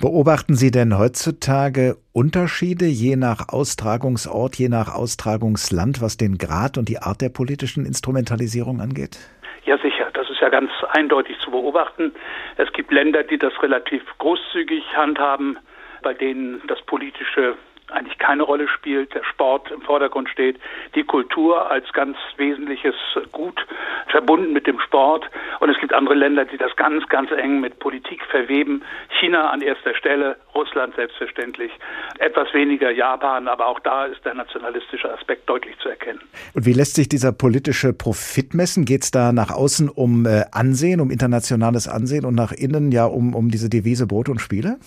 Beobachten 0.00 0.54
Sie 0.54 0.70
denn 0.70 0.98
heutzutage 0.98 1.96
Unterschiede 2.12 2.86
je 2.86 3.16
nach 3.16 3.48
Austragungsort, 3.48 4.56
je 4.56 4.68
nach 4.68 4.94
Austragungsland, 4.94 6.00
was 6.00 6.16
den 6.16 6.38
Grad 6.38 6.78
und 6.78 6.88
die 6.88 6.98
Art 6.98 7.20
der 7.20 7.28
politischen 7.28 7.84
Instrumentalisierung 7.84 8.80
angeht? 8.80 9.18
Ja, 9.64 9.76
sicher. 9.78 10.08
Das 10.14 10.30
ist 10.30 10.40
ja 10.40 10.48
ganz 10.48 10.70
eindeutig 10.92 11.38
zu 11.40 11.50
beobachten. 11.50 12.12
Es 12.56 12.72
gibt 12.72 12.90
Länder, 12.92 13.22
die 13.22 13.38
das 13.38 13.52
relativ 13.62 14.02
großzügig 14.18 14.82
handhaben, 14.96 15.58
bei 16.02 16.14
denen 16.14 16.62
das 16.66 16.80
politische 16.82 17.56
eigentlich 17.90 18.18
keine 18.18 18.42
Rolle 18.42 18.68
spielt, 18.68 19.14
der 19.14 19.24
Sport 19.24 19.70
im 19.70 19.82
Vordergrund 19.82 20.28
steht, 20.28 20.58
die 20.94 21.02
Kultur 21.02 21.70
als 21.70 21.92
ganz 21.92 22.16
wesentliches 22.36 22.94
Gut 23.32 23.66
verbunden 24.06 24.52
mit 24.52 24.66
dem 24.66 24.80
Sport. 24.80 25.28
Und 25.60 25.68
es 25.68 25.78
gibt 25.78 25.92
andere 25.92 26.14
Länder, 26.14 26.46
die 26.46 26.56
das 26.56 26.74
ganz, 26.76 27.06
ganz 27.08 27.30
eng 27.30 27.60
mit 27.60 27.78
Politik 27.78 28.24
verweben. 28.30 28.82
China 29.20 29.50
an 29.50 29.60
erster 29.60 29.94
Stelle, 29.94 30.36
Russland 30.54 30.94
selbstverständlich, 30.96 31.70
etwas 32.18 32.52
weniger 32.54 32.90
Japan, 32.90 33.46
aber 33.46 33.66
auch 33.66 33.78
da 33.80 34.06
ist 34.06 34.24
der 34.24 34.34
nationalistische 34.34 35.12
Aspekt 35.12 35.48
deutlich 35.48 35.78
zu 35.78 35.90
erkennen. 35.90 36.20
Und 36.54 36.64
wie 36.64 36.72
lässt 36.72 36.94
sich 36.94 37.08
dieser 37.08 37.32
politische 37.32 37.92
Profit 37.92 38.54
messen? 38.54 38.86
Geht 38.86 39.02
es 39.02 39.10
da 39.10 39.32
nach 39.32 39.50
außen 39.50 39.90
um 39.90 40.24
äh, 40.24 40.44
Ansehen, 40.50 41.00
um 41.00 41.10
internationales 41.10 41.88
Ansehen 41.88 42.24
und 42.24 42.34
nach 42.34 42.52
innen 42.52 42.90
ja 42.90 43.04
um, 43.04 43.34
um 43.34 43.50
diese 43.50 43.68
Devise 43.68 44.06
Brot 44.06 44.30
und 44.30 44.40
Spiele? 44.40 44.78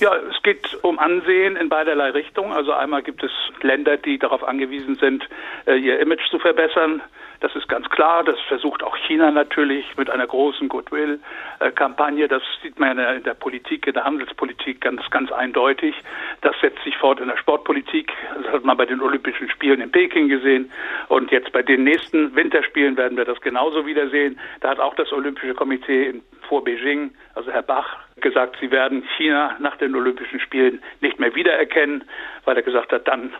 Ja, 0.00 0.16
es 0.30 0.42
geht 0.42 0.78
um 0.82 0.98
Ansehen 0.98 1.56
in 1.56 1.68
beiderlei 1.68 2.10
Richtungen. 2.10 2.52
Also 2.52 2.72
einmal 2.72 3.02
gibt 3.02 3.22
es 3.22 3.30
Länder, 3.60 3.98
die 3.98 4.18
darauf 4.18 4.42
angewiesen 4.42 4.96
sind, 4.96 5.28
äh, 5.66 5.76
ihr 5.76 6.00
Image 6.00 6.26
zu 6.30 6.38
verbessern. 6.38 7.02
Das 7.42 7.56
ist 7.56 7.68
ganz 7.68 7.90
klar. 7.90 8.22
Das 8.22 8.40
versucht 8.42 8.84
auch 8.84 8.96
China 8.96 9.32
natürlich 9.32 9.84
mit 9.96 10.08
einer 10.08 10.28
großen 10.28 10.68
Goodwill-Kampagne. 10.68 12.28
Das 12.28 12.40
sieht 12.62 12.78
man 12.78 12.96
in 12.96 13.24
der 13.24 13.34
Politik, 13.34 13.88
in 13.88 13.94
der 13.94 14.04
Handelspolitik 14.04 14.80
ganz, 14.80 15.10
ganz 15.10 15.32
eindeutig. 15.32 15.96
Das 16.42 16.54
setzt 16.60 16.82
sich 16.84 16.96
fort 16.96 17.18
in 17.18 17.26
der 17.26 17.36
Sportpolitik. 17.36 18.12
Das 18.44 18.52
hat 18.52 18.64
man 18.64 18.76
bei 18.76 18.86
den 18.86 19.00
Olympischen 19.00 19.50
Spielen 19.50 19.80
in 19.80 19.90
Peking 19.90 20.28
gesehen. 20.28 20.70
Und 21.08 21.32
jetzt 21.32 21.50
bei 21.50 21.62
den 21.62 21.82
nächsten 21.82 22.32
Winterspielen 22.36 22.96
werden 22.96 23.18
wir 23.18 23.24
das 23.24 23.40
genauso 23.40 23.86
wiedersehen. 23.86 24.38
Da 24.60 24.70
hat 24.70 24.78
auch 24.78 24.94
das 24.94 25.12
Olympische 25.12 25.54
Komitee 25.54 26.14
vor 26.48 26.62
Beijing, 26.62 27.10
also 27.34 27.50
Herr 27.50 27.62
Bach, 27.62 27.96
gesagt, 28.20 28.56
sie 28.60 28.70
werden 28.70 29.02
China 29.16 29.56
nach 29.58 29.76
den 29.78 29.96
Olympischen 29.96 30.38
Spielen 30.38 30.80
nicht 31.00 31.18
mehr 31.18 31.34
wiedererkennen, 31.34 32.04
weil 32.44 32.56
er 32.56 32.62
gesagt 32.62 32.92
hat, 32.92 33.08
dann 33.08 33.32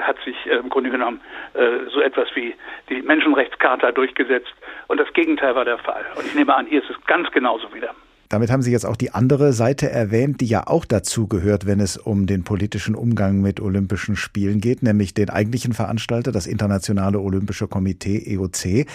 hat 0.00 0.16
sich 0.24 0.36
äh, 0.46 0.56
im 0.56 0.68
Grunde 0.68 0.90
genommen 0.90 1.20
äh, 1.54 1.88
so 1.90 2.00
etwas 2.00 2.28
wie 2.34 2.54
die 2.88 3.02
Menschenrechtscharta 3.02 3.92
durchgesetzt. 3.92 4.54
Und 4.88 4.98
das 4.98 5.12
Gegenteil 5.12 5.54
war 5.54 5.64
der 5.64 5.78
Fall. 5.78 6.04
Und 6.16 6.26
ich 6.26 6.34
nehme 6.34 6.54
an, 6.54 6.66
hier 6.66 6.82
ist 6.82 6.90
es 6.90 6.96
ganz 7.06 7.30
genauso 7.30 7.72
wieder. 7.74 7.94
Damit 8.28 8.50
haben 8.50 8.62
Sie 8.62 8.72
jetzt 8.72 8.86
auch 8.86 8.96
die 8.96 9.12
andere 9.12 9.52
Seite 9.52 9.90
erwähnt, 9.90 10.40
die 10.40 10.46
ja 10.46 10.66
auch 10.66 10.84
dazu 10.84 11.28
gehört, 11.28 11.66
wenn 11.66 11.80
es 11.80 11.96
um 11.96 12.26
den 12.26 12.42
politischen 12.42 12.94
Umgang 12.94 13.40
mit 13.40 13.60
Olympischen 13.60 14.16
Spielen 14.16 14.60
geht, 14.60 14.82
nämlich 14.82 15.14
den 15.14 15.30
eigentlichen 15.30 15.72
Veranstalter, 15.72 16.32
das 16.32 16.46
Internationale 16.46 17.20
Olympische 17.20 17.68
Komitee 17.68 18.18
EOC, 18.26 18.86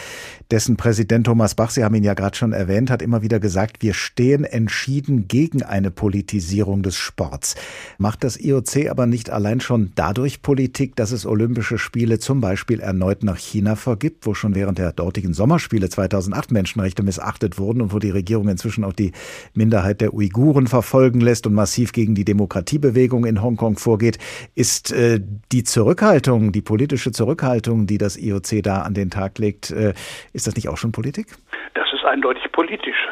dessen 0.51 0.75
Präsident 0.75 1.25
Thomas 1.25 1.55
Bach, 1.55 1.69
Sie 1.69 1.83
haben 1.83 1.95
ihn 1.95 2.03
ja 2.03 2.13
gerade 2.13 2.35
schon 2.35 2.51
erwähnt, 2.51 2.91
hat 2.91 3.01
immer 3.01 3.21
wieder 3.21 3.39
gesagt, 3.39 3.81
wir 3.81 3.93
stehen 3.93 4.43
entschieden 4.43 5.27
gegen 5.27 5.63
eine 5.63 5.91
Politisierung 5.91 6.83
des 6.83 6.97
Sports. 6.97 7.55
Macht 7.97 8.23
das 8.23 8.37
IOC 8.39 8.89
aber 8.89 9.05
nicht 9.05 9.29
allein 9.29 9.61
schon 9.61 9.91
dadurch 9.95 10.41
Politik, 10.41 10.95
dass 10.95 11.11
es 11.11 11.25
Olympische 11.25 11.77
Spiele 11.77 12.19
zum 12.19 12.41
Beispiel 12.41 12.79
erneut 12.79 13.23
nach 13.23 13.37
China 13.37 13.75
vergibt, 13.75 14.25
wo 14.25 14.33
schon 14.33 14.55
während 14.55 14.77
der 14.77 14.91
dortigen 14.91 15.33
Sommerspiele 15.33 15.89
2008 15.89 16.51
Menschenrechte 16.51 17.03
missachtet 17.03 17.57
wurden 17.57 17.81
und 17.81 17.93
wo 17.93 17.99
die 17.99 18.09
Regierung 18.09 18.49
inzwischen 18.49 18.83
auch 18.83 18.93
die 18.93 19.11
Minderheit 19.53 20.01
der 20.01 20.13
Uiguren 20.13 20.67
verfolgen 20.67 21.21
lässt 21.21 21.47
und 21.47 21.53
massiv 21.53 21.93
gegen 21.93 22.15
die 22.15 22.25
Demokratiebewegung 22.25 23.25
in 23.25 23.41
Hongkong 23.41 23.77
vorgeht. 23.77 24.17
Ist 24.55 24.91
äh, 24.91 25.19
die 25.51 25.63
Zurückhaltung, 25.63 26.51
die 26.51 26.61
politische 26.61 27.11
Zurückhaltung, 27.11 27.87
die 27.87 27.97
das 27.97 28.17
IOC 28.17 28.63
da 28.63 28.81
an 28.81 28.93
den 28.93 29.09
Tag 29.09 29.37
legt, 29.39 29.71
äh, 29.71 29.93
ist 30.33 30.47
das 30.47 30.55
nicht 30.55 30.69
auch 30.69 30.77
schon 30.77 30.91
Politik? 30.91 31.27
Das 31.73 31.87
ist 31.93 32.05
eindeutig 32.05 32.51
politisch. 32.51 33.07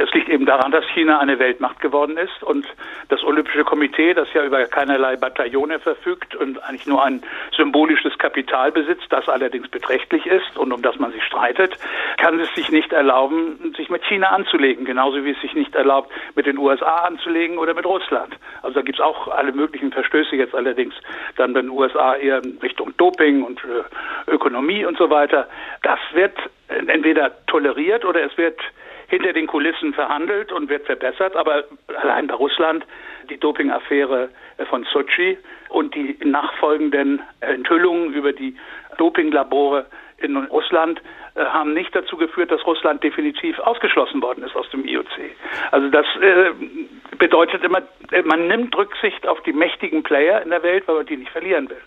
Es 0.00 0.10
liegt 0.14 0.30
eben 0.30 0.46
daran, 0.46 0.72
dass 0.72 0.86
China 0.94 1.18
eine 1.18 1.38
Weltmacht 1.38 1.78
geworden 1.80 2.16
ist 2.16 2.42
und 2.42 2.66
das 3.10 3.22
Olympische 3.22 3.64
Komitee, 3.64 4.14
das 4.14 4.32
ja 4.32 4.42
über 4.44 4.64
keinerlei 4.64 5.16
Bataillone 5.16 5.78
verfügt 5.78 6.34
und 6.34 6.62
eigentlich 6.64 6.86
nur 6.86 7.04
ein 7.04 7.22
symbolisches 7.54 8.16
Kapital 8.16 8.72
besitzt, 8.72 9.06
das 9.10 9.28
allerdings 9.28 9.68
beträchtlich 9.68 10.24
ist 10.24 10.56
und 10.56 10.72
um 10.72 10.80
das 10.80 10.98
man 10.98 11.12
sich 11.12 11.22
streitet, 11.24 11.76
kann 12.16 12.40
es 12.40 12.48
sich 12.54 12.70
nicht 12.70 12.94
erlauben, 12.94 13.74
sich 13.76 13.90
mit 13.90 14.02
China 14.04 14.28
anzulegen, 14.28 14.86
genauso 14.86 15.22
wie 15.22 15.32
es 15.32 15.40
sich 15.42 15.54
nicht 15.54 15.74
erlaubt, 15.74 16.10
mit 16.34 16.46
den 16.46 16.56
USA 16.56 17.04
anzulegen 17.04 17.58
oder 17.58 17.74
mit 17.74 17.84
Russland. 17.84 18.34
Also 18.62 18.76
da 18.76 18.82
gibt 18.82 18.98
es 18.98 19.04
auch 19.04 19.28
alle 19.28 19.52
möglichen 19.52 19.92
Verstöße 19.92 20.34
jetzt 20.34 20.54
allerdings 20.54 20.94
dann 21.36 21.52
bei 21.52 21.60
den 21.60 21.70
USA 21.70 22.14
eher 22.14 22.42
in 22.42 22.58
Richtung 22.62 22.96
Doping 22.96 23.42
und 23.42 23.60
äh, 23.64 24.30
Ökonomie 24.30 24.86
und 24.86 24.96
so 24.96 25.10
weiter. 25.10 25.46
Das 25.82 25.98
wird 26.14 26.38
entweder 26.86 27.32
toleriert 27.46 28.04
oder 28.04 28.22
es 28.22 28.36
wird 28.38 28.58
hinter 29.10 29.32
den 29.32 29.46
Kulissen 29.46 29.92
verhandelt 29.92 30.52
und 30.52 30.70
wird 30.70 30.86
verbessert. 30.86 31.36
Aber 31.36 31.64
allein 32.00 32.28
bei 32.28 32.34
Russland 32.34 32.86
die 33.28 33.38
Dopingaffäre 33.38 34.30
von 34.68 34.86
Sochi 34.92 35.36
und 35.68 35.94
die 35.94 36.16
nachfolgenden 36.24 37.20
Enthüllungen 37.40 38.14
über 38.14 38.32
die 38.32 38.56
Dopinglabore 38.98 39.86
in 40.18 40.36
Russland 40.36 41.00
äh, 41.34 41.44
haben 41.44 41.72
nicht 41.72 41.94
dazu 41.94 42.16
geführt, 42.16 42.50
dass 42.50 42.64
Russland 42.66 43.02
definitiv 43.02 43.58
ausgeschlossen 43.60 44.22
worden 44.22 44.44
ist 44.44 44.54
aus 44.54 44.68
dem 44.70 44.84
IOC. 44.84 45.06
Also 45.70 45.88
das 45.88 46.06
äh, 46.20 46.50
bedeutet 47.16 47.64
immer, 47.64 47.82
man 48.24 48.46
nimmt 48.46 48.76
Rücksicht 48.76 49.26
auf 49.26 49.42
die 49.42 49.52
mächtigen 49.52 50.02
Player 50.02 50.42
in 50.42 50.50
der 50.50 50.62
Welt, 50.62 50.86
weil 50.86 50.96
man 50.96 51.06
die 51.06 51.16
nicht 51.16 51.32
verlieren 51.32 51.68
will. 51.68 51.80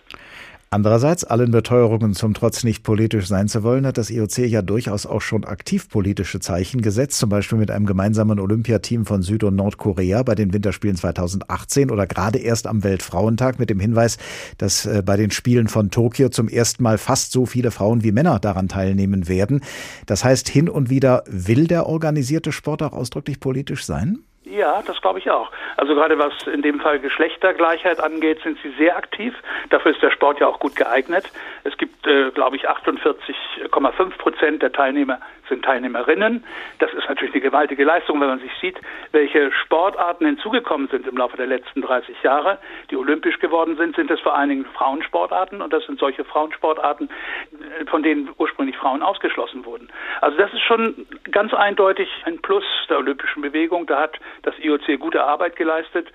Andererseits, 0.74 1.22
allen 1.22 1.52
Beteuerungen 1.52 2.14
zum 2.14 2.34
Trotz 2.34 2.64
nicht 2.64 2.82
politisch 2.82 3.28
sein 3.28 3.46
zu 3.46 3.62
wollen, 3.62 3.86
hat 3.86 3.96
das 3.96 4.10
IOC 4.10 4.38
ja 4.38 4.60
durchaus 4.60 5.06
auch 5.06 5.20
schon 5.20 5.44
aktiv 5.44 5.88
politische 5.88 6.40
Zeichen 6.40 6.82
gesetzt, 6.82 7.16
zum 7.20 7.28
Beispiel 7.28 7.58
mit 7.58 7.70
einem 7.70 7.86
gemeinsamen 7.86 8.40
Olympiateam 8.40 9.06
von 9.06 9.22
Süd- 9.22 9.44
und 9.44 9.54
Nordkorea 9.54 10.24
bei 10.24 10.34
den 10.34 10.52
Winterspielen 10.52 10.96
2018 10.96 11.92
oder 11.92 12.08
gerade 12.08 12.40
erst 12.40 12.66
am 12.66 12.82
Weltfrauentag 12.82 13.60
mit 13.60 13.70
dem 13.70 13.78
Hinweis, 13.78 14.18
dass 14.58 14.84
äh, 14.84 15.04
bei 15.06 15.16
den 15.16 15.30
Spielen 15.30 15.68
von 15.68 15.92
Tokio 15.92 16.28
zum 16.28 16.48
ersten 16.48 16.82
Mal 16.82 16.98
fast 16.98 17.30
so 17.30 17.46
viele 17.46 17.70
Frauen 17.70 18.02
wie 18.02 18.10
Männer 18.10 18.40
daran 18.40 18.66
teilnehmen 18.66 19.28
werden. 19.28 19.60
Das 20.06 20.24
heißt, 20.24 20.48
hin 20.48 20.68
und 20.68 20.90
wieder 20.90 21.22
will 21.28 21.68
der 21.68 21.86
organisierte 21.86 22.50
Sport 22.50 22.82
auch 22.82 22.94
ausdrücklich 22.94 23.38
politisch 23.38 23.86
sein? 23.86 24.24
Ja, 24.44 24.82
das 24.86 25.00
glaube 25.00 25.18
ich 25.18 25.30
auch. 25.30 25.50
Also 25.76 25.94
gerade 25.94 26.18
was 26.18 26.46
in 26.46 26.60
dem 26.60 26.78
Fall 26.78 27.00
Geschlechtergleichheit 27.00 27.98
angeht, 27.98 28.40
sind 28.42 28.58
sie 28.62 28.70
sehr 28.76 28.96
aktiv. 28.96 29.34
Dafür 29.70 29.92
ist 29.92 30.02
der 30.02 30.10
Sport 30.10 30.38
ja 30.38 30.46
auch 30.46 30.60
gut 30.60 30.76
geeignet. 30.76 31.30
Es 31.64 31.76
gibt, 31.78 32.06
äh, 32.06 32.30
glaube 32.30 32.56
ich, 32.56 32.68
48,5 32.68 34.18
Prozent 34.18 34.62
der 34.62 34.72
Teilnehmer 34.72 35.18
sind 35.48 35.64
Teilnehmerinnen. 35.64 36.44
Das 36.78 36.92
ist 36.92 37.08
natürlich 37.08 37.34
eine 37.34 37.42
gewaltige 37.42 37.84
Leistung, 37.84 38.20
wenn 38.20 38.28
man 38.28 38.40
sich 38.40 38.52
sieht, 38.60 38.78
welche 39.12 39.52
Sportarten 39.52 40.26
hinzugekommen 40.26 40.88
sind 40.88 41.06
im 41.06 41.16
Laufe 41.16 41.36
der 41.36 41.46
letzten 41.46 41.82
30 41.82 42.22
Jahre, 42.22 42.58
die 42.90 42.96
olympisch 42.96 43.38
geworden 43.38 43.76
sind, 43.76 43.96
sind 43.96 44.10
es 44.10 44.20
vor 44.20 44.36
allen 44.36 44.48
Dingen 44.48 44.66
Frauensportarten 44.74 45.62
und 45.62 45.72
das 45.72 45.84
sind 45.86 45.98
solche 45.98 46.24
Frauensportarten, 46.24 47.08
äh, 47.08 47.84
von 47.86 48.02
denen 48.02 48.30
ursprünglich 48.38 48.76
Frauen 48.76 49.02
ausgeschlossen 49.02 49.64
wurden. 49.64 49.88
Also 50.20 50.36
das 50.38 50.52
ist 50.52 50.62
schon 50.62 51.06
ganz 51.30 51.52
eindeutig 51.52 52.08
ein 52.24 52.40
Plus 52.40 52.64
der 52.88 52.98
olympischen 52.98 53.42
Bewegung. 53.42 53.86
Da 53.86 54.00
hat 54.00 54.18
das 54.42 54.54
IOC 54.58 54.98
gute 55.00 55.22
Arbeit 55.24 55.56
geleistet. 55.56 56.08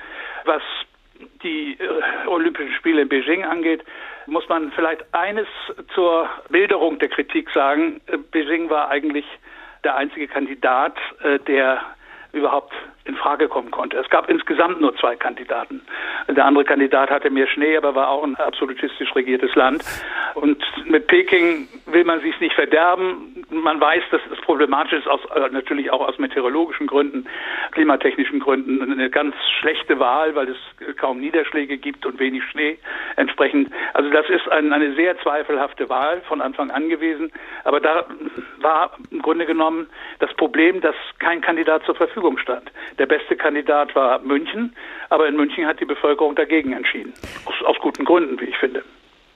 Was 0.45 0.61
die 1.43 1.77
äh, 1.79 2.27
Olympischen 2.27 2.73
Spiele 2.73 3.01
in 3.01 3.09
Beijing 3.09 3.43
angeht, 3.43 3.83
muss 4.25 4.47
man 4.47 4.71
vielleicht 4.71 5.03
eines 5.13 5.47
zur 5.93 6.29
Bilderung 6.49 6.99
der 6.99 7.09
Kritik 7.09 7.49
sagen. 7.51 8.01
Äh, 8.07 8.17
Beijing 8.17 8.69
war 8.69 8.89
eigentlich 8.89 9.25
der 9.83 9.95
einzige 9.95 10.27
Kandidat, 10.27 10.95
äh, 11.23 11.39
der 11.39 11.81
überhaupt 12.31 12.73
in 13.05 13.15
Frage 13.15 13.47
kommen 13.47 13.71
konnte. 13.71 13.97
Es 13.97 14.09
gab 14.09 14.29
insgesamt 14.29 14.79
nur 14.79 14.95
zwei 14.97 15.15
Kandidaten. 15.15 15.81
Der 16.27 16.45
andere 16.45 16.63
Kandidat 16.63 17.09
hatte 17.09 17.31
mehr 17.31 17.47
Schnee, 17.47 17.75
aber 17.75 17.95
war 17.95 18.09
auch 18.09 18.23
ein 18.23 18.35
absolutistisch 18.35 19.15
regiertes 19.15 19.55
Land. 19.55 19.83
Und 20.35 20.63
mit 20.85 21.07
Peking 21.07 21.67
will 21.87 22.03
man 22.03 22.21
sich 22.21 22.39
nicht 22.39 22.53
verderben. 22.53 23.38
Man 23.49 23.81
weiß, 23.81 24.03
dass 24.11 24.21
es 24.31 24.39
problematisch 24.41 24.99
ist, 24.99 25.07
aus, 25.07 25.21
äh, 25.35 25.49
natürlich 25.51 25.91
auch 25.91 26.07
aus 26.07 26.17
meteorologischen 26.19 26.87
Gründen, 26.87 27.27
klimatechnischen 27.71 28.39
Gründen, 28.39 28.81
eine 28.81 29.09
ganz 29.09 29.35
schlechte 29.59 29.99
Wahl, 29.99 30.35
weil 30.35 30.49
es 30.49 30.97
kaum 30.97 31.19
Niederschläge 31.19 31.77
gibt 31.77 32.05
und 32.05 32.19
wenig 32.19 32.43
Schnee 32.45 32.77
entsprechend. 33.15 33.71
Also 33.93 34.09
das 34.09 34.29
ist 34.29 34.47
ein, 34.49 34.71
eine 34.71 34.93
sehr 34.93 35.17
zweifelhafte 35.19 35.89
Wahl 35.89 36.21
von 36.21 36.41
Anfang 36.41 36.71
an 36.71 36.89
gewesen. 36.89 37.31
Aber 37.63 37.79
da 37.79 38.05
war 38.59 38.91
im 39.11 39.21
Grunde 39.21 39.45
genommen 39.45 39.87
das 40.19 40.33
Problem, 40.35 40.81
dass 40.81 40.95
kein 41.17 41.41
Kandidat 41.41 41.83
zur 41.85 41.95
Verfügung 41.95 42.37
stand. 42.37 42.71
Der 42.97 43.05
beste 43.05 43.35
Kandidat 43.35 43.95
war 43.95 44.19
München, 44.19 44.75
aber 45.09 45.27
in 45.27 45.35
München 45.35 45.65
hat 45.65 45.79
die 45.79 45.85
Bevölkerung 45.85 46.35
dagegen 46.35 46.73
entschieden. 46.73 47.13
Aus, 47.45 47.55
aus 47.63 47.79
guten 47.79 48.05
Gründen, 48.05 48.39
wie 48.39 48.45
ich 48.45 48.57
finde. 48.57 48.83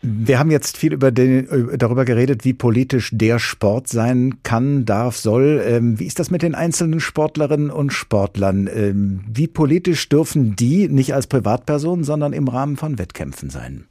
Wir 0.06 0.38
haben 0.38 0.52
jetzt 0.52 0.78
viel 0.78 0.92
über 0.92 1.12
den, 1.12 1.48
darüber 1.78 2.04
geredet, 2.04 2.44
wie 2.44 2.54
politisch 2.54 3.10
der 3.14 3.40
Sport 3.40 3.88
sein 3.88 4.40
kann, 4.44 4.84
darf, 4.84 5.16
soll. 5.16 5.64
Ähm, 5.66 5.98
wie 5.98 6.06
ist 6.06 6.20
das 6.20 6.30
mit 6.30 6.42
den 6.42 6.56
einzelnen 6.56 7.00
Sportlerinnen 7.00 7.72
und 7.72 7.92
Sportlern? 7.92 8.68
Ähm, 8.68 9.22
wie 9.34 9.48
politisch 9.48 10.10
dürfen 10.10 10.58
die 10.58 10.90
nicht 10.90 11.14
als 11.14 11.28
Privatpersonen, 11.28 12.04
sondern 12.04 12.34
im 12.34 12.50
Rahmen 12.50 12.76
von 12.76 13.00
Wettkämpfen 13.00 13.50
sein? 13.50 13.88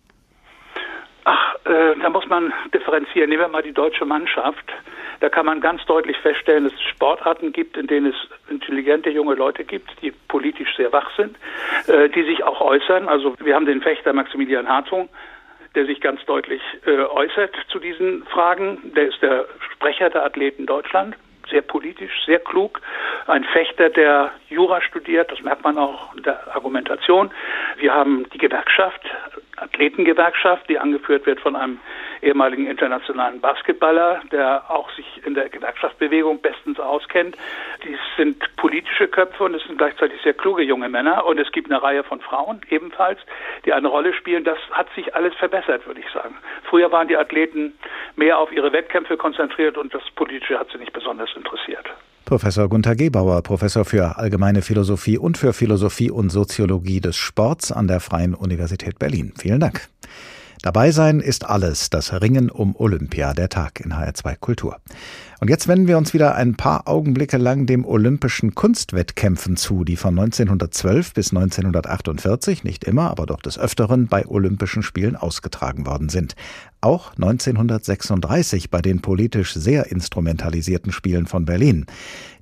Ach, 1.25 1.55
äh, 1.65 1.95
da 2.03 2.11
muss 2.11 2.29
man 2.29 2.53
differenzieren. 2.75 3.31
Nehmen 3.31 3.45
wir 3.45 3.49
mal 3.49 3.63
die 3.63 3.73
deutsche 3.73 4.05
Mannschaft. 4.05 4.71
Da 5.21 5.31
kann 5.31 5.47
man 5.47 5.63
ganz 5.63 5.83
deutlich 5.87 6.19
feststellen, 6.19 6.65
dass 6.65 6.75
es 6.75 6.83
Sportarten 6.83 7.53
gibt, 7.53 7.79
in 7.79 7.87
denen 7.87 8.13
es 8.13 8.51
intelligente 8.51 9.09
junge 9.09 9.35
Leute 9.35 9.65
gibt, 9.65 9.91
die 10.03 10.13
politisch 10.29 10.77
sehr 10.77 10.93
wach 10.93 11.11
sind, 11.17 11.39
äh, 11.87 12.11
die 12.11 12.25
sich 12.25 12.45
auch 12.45 12.61
äußern. 12.61 13.09
Also 13.09 13.35
wir 13.43 13.55
haben 13.55 13.65
den 13.65 13.81
Fechter 13.81 14.13
Maximilian 14.13 14.69
Hartung, 14.69 15.09
der 15.75 15.87
sich 15.87 16.01
ganz 16.01 16.25
deutlich 16.27 16.63
äh, 16.87 16.91
äußert 16.91 17.55
zu 17.69 17.79
diesen 17.79 18.25
Fragen. 18.27 18.93
Der 18.95 19.09
ist 19.09 19.23
der 19.23 19.47
Sprecher 19.73 20.11
der 20.11 20.25
Athleten 20.25 20.67
Deutschland 20.67 21.17
sehr 21.51 21.63
politisch, 21.63 22.25
sehr 22.25 22.39
klug, 22.39 22.81
ein 23.27 23.45
Fechter, 23.45 23.91
der 23.91 24.31
Jura 24.49 24.81
studiert, 24.81 25.31
das 25.31 25.41
merkt 25.43 25.65
man 25.65 25.77
auch 25.77 26.15
in 26.17 26.23
der 26.23 26.55
Argumentation. 26.55 27.31
Wir 27.77 27.93
haben 27.93 28.27
die 28.33 28.39
Gewerkschaft, 28.39 29.01
Athletengewerkschaft, 29.57 30.69
die 30.69 30.79
angeführt 30.79 31.27
wird 31.27 31.41
von 31.41 31.55
einem 31.55 31.79
ehemaligen 32.23 32.67
internationalen 32.67 33.41
Basketballer, 33.41 34.23
der 34.31 34.71
auch 34.71 34.91
sich 34.93 35.07
in 35.27 35.35
der 35.35 35.49
Gewerkschaftsbewegung 35.49 36.41
bestens 36.41 36.79
auskennt. 36.79 37.37
Dies 37.85 37.99
sind 38.17 38.45
politische 38.57 39.09
Köpfe 39.09 39.45
und 39.45 39.55
es 39.55 39.63
sind 39.65 39.79
gleichzeitig 39.79 40.21
sehr 40.23 40.35
kluge 40.35 40.63
junge 40.63 40.89
Männer. 40.89 41.27
Und 41.27 41.39
es 41.39 41.51
gibt 41.53 41.71
eine 41.71 41.83
Reihe 41.83 42.05
von 42.05 42.21
Frauen 42.21 42.61
ebenfalls, 42.71 43.19
die 43.65 43.73
eine 43.73 43.89
Rolle 43.89 44.15
spielen. 44.15 44.45
Das 44.45 44.59
hat 44.71 44.87
sich 44.95 45.15
alles 45.15 45.35
verbessert, 45.35 45.87
würde 45.87 46.01
ich 46.01 46.11
sagen. 46.13 46.37
Früher 46.65 46.93
waren 46.93 47.09
die 47.09 47.17
Athleten 47.17 47.75
mehr 48.17 48.39
auf 48.39 48.53
ihre 48.53 48.73
Wettkämpfe 48.73 49.17
konzentriert 49.17 49.77
und 49.77 49.93
das 49.93 50.03
Politische 50.15 50.59
hat 50.59 50.69
sie 50.73 50.79
nicht 50.79 50.93
besonders 50.93 51.31
interessiert. 51.37 51.87
Professor 52.25 52.69
Gunther 52.69 52.95
Gebauer, 52.95 53.43
Professor 53.43 53.85
für 53.85 54.17
Allgemeine 54.17 54.63
Philosophie 54.63 55.19
und 55.19 55.37
für 55.37 55.53
Philosophie 55.53 56.11
und 56.11 56.31
Soziologie 56.31 57.01
des 57.01 57.17
Sports 57.17 57.73
an 57.73 57.89
der 57.89 58.01
Freien 58.01 58.35
Universität 58.35 58.99
Berlin. 58.99 59.35
Vielen 59.37 59.61
Dank. 59.61 59.89
Dabei 60.63 60.93
sein 60.93 61.19
ist 61.19 61.45
alles, 61.45 61.91
das 61.91 62.13
Ringen 62.13 62.49
um 62.49 62.77
Olympia, 62.77 63.35
der 63.35 63.49
Tag 63.49 63.81
in 63.81 63.93
HR2 63.93 64.37
Kultur. 64.37 64.77
Und 65.43 65.51
jetzt 65.51 65.67
wenden 65.67 65.89
wir 65.89 65.99
uns 65.99 66.15
wieder 66.15 66.37
ein 66.37 66.55
paar 66.55 66.87
Augenblicke 66.87 67.37
lang 67.37 67.67
dem 67.67 67.85
Olympischen 67.85 68.55
Kunstwettkämpfen 68.55 69.57
zu, 69.57 69.83
die 69.83 69.97
von 69.97 70.17
1912 70.17 71.15
bis 71.15 71.31
1948, 71.31 72.63
nicht 72.63 72.85
immer, 72.85 73.11
aber 73.11 73.27
doch 73.27 73.43
des 73.43 73.59
Öfteren, 73.59 74.07
bei 74.07 74.25
Olympischen 74.25 74.85
Spielen 74.85 75.17
ausgetragen 75.17 75.85
worden 75.85 76.11
sind. 76.11 76.37
Auch 76.81 77.15
1936 77.15 78.71
bei 78.71 78.81
den 78.83 79.03
politisch 79.03 79.55
sehr 79.55 79.91
instrumentalisierten 79.91 80.93
Spielen 80.93 81.27
von 81.27 81.45
Berlin. 81.45 81.87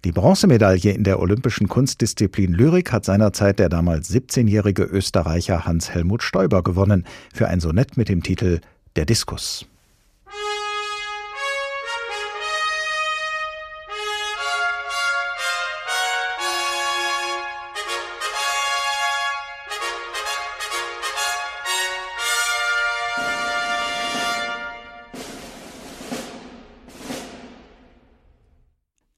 Die 0.04 0.12
Bronzemedaille 0.12 0.92
in 0.92 1.02
der 1.02 1.20
olympischen 1.20 1.68
Kunstdisziplin 1.68 2.52
Lyrik 2.52 2.92
hat 2.92 3.06
seinerzeit 3.06 3.60
der 3.60 3.70
damals 3.70 4.10
17-jährige 4.10 4.82
Österreicher 4.82 5.64
Hans-Helmut 5.64 6.22
Stoiber 6.22 6.62
gewonnen 6.62 7.06
für 7.32 7.48
ein 7.48 7.60
Sonett 7.60 7.96
mit 7.96 8.10
dem 8.10 8.22
Titel 8.22 8.60
Der 8.94 9.06
Diskus. 9.06 9.64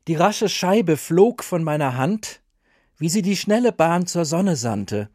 Die 0.08 0.16
rasche 0.16 0.48
Scheibe 0.48 0.96
flog 0.96 1.44
von 1.44 1.62
meiner 1.62 1.96
Hand, 1.96 2.40
wie 2.98 3.08
sie 3.08 3.22
die 3.22 3.36
schnelle 3.36 3.70
Bahn 3.70 4.08
zur 4.08 4.24
Sonne 4.24 4.56
sandte, 4.56 5.08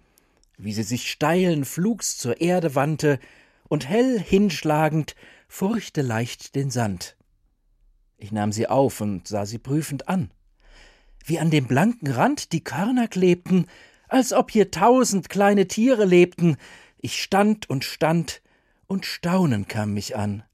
wie 0.57 0.71
sie 0.71 0.83
sich 0.83 1.11
steilen 1.11 1.65
Flugs 1.65 2.17
zur 2.17 2.39
Erde 2.39 2.73
wandte 2.73 3.19
und 3.67 3.89
hell 3.89 4.17
hinschlagend 4.17 5.15
furchte 5.49 6.01
leicht 6.01 6.55
den 6.55 6.69
Sand. 6.69 7.17
Ich 8.17 8.31
nahm 8.31 8.53
sie 8.53 8.67
auf 8.67 9.01
und 9.01 9.27
sah 9.27 9.45
sie 9.45 9.57
prüfend 9.57 10.07
an. 10.07 10.31
Wie 11.25 11.39
an 11.39 11.51
dem 11.51 11.67
blanken 11.67 12.09
Rand 12.09 12.53
die 12.53 12.63
Körner 12.63 13.09
klebten, 13.09 13.67
als 14.07 14.31
ob 14.31 14.51
hier 14.51 14.71
tausend 14.71 15.27
kleine 15.27 15.67
Tiere 15.67 16.05
lebten. 16.05 16.55
Ich 16.97 17.21
stand 17.21 17.69
und 17.69 17.83
stand, 17.83 18.41
und 18.87 19.05
Staunen 19.05 19.67
kam 19.67 19.93
mich 19.93 20.15
an 20.15 20.46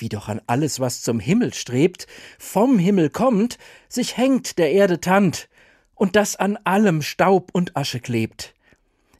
wie 0.00 0.08
doch 0.08 0.28
an 0.28 0.40
alles, 0.46 0.80
was 0.80 1.02
zum 1.02 1.20
Himmel 1.20 1.54
strebt, 1.54 2.06
vom 2.38 2.78
Himmel 2.78 3.10
kommt, 3.10 3.58
sich 3.88 4.16
hängt 4.16 4.58
der 4.58 4.72
Erde 4.72 5.00
Tand, 5.00 5.48
und 5.94 6.16
das 6.16 6.36
an 6.36 6.58
allem 6.64 7.02
Staub 7.02 7.50
und 7.52 7.76
Asche 7.76 8.00
klebt. 8.00 8.54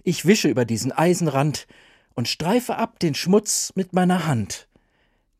Ich 0.03 0.27
wische 0.27 0.49
über 0.49 0.65
diesen 0.65 0.93
Eisenrand 0.93 1.67
und 2.15 2.29
streife 2.29 2.77
ab 2.77 2.99
den 2.99 3.15
Schmutz 3.15 3.73
mit 3.75 3.93
meiner 3.93 4.27
Hand, 4.27 4.69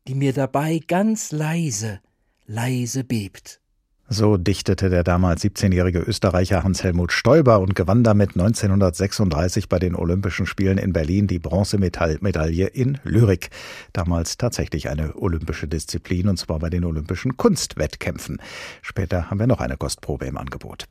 die 0.07 0.15
mir 0.15 0.33
dabei 0.33 0.79
ganz 0.85 1.31
leise, 1.31 1.99
leise 2.45 3.03
bebt. 3.03 3.59
So 4.07 4.37
dichtete 4.37 4.91
der 4.91 5.03
damals 5.03 5.43
17-jährige 5.43 5.99
Österreicher 5.99 6.63
Hans-Helmut 6.63 7.11
Stoiber 7.11 7.59
und 7.59 7.73
gewann 7.73 8.03
damit 8.03 8.31
1936 8.31 9.67
bei 9.67 9.79
den 9.79 9.95
Olympischen 9.95 10.45
Spielen 10.45 10.77
in 10.77 10.93
Berlin 10.93 11.25
die 11.25 11.39
Bronzemedaille 11.39 12.67
in 12.67 12.99
Lyrik. 13.03 13.49
Damals 13.93 14.37
tatsächlich 14.37 14.89
eine 14.89 15.15
olympische 15.15 15.67
Disziplin 15.67 16.27
und 16.27 16.37
zwar 16.37 16.59
bei 16.59 16.69
den 16.69 16.85
Olympischen 16.85 17.35
Kunstwettkämpfen. 17.35 18.39
Später 18.83 19.31
haben 19.31 19.39
wir 19.39 19.47
noch 19.47 19.59
eine 19.59 19.75
Kostprobe 19.75 20.27
im 20.27 20.37
Angebot. 20.37 20.85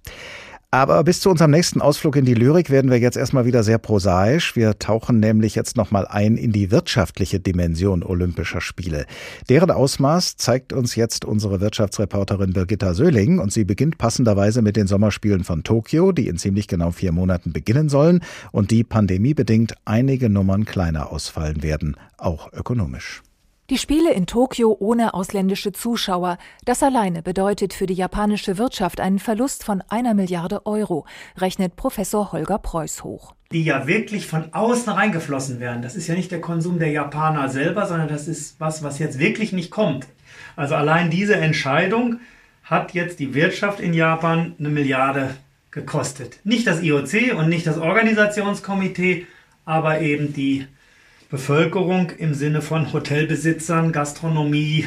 Aber 0.74 1.04
bis 1.04 1.20
zu 1.20 1.30
unserem 1.30 1.52
nächsten 1.52 1.80
Ausflug 1.80 2.16
in 2.16 2.24
die 2.24 2.34
Lyrik 2.34 2.68
werden 2.68 2.90
wir 2.90 2.98
jetzt 2.98 3.16
erstmal 3.16 3.44
wieder 3.44 3.62
sehr 3.62 3.78
prosaisch. 3.78 4.56
Wir 4.56 4.76
tauchen 4.76 5.20
nämlich 5.20 5.54
jetzt 5.54 5.76
nochmal 5.76 6.04
ein 6.04 6.36
in 6.36 6.50
die 6.50 6.72
wirtschaftliche 6.72 7.38
Dimension 7.38 8.02
Olympischer 8.02 8.60
Spiele. 8.60 9.06
Deren 9.48 9.70
Ausmaß 9.70 10.36
zeigt 10.36 10.72
uns 10.72 10.96
jetzt 10.96 11.24
unsere 11.24 11.60
Wirtschaftsreporterin 11.60 12.54
Birgitta 12.54 12.92
Söhling 12.92 13.38
und 13.38 13.52
sie 13.52 13.62
beginnt 13.62 13.98
passenderweise 13.98 14.62
mit 14.62 14.74
den 14.74 14.88
Sommerspielen 14.88 15.44
von 15.44 15.62
Tokio, 15.62 16.10
die 16.10 16.26
in 16.26 16.38
ziemlich 16.38 16.66
genau 16.66 16.90
vier 16.90 17.12
Monaten 17.12 17.52
beginnen 17.52 17.88
sollen 17.88 18.24
und 18.50 18.72
die 18.72 18.82
pandemiebedingt 18.82 19.74
einige 19.84 20.28
Nummern 20.28 20.64
kleiner 20.64 21.12
ausfallen 21.12 21.62
werden, 21.62 21.96
auch 22.18 22.52
ökonomisch. 22.52 23.22
Die 23.70 23.78
Spiele 23.78 24.12
in 24.12 24.26
Tokio 24.26 24.76
ohne 24.78 25.14
ausländische 25.14 25.72
Zuschauer, 25.72 26.36
das 26.66 26.82
alleine 26.82 27.22
bedeutet 27.22 27.72
für 27.72 27.86
die 27.86 27.94
japanische 27.94 28.58
Wirtschaft 28.58 29.00
einen 29.00 29.18
Verlust 29.18 29.64
von 29.64 29.82
einer 29.88 30.12
Milliarde 30.12 30.66
Euro, 30.66 31.06
rechnet 31.38 31.74
Professor 31.74 32.32
Holger 32.32 32.58
Preuß 32.58 33.04
hoch. 33.04 33.34
Die 33.52 33.64
ja 33.64 33.86
wirklich 33.86 34.26
von 34.26 34.52
außen 34.52 34.92
reingeflossen 34.92 35.60
werden. 35.60 35.80
Das 35.80 35.96
ist 35.96 36.08
ja 36.08 36.14
nicht 36.14 36.30
der 36.30 36.42
Konsum 36.42 36.78
der 36.78 36.90
Japaner 36.90 37.48
selber, 37.48 37.86
sondern 37.86 38.08
das 38.08 38.28
ist 38.28 38.60
was, 38.60 38.82
was 38.82 38.98
jetzt 38.98 39.18
wirklich 39.18 39.54
nicht 39.54 39.70
kommt. 39.70 40.06
Also 40.56 40.74
allein 40.74 41.08
diese 41.08 41.36
Entscheidung 41.36 42.20
hat 42.64 42.92
jetzt 42.92 43.18
die 43.18 43.32
Wirtschaft 43.32 43.80
in 43.80 43.94
Japan 43.94 44.54
eine 44.58 44.68
Milliarde 44.68 45.36
gekostet. 45.70 46.38
Nicht 46.44 46.66
das 46.66 46.82
IOC 46.82 47.34
und 47.34 47.48
nicht 47.48 47.66
das 47.66 47.78
Organisationskomitee, 47.78 49.26
aber 49.64 50.02
eben 50.02 50.34
die 50.34 50.66
Bevölkerung 51.34 52.10
im 52.10 52.32
Sinne 52.32 52.62
von 52.62 52.92
Hotelbesitzern, 52.92 53.90
Gastronomie, 53.90 54.84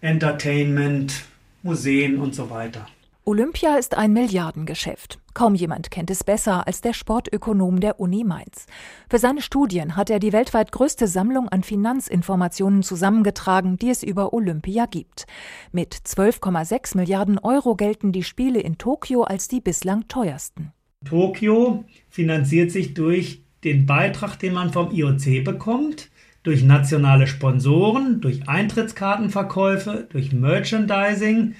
Entertainment, 0.00 1.24
Museen 1.64 2.20
und 2.20 2.36
so 2.36 2.50
weiter. 2.50 2.86
Olympia 3.24 3.74
ist 3.74 3.96
ein 3.96 4.12
Milliardengeschäft. 4.12 5.18
Kaum 5.34 5.56
jemand 5.56 5.90
kennt 5.90 6.08
es 6.12 6.22
besser 6.22 6.68
als 6.68 6.82
der 6.82 6.92
Sportökonom 6.92 7.80
der 7.80 7.98
Uni 7.98 8.22
Mainz. 8.22 8.66
Für 9.10 9.18
seine 9.18 9.42
Studien 9.42 9.96
hat 9.96 10.08
er 10.08 10.20
die 10.20 10.32
weltweit 10.32 10.70
größte 10.70 11.08
Sammlung 11.08 11.48
an 11.48 11.64
Finanzinformationen 11.64 12.84
zusammengetragen, 12.84 13.76
die 13.76 13.90
es 13.90 14.04
über 14.04 14.32
Olympia 14.32 14.86
gibt. 14.86 15.26
Mit 15.72 15.96
12,6 15.96 16.96
Milliarden 16.96 17.40
Euro 17.40 17.74
gelten 17.74 18.12
die 18.12 18.22
Spiele 18.22 18.60
in 18.60 18.78
Tokio 18.78 19.24
als 19.24 19.48
die 19.48 19.60
bislang 19.60 20.06
teuersten. 20.06 20.70
Tokio 21.04 21.84
finanziert 22.08 22.70
sich 22.70 22.94
durch 22.94 23.42
den 23.64 23.86
Beitrag, 23.86 24.36
den 24.38 24.54
man 24.54 24.72
vom 24.72 24.92
IOC 24.92 25.44
bekommt, 25.44 26.10
durch 26.42 26.62
nationale 26.62 27.26
Sponsoren, 27.26 28.20
durch 28.20 28.48
Eintrittskartenverkäufe, 28.48 30.06
durch 30.10 30.32
Merchandising 30.32 31.54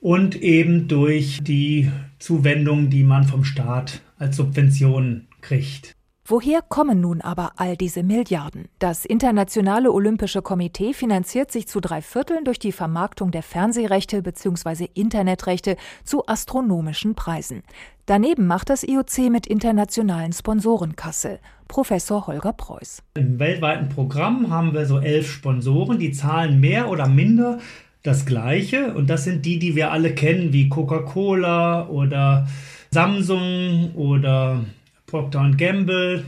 und 0.00 0.36
eben 0.36 0.88
durch 0.88 1.38
die 1.42 1.90
Zuwendung, 2.18 2.90
die 2.90 3.04
man 3.04 3.24
vom 3.24 3.44
Staat 3.44 4.00
als 4.18 4.36
Subvention 4.36 5.26
kriegt. 5.40 5.94
Woher 6.30 6.62
kommen 6.62 7.00
nun 7.00 7.22
aber 7.22 7.54
all 7.56 7.76
diese 7.76 8.04
Milliarden? 8.04 8.68
Das 8.78 9.04
Internationale 9.04 9.90
Olympische 9.90 10.42
Komitee 10.42 10.92
finanziert 10.92 11.50
sich 11.50 11.66
zu 11.66 11.80
drei 11.80 12.02
Vierteln 12.02 12.44
durch 12.44 12.60
die 12.60 12.70
Vermarktung 12.70 13.32
der 13.32 13.42
Fernsehrechte 13.42 14.22
bzw. 14.22 14.86
Internetrechte 14.94 15.74
zu 16.04 16.28
astronomischen 16.28 17.16
Preisen. 17.16 17.64
Daneben 18.06 18.46
macht 18.46 18.70
das 18.70 18.84
IOC 18.84 19.28
mit 19.28 19.48
internationalen 19.48 20.32
Sponsoren 20.32 20.94
Kasse. 20.94 21.40
Professor 21.66 22.28
Holger 22.28 22.52
Preuß. 22.52 23.02
Im 23.14 23.40
weltweiten 23.40 23.88
Programm 23.88 24.50
haben 24.50 24.72
wir 24.72 24.86
so 24.86 25.00
elf 25.00 25.28
Sponsoren, 25.28 25.98
die 25.98 26.12
zahlen 26.12 26.60
mehr 26.60 26.90
oder 26.90 27.08
minder 27.08 27.58
das 28.04 28.24
Gleiche. 28.24 28.94
Und 28.94 29.10
das 29.10 29.24
sind 29.24 29.44
die, 29.44 29.58
die 29.58 29.74
wir 29.74 29.90
alle 29.90 30.14
kennen, 30.14 30.52
wie 30.52 30.68
Coca-Cola 30.68 31.88
oder 31.88 32.46
Samsung 32.92 33.96
oder 33.96 34.64
Procter 35.10 35.50
Gamble 35.56 36.24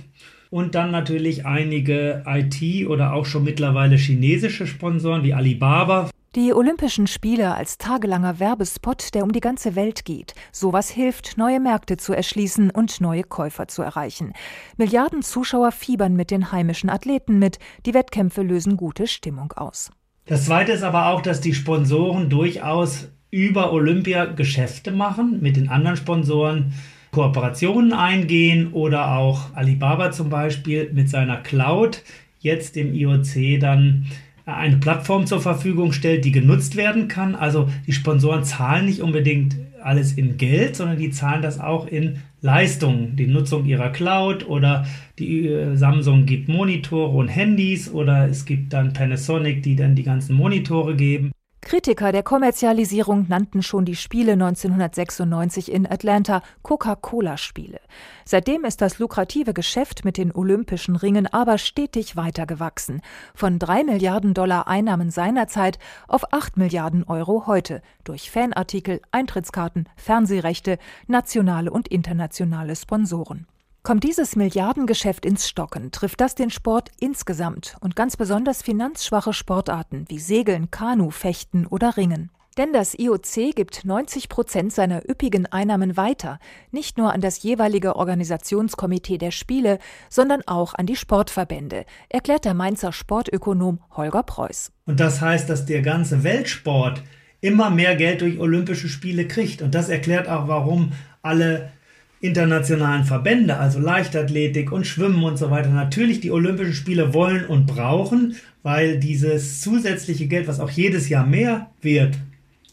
und 0.50 0.74
dann 0.74 0.90
natürlich 0.90 1.46
einige 1.46 2.24
IT- 2.26 2.86
oder 2.88 3.14
auch 3.14 3.24
schon 3.24 3.44
mittlerweile 3.44 3.96
chinesische 3.96 4.66
Sponsoren 4.66 5.22
wie 5.22 5.32
Alibaba. 5.32 6.10
Die 6.34 6.52
Olympischen 6.52 7.06
Spiele 7.06 7.54
als 7.54 7.78
tagelanger 7.78 8.40
Werbespot, 8.40 9.14
der 9.14 9.22
um 9.22 9.32
die 9.32 9.40
ganze 9.40 9.76
Welt 9.76 10.04
geht. 10.04 10.34
Sowas 10.50 10.90
hilft, 10.90 11.36
neue 11.36 11.60
Märkte 11.60 11.98
zu 11.98 12.14
erschließen 12.14 12.70
und 12.70 13.00
neue 13.00 13.22
Käufer 13.22 13.68
zu 13.68 13.82
erreichen. 13.82 14.32
Milliarden 14.78 15.22
Zuschauer 15.22 15.72
fiebern 15.72 16.16
mit 16.16 16.30
den 16.30 16.50
heimischen 16.50 16.90
Athleten 16.90 17.38
mit. 17.38 17.58
Die 17.84 17.92
Wettkämpfe 17.94 18.42
lösen 18.42 18.78
gute 18.78 19.06
Stimmung 19.06 19.52
aus. 19.52 19.90
Das 20.24 20.46
Zweite 20.46 20.72
ist 20.72 20.82
aber 20.82 21.08
auch, 21.08 21.20
dass 21.20 21.40
die 21.40 21.54
Sponsoren 21.54 22.30
durchaus 22.30 23.08
über 23.30 23.72
Olympia 23.72 24.24
Geschäfte 24.24 24.90
machen 24.90 25.40
mit 25.40 25.56
den 25.56 25.68
anderen 25.68 25.96
Sponsoren. 25.96 26.72
Kooperationen 27.12 27.92
eingehen 27.92 28.72
oder 28.72 29.16
auch 29.16 29.54
Alibaba 29.54 30.12
zum 30.12 30.30
Beispiel 30.30 30.90
mit 30.94 31.10
seiner 31.10 31.36
Cloud 31.36 32.02
jetzt 32.40 32.74
dem 32.74 32.94
IOC 32.94 33.60
dann 33.60 34.06
eine 34.46 34.78
Plattform 34.78 35.26
zur 35.26 35.40
Verfügung 35.40 35.92
stellt, 35.92 36.24
die 36.24 36.32
genutzt 36.32 36.74
werden 36.74 37.08
kann. 37.08 37.34
Also 37.34 37.68
die 37.86 37.92
Sponsoren 37.92 38.44
zahlen 38.44 38.86
nicht 38.86 39.02
unbedingt 39.02 39.56
alles 39.82 40.14
in 40.14 40.38
Geld, 40.38 40.74
sondern 40.74 40.96
die 40.96 41.10
zahlen 41.10 41.42
das 41.42 41.60
auch 41.60 41.86
in 41.86 42.18
Leistungen, 42.40 43.14
die 43.14 43.26
Nutzung 43.26 43.66
ihrer 43.66 43.90
Cloud 43.90 44.48
oder 44.48 44.86
die 45.18 45.48
äh, 45.48 45.76
Samsung 45.76 46.24
gibt 46.24 46.48
Monitore 46.48 47.16
und 47.16 47.28
Handys 47.28 47.90
oder 47.90 48.26
es 48.28 48.46
gibt 48.46 48.72
dann 48.72 48.94
Panasonic, 48.94 49.62
die 49.62 49.76
dann 49.76 49.94
die 49.94 50.02
ganzen 50.02 50.34
Monitore 50.34 50.96
geben. 50.96 51.30
Kritiker 51.62 52.10
der 52.10 52.24
Kommerzialisierung 52.24 53.26
nannten 53.28 53.62
schon 53.62 53.84
die 53.84 53.94
Spiele 53.94 54.32
1996 54.32 55.72
in 55.72 55.90
Atlanta 55.90 56.42
Coca-Cola-Spiele. 56.62 57.80
Seitdem 58.24 58.64
ist 58.64 58.82
das 58.82 58.98
lukrative 58.98 59.54
Geschäft 59.54 60.04
mit 60.04 60.18
den 60.18 60.34
Olympischen 60.34 60.96
Ringen 60.96 61.26
aber 61.26 61.58
stetig 61.58 62.16
weiter 62.16 62.46
gewachsen. 62.46 63.00
Von 63.34 63.58
drei 63.58 63.84
Milliarden 63.84 64.34
Dollar 64.34 64.66
Einnahmen 64.66 65.10
seinerzeit 65.10 65.78
auf 66.08 66.32
acht 66.32 66.56
Milliarden 66.56 67.04
Euro 67.04 67.46
heute 67.46 67.80
durch 68.04 68.30
Fanartikel, 68.30 69.00
Eintrittskarten, 69.12 69.88
Fernsehrechte, 69.96 70.78
nationale 71.06 71.70
und 71.70 71.88
internationale 71.88 72.74
Sponsoren. 72.74 73.46
Kommt 73.84 74.04
dieses 74.04 74.36
Milliardengeschäft 74.36 75.26
ins 75.26 75.48
Stocken, 75.48 75.90
trifft 75.90 76.20
das 76.20 76.36
den 76.36 76.50
Sport 76.50 76.90
insgesamt 77.00 77.76
und 77.80 77.96
ganz 77.96 78.16
besonders 78.16 78.62
finanzschwache 78.62 79.32
Sportarten 79.32 80.04
wie 80.06 80.20
Segeln, 80.20 80.70
Kanu, 80.70 81.10
Fechten 81.10 81.66
oder 81.66 81.96
Ringen. 81.96 82.30
Denn 82.56 82.72
das 82.72 82.96
IOC 82.96 83.56
gibt 83.56 83.84
90 83.84 84.28
Prozent 84.28 84.72
seiner 84.72 85.08
üppigen 85.10 85.46
Einnahmen 85.46 85.96
weiter, 85.96 86.38
nicht 86.70 86.96
nur 86.96 87.12
an 87.12 87.20
das 87.20 87.42
jeweilige 87.42 87.96
Organisationskomitee 87.96 89.18
der 89.18 89.32
Spiele, 89.32 89.80
sondern 90.08 90.42
auch 90.46 90.74
an 90.74 90.86
die 90.86 90.94
Sportverbände, 90.94 91.84
erklärt 92.08 92.44
der 92.44 92.54
Mainzer 92.54 92.92
Sportökonom 92.92 93.80
Holger 93.96 94.22
Preuß. 94.22 94.70
Und 94.86 95.00
das 95.00 95.20
heißt, 95.20 95.50
dass 95.50 95.66
der 95.66 95.82
ganze 95.82 96.22
Weltsport 96.22 97.02
immer 97.40 97.68
mehr 97.68 97.96
Geld 97.96 98.20
durch 98.20 98.38
Olympische 98.38 98.88
Spiele 98.88 99.26
kriegt. 99.26 99.60
Und 99.60 99.74
das 99.74 99.88
erklärt 99.88 100.28
auch, 100.28 100.46
warum 100.46 100.92
alle 101.22 101.72
internationalen 102.22 103.04
Verbände, 103.04 103.56
also 103.56 103.80
Leichtathletik 103.80 104.70
und 104.70 104.86
Schwimmen 104.86 105.22
und 105.24 105.36
so 105.36 105.50
weiter, 105.50 105.70
natürlich 105.70 106.20
die 106.20 106.30
Olympischen 106.30 106.72
Spiele 106.72 107.12
wollen 107.12 107.44
und 107.44 107.66
brauchen, 107.66 108.36
weil 108.62 109.00
dieses 109.00 109.60
zusätzliche 109.60 110.28
Geld, 110.28 110.46
was 110.46 110.60
auch 110.60 110.70
jedes 110.70 111.08
Jahr 111.08 111.26
mehr 111.26 111.70
wird, 111.80 112.14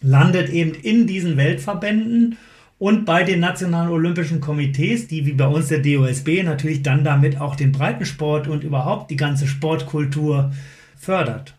landet 0.01 0.49
eben 0.49 0.73
in 0.73 1.07
diesen 1.07 1.35
Weltverbänden 1.35 2.38
und 2.77 3.05
bei 3.05 3.23
den 3.23 3.39
nationalen 3.39 3.89
olympischen 3.89 4.39
Komitees, 4.39 5.07
die 5.07 5.25
wie 5.25 5.33
bei 5.33 5.47
uns 5.47 5.67
der 5.67 5.79
DOSB 5.79 6.43
natürlich 6.43 6.83
dann 6.83 7.03
damit 7.03 7.41
auch 7.41 7.55
den 7.55 7.71
Breitensport 7.71 8.47
und 8.47 8.63
überhaupt 8.63 9.09
die 9.09 9.17
ganze 9.17 9.47
Sportkultur 9.47 10.51
fördert. 10.95 11.59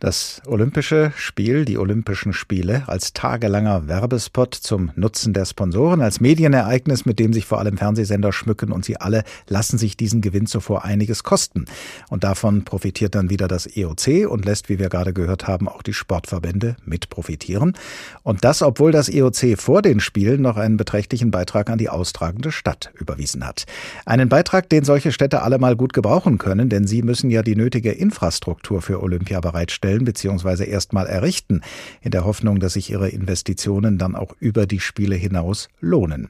Das 0.00 0.40
Olympische 0.46 1.12
Spiel, 1.14 1.66
die 1.66 1.76
Olympischen 1.76 2.32
Spiele, 2.32 2.84
als 2.86 3.12
tagelanger 3.12 3.86
Werbespot 3.86 4.54
zum 4.54 4.92
Nutzen 4.96 5.34
der 5.34 5.44
Sponsoren, 5.44 6.00
als 6.00 6.20
Medienereignis, 6.20 7.04
mit 7.04 7.18
dem 7.18 7.34
sich 7.34 7.44
vor 7.44 7.58
allem 7.58 7.76
Fernsehsender 7.76 8.32
schmücken 8.32 8.72
und 8.72 8.82
sie 8.82 8.96
alle 8.96 9.24
lassen 9.46 9.76
sich 9.76 9.98
diesen 9.98 10.22
Gewinn 10.22 10.46
zuvor 10.46 10.86
einiges 10.86 11.22
kosten. 11.22 11.66
Und 12.08 12.24
davon 12.24 12.64
profitiert 12.64 13.14
dann 13.14 13.28
wieder 13.28 13.46
das 13.46 13.66
EOC 13.66 14.26
und 14.26 14.46
lässt, 14.46 14.70
wie 14.70 14.78
wir 14.78 14.88
gerade 14.88 15.12
gehört 15.12 15.46
haben, 15.46 15.68
auch 15.68 15.82
die 15.82 15.92
Sportverbände 15.92 16.76
mit 16.86 17.10
profitieren. 17.10 17.74
Und 18.22 18.42
das, 18.42 18.62
obwohl 18.62 18.92
das 18.92 19.10
EOC 19.10 19.60
vor 19.60 19.82
den 19.82 20.00
Spielen 20.00 20.40
noch 20.40 20.56
einen 20.56 20.78
beträchtlichen 20.78 21.30
Beitrag 21.30 21.68
an 21.68 21.76
die 21.76 21.90
austragende 21.90 22.52
Stadt 22.52 22.90
überwiesen 22.98 23.46
hat. 23.46 23.66
Einen 24.06 24.30
Beitrag, 24.30 24.70
den 24.70 24.84
solche 24.84 25.12
Städte 25.12 25.42
alle 25.42 25.58
mal 25.58 25.76
gut 25.76 25.92
gebrauchen 25.92 26.38
können, 26.38 26.70
denn 26.70 26.86
sie 26.86 27.02
müssen 27.02 27.28
ja 27.28 27.42
die 27.42 27.54
nötige 27.54 27.92
Infrastruktur 27.92 28.80
für 28.80 29.02
Olympia 29.02 29.40
bereitstellen 29.40 29.89
herstellen 29.90 30.04
bzw. 30.04 30.68
erstmal 30.68 31.06
errichten, 31.06 31.60
in 32.00 32.10
der 32.10 32.24
Hoffnung, 32.24 32.60
dass 32.60 32.74
sich 32.74 32.90
ihre 32.90 33.08
Investitionen 33.08 33.98
dann 33.98 34.14
auch 34.14 34.34
über 34.38 34.66
die 34.66 34.80
Spiele 34.80 35.16
hinaus 35.16 35.68
lohnen. 35.80 36.28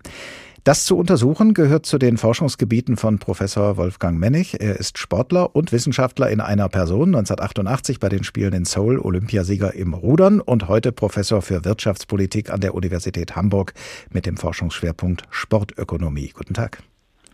Das 0.63 0.85
zu 0.85 0.99
untersuchen 0.99 1.55
gehört 1.55 1.87
zu 1.87 1.97
den 1.97 2.19
Forschungsgebieten 2.19 2.99
von 2.99 3.19
Professor 3.19 3.79
Wolfgang 3.79 4.19
Mennig. 4.19 4.61
Er 4.61 4.79
ist 4.79 4.99
Sportler 4.99 5.57
und 5.57 5.73
Wissenschaftler 5.73 6.29
in 6.29 6.43
einer 6.43 6.69
Person, 6.69 7.15
1988 7.15 7.99
bei 7.99 8.11
den 8.11 8.25
Spielen 8.25 8.53
in 8.53 8.65
Seoul 8.67 8.99
Olympiasieger 8.99 9.73
im 9.73 9.95
Rudern 9.95 10.41
und 10.41 10.69
heute 10.69 10.93
Professor 10.93 11.41
für 11.41 11.65
Wirtschaftspolitik 11.65 12.51
an 12.51 12.61
der 12.61 12.75
Universität 12.75 13.37
Hamburg 13.37 13.73
mit 14.11 14.27
dem 14.27 14.37
Forschungsschwerpunkt 14.37 15.23
Sportökonomie. 15.31 16.33
Guten 16.35 16.53
Tag. 16.53 16.83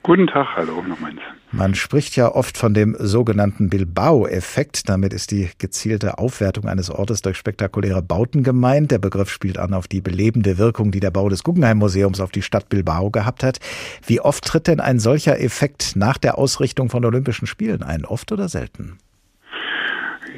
Guten 0.07 0.29
Tag, 0.29 0.55
hallo 0.55 0.85
nochmals. 0.87 1.17
Man 1.51 1.75
spricht 1.75 2.15
ja 2.15 2.29
oft 2.29 2.57
von 2.57 2.75
dem 2.75 2.95
sogenannten 2.97 3.69
Bilbao-Effekt. 3.69 4.89
Damit 4.89 5.13
ist 5.13 5.33
die 5.33 5.51
gezielte 5.59 6.19
Aufwertung 6.19 6.69
eines 6.69 6.91
Ortes 6.91 7.23
durch 7.23 7.37
spektakuläre 7.37 8.03
Bauten 8.03 8.45
gemeint. 8.45 8.93
Der 8.93 9.01
Begriff 9.01 9.29
spielt 9.29 9.59
an 9.59 9.75
auf 9.75 9.89
die 9.89 10.01
belebende 10.01 10.59
Wirkung, 10.59 10.93
die 10.93 11.01
der 11.01 11.11
Bau 11.11 11.29
des 11.29 11.43
Guggenheim-Museums 11.43 12.21
auf 12.21 12.31
die 12.31 12.43
Stadt 12.43 12.69
Bilbao 12.69 13.11
gehabt 13.11 13.43
hat. 13.43 13.59
Wie 14.07 14.21
oft 14.21 14.45
tritt 14.45 14.69
denn 14.69 14.79
ein 14.79 15.01
solcher 15.01 15.41
Effekt 15.41 15.97
nach 15.97 16.19
der 16.19 16.39
Ausrichtung 16.39 16.89
von 16.89 17.05
Olympischen 17.05 17.49
Spielen 17.49 17.83
ein? 17.83 18.05
Oft 18.05 18.31
oder 18.31 18.49
selten? 18.49 18.99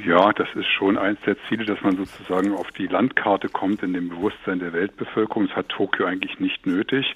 Ja, 0.07 0.33
das 0.33 0.49
ist 0.55 0.69
schon 0.69 0.97
eins 0.97 1.19
der 1.27 1.37
Ziele, 1.47 1.67
dass 1.67 1.83
man 1.83 1.97
sozusagen 1.97 2.55
auf 2.55 2.71
die 2.73 2.87
Landkarte 2.87 3.51
kommt 3.51 3.83
in 3.83 3.93
dem 3.93 4.09
Bewusstsein 4.09 4.61
der 4.61 4.73
Weltbevölkerung. 4.73 5.49
Das 5.49 5.57
hat 5.57 5.69
Tokio 5.69 6.07
eigentlich 6.07 6.41
nicht 6.41 6.67
nötig. 6.67 7.15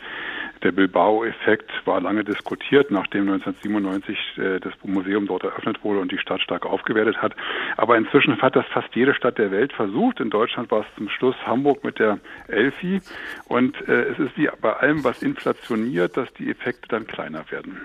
Der 0.62 0.70
Bilbao-Effekt 0.70 1.70
war 1.86 2.00
lange 2.00 2.22
diskutiert, 2.22 2.90
nachdem 2.90 3.22
1997 3.22 4.16
äh, 4.36 4.60
das 4.60 4.72
Museum 4.84 5.26
dort 5.26 5.42
eröffnet 5.42 5.82
wurde 5.82 6.00
und 6.00 6.12
die 6.12 6.18
Stadt 6.18 6.40
stark 6.40 6.66
aufgewertet 6.66 7.16
hat. 7.20 7.34
Aber 7.76 7.96
inzwischen 7.96 8.40
hat 8.40 8.54
das 8.54 8.66
fast 8.72 8.94
jede 8.94 9.14
Stadt 9.14 9.38
der 9.38 9.50
Welt 9.50 9.72
versucht. 9.72 10.20
In 10.20 10.30
Deutschland 10.30 10.70
war 10.70 10.80
es 10.80 10.86
zum 10.96 11.08
Schluss 11.08 11.34
Hamburg 11.44 11.82
mit 11.82 11.98
der 11.98 12.18
Elfi. 12.46 13.00
Und 13.46 13.76
äh, 13.88 14.10
es 14.10 14.18
ist 14.18 14.36
wie 14.36 14.48
bei 14.60 14.72
allem, 14.74 15.02
was 15.02 15.22
inflationiert, 15.22 16.16
dass 16.16 16.32
die 16.34 16.50
Effekte 16.50 16.88
dann 16.88 17.06
kleiner 17.06 17.50
werden. 17.50 17.80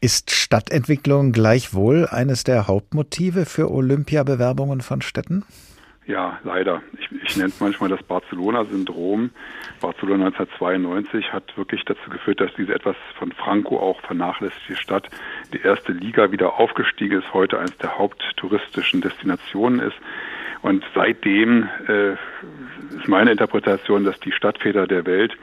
Ist 0.00 0.32
Stadtentwicklung 0.32 1.32
gleichwohl 1.32 2.06
eines 2.10 2.44
der 2.44 2.66
Hauptmotive 2.66 3.46
für 3.46 3.70
Olympiabewerbungen 3.70 4.80
von 4.80 5.00
Städten? 5.00 5.44
Ja, 6.06 6.38
leider. 6.44 6.82
Ich, 6.98 7.08
ich 7.22 7.36
nenne 7.36 7.48
es 7.48 7.60
manchmal 7.60 7.88
das 7.88 8.02
Barcelona-Syndrom. 8.02 9.30
Barcelona 9.80 10.26
1992 10.26 11.32
hat 11.32 11.56
wirklich 11.56 11.82
dazu 11.86 12.10
geführt, 12.10 12.40
dass 12.40 12.52
diese 12.54 12.74
etwas 12.74 12.96
von 13.18 13.32
Franco 13.32 13.78
auch 13.78 14.00
vernachlässigte 14.02 14.76
Stadt 14.76 15.08
die 15.54 15.62
erste 15.62 15.92
Liga 15.92 16.30
wieder 16.30 16.58
aufgestiegen 16.58 17.18
ist, 17.20 17.32
heute 17.32 17.58
eines 17.58 17.76
der 17.78 17.96
haupttouristischen 17.96 19.00
Destinationen 19.00 19.80
ist. 19.80 19.96
Und 20.60 20.84
seitdem 20.94 21.68
äh, 21.88 22.12
ist 22.12 23.08
meine 23.08 23.30
Interpretation, 23.30 24.04
dass 24.04 24.20
die 24.20 24.32
Stadtväter 24.32 24.86
der 24.86 25.06
Welt 25.06 25.36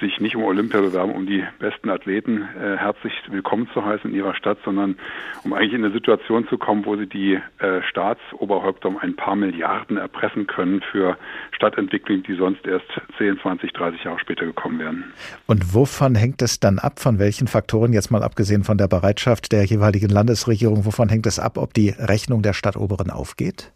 sich 0.00 0.20
nicht 0.20 0.36
um 0.36 0.44
Olympia 0.44 0.80
bewerben, 0.80 1.12
um 1.12 1.26
die 1.26 1.44
besten 1.58 1.90
Athleten 1.90 2.42
äh, 2.42 2.76
herzlich 2.76 3.12
willkommen 3.28 3.68
zu 3.72 3.84
heißen 3.84 4.10
in 4.10 4.16
ihrer 4.16 4.34
Stadt, 4.34 4.58
sondern 4.64 4.96
um 5.44 5.52
eigentlich 5.52 5.72
in 5.72 5.84
eine 5.84 5.92
Situation 5.92 6.46
zu 6.48 6.58
kommen, 6.58 6.84
wo 6.84 6.96
sie 6.96 7.06
die 7.06 7.34
äh, 7.58 7.82
Staatsoberhäupter 7.88 8.88
um 8.88 8.98
ein 8.98 9.16
paar 9.16 9.36
Milliarden 9.36 9.96
erpressen 9.96 10.46
können 10.46 10.82
für 10.92 11.16
Stadtentwicklung, 11.52 12.22
die 12.22 12.34
sonst 12.34 12.66
erst 12.66 12.86
10, 13.18 13.38
20, 13.40 13.72
30 13.72 14.04
Jahre 14.04 14.18
später 14.20 14.44
gekommen 14.44 14.78
wären. 14.78 15.04
Und 15.46 15.74
wovon 15.74 16.14
hängt 16.14 16.42
es 16.42 16.60
dann 16.60 16.78
ab? 16.78 17.00
Von 17.00 17.18
welchen 17.18 17.46
Faktoren, 17.46 17.92
jetzt 17.92 18.10
mal 18.10 18.22
abgesehen 18.22 18.64
von 18.64 18.78
der 18.78 18.88
Bereitschaft 18.88 19.52
der 19.52 19.64
jeweiligen 19.64 20.10
Landesregierung, 20.10 20.84
wovon 20.84 21.08
hängt 21.08 21.26
es 21.26 21.38
ab, 21.38 21.58
ob 21.58 21.74
die 21.74 21.90
Rechnung 21.90 22.42
der 22.42 22.52
Stadtoberen 22.52 23.10
aufgeht? 23.10 23.72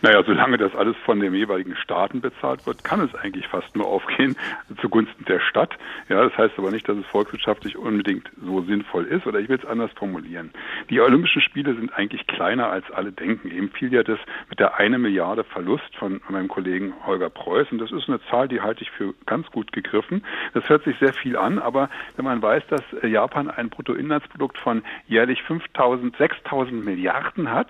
Naja, 0.00 0.22
solange 0.24 0.58
das 0.58 0.74
alles 0.74 0.96
von 1.04 1.18
den 1.18 1.34
jeweiligen 1.34 1.74
Staaten 1.76 2.20
bezahlt 2.20 2.66
wird, 2.66 2.84
kann 2.84 3.00
es 3.00 3.14
eigentlich 3.14 3.48
fast 3.48 3.74
nur 3.74 3.86
aufgehen 3.86 4.36
zugunsten 4.80 5.24
der 5.24 5.40
Stadt. 5.40 5.76
Ja, 6.08 6.22
das 6.22 6.36
heißt 6.36 6.54
aber 6.56 6.70
nicht, 6.70 6.88
dass 6.88 6.96
es 6.96 7.06
volkswirtschaftlich 7.06 7.76
unbedingt 7.76 8.30
so 8.40 8.62
sinnvoll 8.62 9.06
ist. 9.06 9.26
Oder 9.26 9.40
ich 9.40 9.48
will 9.48 9.58
es 9.58 9.68
anders 9.68 9.90
formulieren. 9.96 10.52
Die 10.90 11.00
Olympischen 11.00 11.42
Spiele 11.42 11.74
sind 11.74 11.92
eigentlich 11.94 12.26
kleiner 12.26 12.70
als 12.70 12.88
alle 12.92 13.10
denken. 13.12 13.50
Eben 13.50 13.70
fiel 13.70 13.92
ja 13.92 14.02
das 14.02 14.18
mit 14.48 14.60
der 14.60 14.76
eine 14.76 14.98
Milliarde 14.98 15.42
Verlust 15.44 15.96
von 15.96 16.20
meinem 16.28 16.48
Kollegen 16.48 16.94
Holger 17.04 17.30
Preuß. 17.30 17.72
Und 17.72 17.78
das 17.78 17.90
ist 17.90 18.08
eine 18.08 18.20
Zahl, 18.30 18.48
die 18.48 18.60
halte 18.60 18.82
ich 18.82 18.90
für 18.90 19.14
ganz 19.26 19.50
gut 19.50 19.72
gegriffen. 19.72 20.24
Das 20.54 20.68
hört 20.68 20.84
sich 20.84 20.96
sehr 20.98 21.12
viel 21.12 21.36
an, 21.36 21.58
aber 21.58 21.90
wenn 22.16 22.24
man 22.24 22.40
weiß, 22.40 22.62
dass 22.68 22.82
Japan 23.02 23.50
ein 23.50 23.68
Bruttoinlandsprodukt 23.68 24.58
von 24.58 24.82
jährlich 25.06 25.40
5.000, 25.40 26.16
6.000 26.16 26.72
Milliarden 26.72 27.50
hat, 27.50 27.68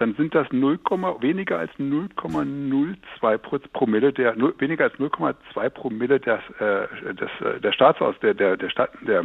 dann 0.00 0.14
sind 0.14 0.34
das 0.34 0.50
0, 0.50 0.78
weniger 1.20 1.58
als 1.58 1.70
0,02 1.78 3.58
Promille 3.72 4.12
der 4.14 4.34
weniger 4.58 4.84
als 4.84 4.94
0,2 4.94 5.68
Promille 5.68 6.18
des, 6.18 6.40
äh, 6.58 7.14
des 7.14 7.28
äh, 7.40 7.60
der 7.60 7.72
Staatsaus 7.72 8.14
der 8.20 8.32
der 8.32 8.56
der 8.56 8.70
Stadt 8.70 8.90
der 9.02 9.24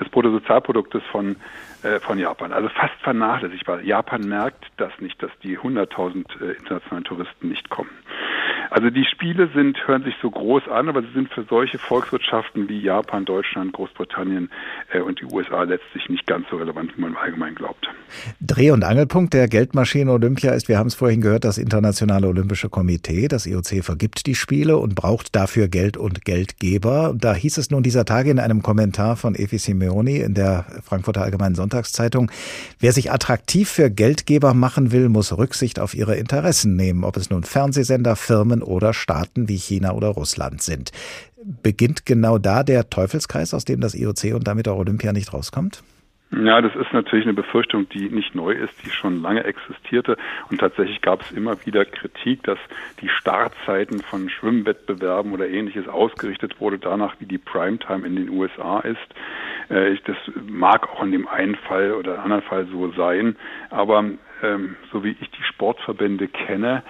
des 0.00 0.08
Bruttosozialproduktes 0.10 1.02
von 1.12 1.36
von 2.00 2.18
Japan. 2.18 2.52
Also 2.52 2.68
fast 2.68 2.94
vernachlässigbar. 3.02 3.80
Japan 3.82 4.28
merkt 4.28 4.64
das 4.76 4.92
nicht, 5.00 5.22
dass 5.22 5.30
die 5.42 5.58
100.000 5.58 6.24
äh, 6.40 6.52
internationalen 6.52 7.04
Touristen 7.04 7.48
nicht 7.48 7.68
kommen. 7.70 7.90
Also 8.70 8.90
die 8.90 9.04
Spiele 9.04 9.48
sind, 9.54 9.78
hören 9.86 10.02
sich 10.02 10.14
so 10.20 10.30
groß 10.30 10.68
an, 10.68 10.88
aber 10.88 11.02
sie 11.02 11.12
sind 11.14 11.32
für 11.32 11.44
solche 11.44 11.78
Volkswirtschaften 11.78 12.68
wie 12.68 12.80
Japan, 12.80 13.24
Deutschland, 13.24 13.72
Großbritannien 13.72 14.50
äh, 14.92 15.00
und 15.00 15.20
die 15.20 15.24
USA 15.24 15.62
letztlich 15.62 16.08
nicht 16.08 16.26
ganz 16.26 16.46
so 16.50 16.56
relevant, 16.56 16.96
wie 16.96 17.00
man 17.00 17.12
im 17.12 17.16
Allgemeinen 17.16 17.54
glaubt. 17.54 17.88
Dreh- 18.40 18.70
und 18.70 18.84
Angelpunkt 18.84 19.34
der 19.34 19.48
Geldmaschine 19.48 20.12
Olympia 20.12 20.52
ist, 20.52 20.68
wir 20.68 20.78
haben 20.78 20.88
es 20.88 20.94
vorhin 20.94 21.20
gehört, 21.20 21.44
das 21.44 21.58
Internationale 21.58 22.26
Olympische 22.26 22.68
Komitee. 22.68 23.28
Das 23.28 23.46
IOC 23.46 23.84
vergibt 23.84 24.26
die 24.26 24.34
Spiele 24.34 24.76
und 24.78 24.94
braucht 24.94 25.34
dafür 25.34 25.68
Geld 25.68 25.96
und 25.96 26.24
Geldgeber. 26.24 27.14
Da 27.16 27.34
hieß 27.34 27.58
es 27.58 27.70
nun 27.70 27.82
dieser 27.82 28.04
Tage 28.04 28.30
in 28.30 28.38
einem 28.38 28.62
Kommentar 28.62 29.16
von 29.16 29.34
Efi 29.34 29.58
Simeoni 29.58 30.18
in 30.18 30.34
der 30.34 30.66
Frankfurter 30.84 31.22
Allgemeinen 31.22 31.54
Sonntagszeitung, 31.76 32.30
wer 32.80 32.92
sich 32.92 33.12
attraktiv 33.12 33.68
für 33.68 33.90
Geldgeber 33.90 34.54
machen 34.54 34.92
will, 34.92 35.08
muss 35.08 35.36
Rücksicht 35.36 35.78
auf 35.78 35.94
ihre 35.94 36.16
Interessen 36.16 36.74
nehmen, 36.74 37.04
ob 37.04 37.16
es 37.16 37.28
nun 37.30 37.44
Fernsehsender, 37.44 38.16
Firmen, 38.16 38.46
Firmen 38.46 38.62
oder 38.62 38.92
Staaten 38.92 39.48
wie 39.48 39.56
China 39.56 39.92
oder 39.92 40.08
Russland 40.08 40.62
sind. 40.62 40.92
Beginnt 41.62 42.06
genau 42.06 42.38
da 42.38 42.62
der 42.62 42.90
Teufelskreis, 42.90 43.54
aus 43.54 43.64
dem 43.64 43.80
das 43.80 43.94
IOC 43.94 44.34
und 44.34 44.46
damit 44.46 44.68
auch 44.68 44.78
Olympia 44.78 45.12
nicht 45.12 45.32
rauskommt? 45.32 45.82
Ja, 46.32 46.60
das 46.60 46.74
ist 46.74 46.92
natürlich 46.92 47.24
eine 47.24 47.34
Befürchtung, 47.34 47.88
die 47.88 48.08
nicht 48.10 48.34
neu 48.34 48.50
ist, 48.50 48.84
die 48.84 48.90
schon 48.90 49.22
lange 49.22 49.44
existierte. 49.44 50.16
Und 50.50 50.58
tatsächlich 50.58 51.00
gab 51.00 51.22
es 51.22 51.30
immer 51.30 51.64
wieder 51.64 51.84
Kritik, 51.84 52.42
dass 52.42 52.58
die 53.00 53.08
Startzeiten 53.08 54.00
von 54.00 54.28
Schwimmwettbewerben 54.28 55.32
oder 55.32 55.48
ähnliches 55.48 55.86
ausgerichtet 55.86 56.60
wurde, 56.60 56.78
danach 56.78 57.14
wie 57.20 57.26
die 57.26 57.38
Primetime 57.38 58.04
in 58.04 58.16
den 58.16 58.28
USA 58.30 58.80
ist. 58.80 58.98
Äh, 59.68 59.96
das 60.04 60.16
mag 60.44 60.88
auch 60.88 61.02
in 61.04 61.12
dem 61.12 61.28
einen 61.28 61.54
Fall 61.54 61.92
oder 61.92 62.22
anderen 62.22 62.42
Fall 62.42 62.66
so 62.66 62.90
sein, 62.92 63.36
aber 63.70 64.04
ähm, 64.42 64.76
so 64.92 65.04
wie 65.04 65.16
ich 65.20 65.30
die 65.30 65.44
Sportverbände 65.44 66.26
kenne, 66.26 66.82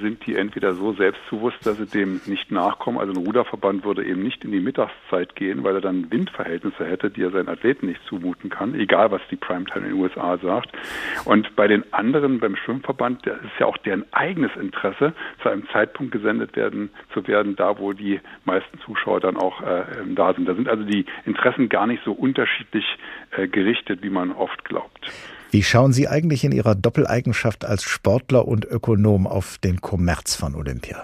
sind 0.00 0.24
die 0.24 0.36
entweder 0.36 0.74
so 0.74 0.92
selbstbewusst, 0.92 1.58
dass 1.64 1.78
sie 1.78 1.86
dem 1.86 2.20
nicht 2.26 2.52
nachkommen. 2.52 2.98
Also 2.98 3.12
ein 3.12 3.26
Ruderverband 3.26 3.84
würde 3.84 4.04
eben 4.04 4.22
nicht 4.22 4.44
in 4.44 4.52
die 4.52 4.60
Mittagszeit 4.60 5.34
gehen, 5.34 5.64
weil 5.64 5.74
er 5.74 5.80
dann 5.80 6.10
Windverhältnisse 6.10 6.84
hätte, 6.84 7.10
die 7.10 7.22
er 7.22 7.32
seinen 7.32 7.48
Athleten 7.48 7.86
nicht 7.86 8.00
zumuten 8.08 8.50
kann, 8.50 8.74
egal 8.74 9.10
was 9.10 9.20
die 9.30 9.36
Primetime 9.36 9.86
in 9.86 9.92
den 9.92 10.00
USA 10.00 10.38
sagt. 10.38 10.70
Und 11.24 11.56
bei 11.56 11.66
den 11.66 11.92
anderen, 11.92 12.38
beim 12.38 12.54
Schwimmverband, 12.54 13.26
da 13.26 13.32
ist 13.32 13.58
ja 13.58 13.66
auch 13.66 13.78
deren 13.78 14.04
eigenes 14.12 14.54
Interesse, 14.54 15.12
zu 15.42 15.48
einem 15.48 15.68
Zeitpunkt 15.72 16.12
gesendet 16.12 16.54
werden 16.54 16.90
zu 17.12 17.26
werden, 17.26 17.56
da 17.56 17.78
wo 17.78 17.92
die 17.92 18.20
meisten 18.44 18.78
Zuschauer 18.80 19.20
dann 19.20 19.36
auch 19.36 19.60
äh, 19.62 19.84
da 20.14 20.34
sind. 20.34 20.48
Da 20.48 20.54
sind 20.54 20.68
also 20.68 20.84
die 20.84 21.04
Interessen 21.26 21.68
gar 21.68 21.86
nicht 21.86 22.04
so 22.04 22.12
unterschiedlich 22.12 22.84
äh, 23.32 23.48
gerichtet, 23.48 24.02
wie 24.02 24.10
man 24.10 24.32
oft 24.32 24.64
glaubt. 24.64 25.10
Wie 25.50 25.62
schauen 25.62 25.92
Sie 25.92 26.08
eigentlich 26.08 26.44
in 26.44 26.52
Ihrer 26.52 26.74
Doppeleigenschaft 26.74 27.64
als 27.64 27.82
Sportler 27.82 28.46
und 28.46 28.64
Ökonom 28.66 29.26
auf 29.26 29.58
den 29.58 29.80
Kommerz 29.80 30.34
von 30.34 30.54
Olympia? 30.54 31.02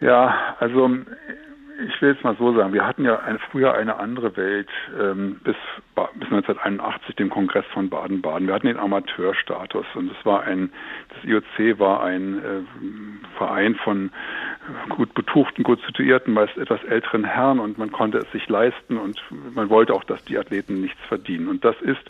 Ja, 0.00 0.56
also 0.58 0.88
ich 1.86 2.00
will 2.02 2.16
es 2.16 2.22
mal 2.22 2.36
so 2.36 2.54
sagen, 2.54 2.72
wir 2.72 2.86
hatten 2.86 3.04
ja 3.04 3.18
ein, 3.20 3.38
früher 3.50 3.74
eine 3.74 3.96
andere 3.96 4.36
Welt 4.36 4.68
ähm, 4.98 5.40
bis, 5.44 5.56
bis 5.94 6.28
1981, 6.30 7.16
dem 7.16 7.30
Kongress 7.30 7.64
von 7.72 7.90
Baden-Baden. 7.90 8.46
Wir 8.46 8.54
hatten 8.54 8.66
den 8.66 8.78
Amateurstatus 8.78 9.86
und 9.94 10.10
es 10.10 10.24
war 10.24 10.42
ein, 10.44 10.72
das 11.08 11.24
IOC 11.24 11.78
war 11.78 12.02
ein 12.02 12.38
äh, 12.38 13.36
Verein 13.36 13.74
von 13.76 14.10
gut 14.88 15.12
betuchten, 15.14 15.64
gut 15.64 15.80
situierten, 15.86 16.34
meist 16.34 16.56
etwas 16.56 16.82
älteren 16.84 17.24
Herren 17.24 17.58
und 17.58 17.78
man 17.78 17.90
konnte 17.90 18.18
es 18.18 18.30
sich 18.30 18.48
leisten 18.48 18.96
und 18.96 19.20
man 19.54 19.68
wollte 19.70 19.92
auch, 19.92 20.04
dass 20.04 20.24
die 20.24 20.38
Athleten 20.38 20.80
nichts 20.80 21.00
verdienen. 21.08 21.48
Und 21.48 21.64
das 21.64 21.80
ist 21.80 22.02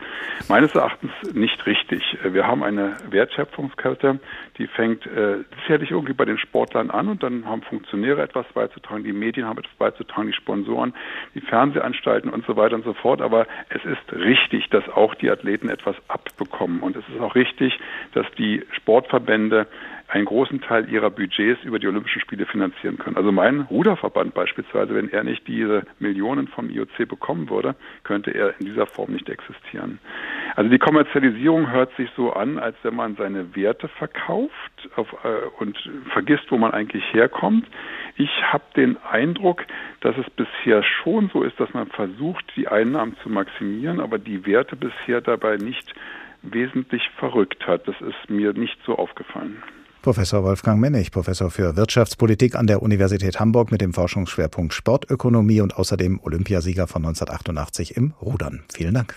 meines 0.49 0.75
Erachtens 0.75 1.13
nicht 1.33 1.65
richtig. 1.67 2.19
Wir 2.23 2.47
haben 2.47 2.63
eine 2.63 2.97
Wertschöpfungskette, 3.09 4.21
die 4.59 4.67
fängt 4.67 5.07
äh, 5.07 5.39
sicherlich 5.63 5.91
irgendwie 5.91 6.13
bei 6.13 6.25
den 6.25 6.39
Sportlern 6.39 6.91
an 6.91 7.09
und 7.09 7.23
dann 7.23 7.47
haben 7.47 7.63
Funktionäre 7.63 8.23
etwas 8.23 8.47
beizutragen, 8.53 9.05
die 9.05 9.13
Medien 9.13 9.47
haben 9.47 9.57
etwas 9.63 9.77
beizutragen, 9.79 10.29
die 10.29 10.37
Sponsoren, 10.37 10.95
die 11.35 11.41
Fernsehanstalten 11.41 12.31
und 12.31 12.45
so 12.47 12.57
weiter 12.57 12.75
und 12.75 12.85
so 12.85 12.93
fort. 12.93 13.21
Aber 13.21 13.47
es 13.71 13.85
ist 13.85 14.13
richtig, 14.13 14.69
dass 14.71 14.89
auch 14.89 15.15
die 15.15 15.31
Athleten 15.31 15.69
etwas 15.69 15.97
abbekommen 16.09 16.81
und 16.81 16.97
es 16.97 17.05
ist 17.09 17.21
auch 17.21 17.35
richtig, 17.35 17.79
dass 18.13 18.27
die 18.39 18.65
Sportverbände 18.73 19.67
einen 20.13 20.27
großen 20.27 20.61
Teil 20.61 20.91
ihrer 20.91 21.11
Budgets 21.11 21.65
über 21.65 21.79
die 21.79 21.89
Olympischen 21.89 22.21
Spiele 22.21 22.45
finanzieren 22.45 22.99
können. 22.99 23.17
Also 23.17 23.33
mein 23.33 23.63
Ruderverband 23.63 24.35
beispielsweise, 24.35 24.95
wenn 24.95 25.11
er 25.11 25.25
nicht 25.25 25.47
diese 25.49 25.85
Millionen 26.01 26.49
vom 26.49 26.69
IOC 26.69 27.09
bekommen 27.09 27.49
würde, 27.49 27.75
könnte 28.05 28.31
er 28.31 28.55
in 28.61 28.67
dieser 28.67 28.87
Form 28.87 29.13
nicht 29.13 29.31
existieren. 29.31 29.99
Also 30.55 30.71
die 30.71 30.79
Kommerzialisierung 30.79 31.71
hört 31.71 31.97
sich 31.97 32.11
so 32.15 32.33
an, 32.33 32.59
als 32.59 32.77
wenn 32.83 32.95
man 32.95 33.17
seine 33.17 33.57
Werte 33.57 33.89
verkauft 33.89 34.53
auf, 34.97 35.09
äh, 35.25 35.47
und 35.59 35.79
vergisst, 36.13 36.51
wo 36.51 36.59
man 36.59 36.73
eigentlich 36.73 37.05
herkommt. 37.15 37.67
Ich 38.17 38.31
habe 38.43 38.65
den 38.77 38.97
Eindruck, 38.99 39.65
dass 40.01 40.17
es 40.17 40.27
bisher 40.31 40.83
schon 40.83 41.31
so 41.33 41.43
ist, 41.43 41.59
dass 41.59 41.73
man 41.73 41.89
versucht, 41.89 42.45
die 42.57 42.69
Einnahmen 42.69 43.17
zu 43.23 43.29
maximieren, 43.29 44.01
aber 44.01 44.19
die 44.19 44.45
Werte 44.47 44.77
bisher 44.77 45.21
dabei 45.21 45.57
nicht 45.57 45.95
wesentlich 46.43 47.03
verrückt 47.19 47.67
hat. 47.67 47.89
Das 47.89 47.97
ist 48.01 48.31
mir 48.31 48.53
nicht 48.53 48.79
so 48.85 48.97
aufgefallen. 48.97 49.63
Professor 50.03 50.43
Wolfgang 50.43 50.81
Mennig, 50.81 51.13
Professor 51.13 51.49
für 51.51 51.77
Wirtschaftspolitik 51.77 52.57
an 52.57 52.67
der 52.67 52.83
Universität 52.83 53.39
Hamburg 53.39 53.71
mit 53.71 53.81
dem 53.81 53.93
Forschungsschwerpunkt 53.93 54.75
Sportökonomie 54.75 55.61
und 55.61 55.77
außerdem 55.77 56.19
Olympiasieger 56.21 56.89
von 56.89 57.05
1988 57.05 57.97
im 57.97 58.13
Rudern. 58.21 58.65
Vielen 58.75 58.95
Dank. 58.95 59.17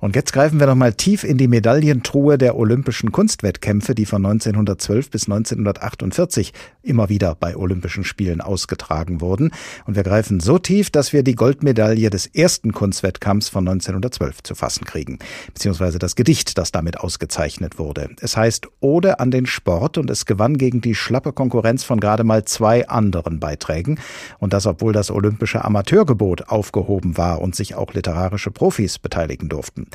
Und 0.00 0.14
jetzt 0.14 0.32
greifen 0.32 0.60
wir 0.60 0.66
noch 0.66 0.74
mal 0.74 0.92
tief 0.92 1.24
in 1.24 1.38
die 1.38 1.48
Medaillentruhe 1.48 2.38
der 2.38 2.56
olympischen 2.56 3.12
Kunstwettkämpfe, 3.12 3.94
die 3.94 4.06
von 4.06 4.24
1912 4.24 5.10
bis 5.10 5.24
1948 5.24 6.52
immer 6.82 7.08
wieder 7.08 7.34
bei 7.34 7.56
Olympischen 7.56 8.04
Spielen 8.04 8.40
ausgetragen 8.40 9.20
wurden. 9.20 9.50
Und 9.86 9.96
wir 9.96 10.02
greifen 10.02 10.40
so 10.40 10.58
tief, 10.58 10.90
dass 10.90 11.12
wir 11.12 11.22
die 11.22 11.34
Goldmedaille 11.34 12.10
des 12.10 12.26
ersten 12.26 12.72
Kunstwettkampfs 12.72 13.48
von 13.48 13.66
1912 13.66 14.42
zu 14.42 14.54
fassen 14.54 14.84
kriegen. 14.84 15.18
Beziehungsweise 15.52 15.98
das 15.98 16.14
Gedicht, 16.14 16.58
das 16.58 16.72
damit 16.72 17.00
ausgezeichnet 17.00 17.78
wurde. 17.78 18.10
Es 18.20 18.36
heißt 18.36 18.68
Ode 18.80 19.18
an 19.18 19.30
den 19.30 19.46
Sport 19.46 19.98
und 19.98 20.10
es 20.10 20.26
gewann 20.26 20.58
gegen 20.58 20.80
die 20.80 20.94
schlappe 20.94 21.32
Konkurrenz 21.32 21.84
von 21.84 22.00
gerade 22.00 22.24
mal 22.24 22.44
zwei 22.44 22.88
anderen 22.88 23.40
Beiträgen. 23.40 23.98
Und 24.38 24.52
das, 24.52 24.66
obwohl 24.66 24.92
das 24.92 25.10
olympische 25.10 25.64
Amateurgebot 25.64 26.48
aufgehoben 26.48 27.16
war 27.16 27.40
und 27.40 27.56
sich 27.56 27.74
auch 27.74 27.94
literarische 27.94 28.50
Profis 28.50 28.98
beteiligen 29.36 29.48
durften. 29.48 29.86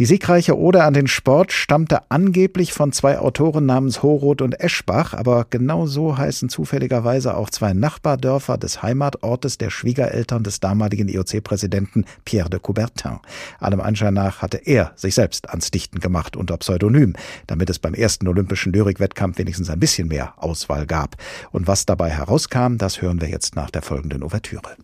Die 0.00 0.06
siegreiche 0.06 0.58
Ode 0.58 0.82
an 0.82 0.92
den 0.92 1.06
Sport 1.06 1.52
stammte 1.52 2.10
angeblich 2.10 2.72
von 2.72 2.90
zwei 2.90 3.20
Autoren 3.20 3.64
namens 3.64 4.02
Horoth 4.02 4.42
und 4.42 4.58
Eschbach, 4.58 5.14
aber 5.14 5.46
genau 5.48 5.86
so 5.86 6.18
heißen 6.18 6.48
zufälligerweise 6.48 7.36
auch 7.36 7.48
zwei 7.48 7.74
Nachbardörfer 7.74 8.58
des 8.58 8.82
Heimatortes 8.82 9.56
der 9.56 9.70
Schwiegereltern 9.70 10.42
des 10.42 10.58
damaligen 10.58 11.08
IOC-Präsidenten 11.08 12.06
Pierre 12.24 12.50
de 12.50 12.58
Coubertin. 12.58 13.20
Allem 13.60 13.80
Anschein 13.80 14.14
nach 14.14 14.42
hatte 14.42 14.56
er 14.56 14.90
sich 14.96 15.14
selbst 15.14 15.48
ans 15.50 15.70
Dichten 15.70 16.00
gemacht 16.00 16.36
unter 16.36 16.56
Pseudonym, 16.56 17.14
damit 17.46 17.70
es 17.70 17.78
beim 17.78 17.94
ersten 17.94 18.26
olympischen 18.26 18.72
Lyrikwettkampf 18.72 19.38
wenigstens 19.38 19.70
ein 19.70 19.78
bisschen 19.78 20.08
mehr 20.08 20.34
Auswahl 20.38 20.86
gab. 20.86 21.14
Und 21.52 21.68
was 21.68 21.86
dabei 21.86 22.10
herauskam, 22.10 22.78
das 22.78 23.00
hören 23.00 23.20
wir 23.20 23.28
jetzt 23.28 23.54
nach 23.54 23.70
der 23.70 23.82
folgenden 23.82 24.24
Ouvertüre. 24.24 24.74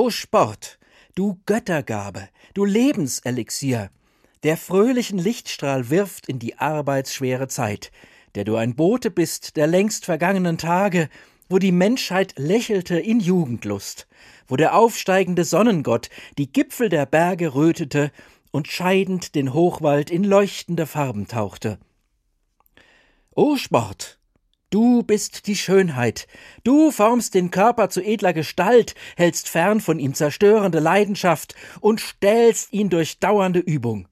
O 0.00 0.10
Sport, 0.10 0.78
du 1.16 1.40
Göttergabe, 1.44 2.28
du 2.54 2.64
Lebenselixier, 2.64 3.90
der 4.44 4.56
fröhlichen 4.56 5.18
Lichtstrahl 5.18 5.90
wirft 5.90 6.28
in 6.28 6.38
die 6.38 6.56
arbeitsschwere 6.56 7.48
Zeit, 7.48 7.90
der 8.36 8.44
du 8.44 8.54
ein 8.54 8.76
Bote 8.76 9.10
bist 9.10 9.56
der 9.56 9.66
längst 9.66 10.04
vergangenen 10.04 10.56
Tage, 10.56 11.08
wo 11.48 11.58
die 11.58 11.72
Menschheit 11.72 12.34
lächelte 12.38 12.96
in 12.96 13.18
Jugendlust, 13.18 14.06
wo 14.46 14.54
der 14.54 14.76
aufsteigende 14.76 15.42
Sonnengott 15.42 16.10
die 16.38 16.52
Gipfel 16.52 16.90
der 16.90 17.04
Berge 17.04 17.56
rötete 17.56 18.12
und 18.52 18.68
scheidend 18.68 19.34
den 19.34 19.52
Hochwald 19.52 20.12
in 20.12 20.22
leuchtende 20.22 20.86
Farben 20.86 21.26
tauchte. 21.26 21.76
O 23.34 23.56
Sport, 23.56 24.17
Du 24.70 25.02
bist 25.02 25.46
die 25.46 25.56
Schönheit. 25.56 26.26
Du 26.62 26.90
formst 26.90 27.32
den 27.32 27.50
Körper 27.50 27.88
zu 27.88 28.02
edler 28.02 28.34
Gestalt, 28.34 28.94
hältst 29.16 29.48
fern 29.48 29.80
von 29.80 29.98
ihm 29.98 30.12
zerstörende 30.12 30.78
Leidenschaft 30.78 31.54
und 31.80 32.02
stählst 32.02 32.72
ihn 32.74 32.90
durch 32.90 33.18
dauernde 33.18 33.60
Übung. 33.60 34.08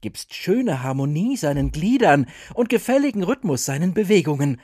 Gibst 0.00 0.34
schöne 0.34 0.84
Harmonie 0.84 1.36
seinen 1.36 1.72
Gliedern 1.72 2.26
und 2.54 2.68
gefälligen 2.68 3.24
Rhythmus 3.24 3.64
seinen 3.64 3.92
Bewegungen. 3.92 4.60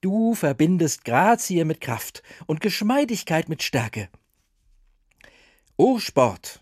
Du 0.00 0.34
verbindest 0.34 1.04
Grazie 1.04 1.64
mit 1.64 1.80
Kraft 1.80 2.24
und 2.46 2.60
Geschmeidigkeit 2.60 3.48
mit 3.48 3.62
Stärke. 3.62 4.08
O 5.76 6.00
Sport, 6.00 6.60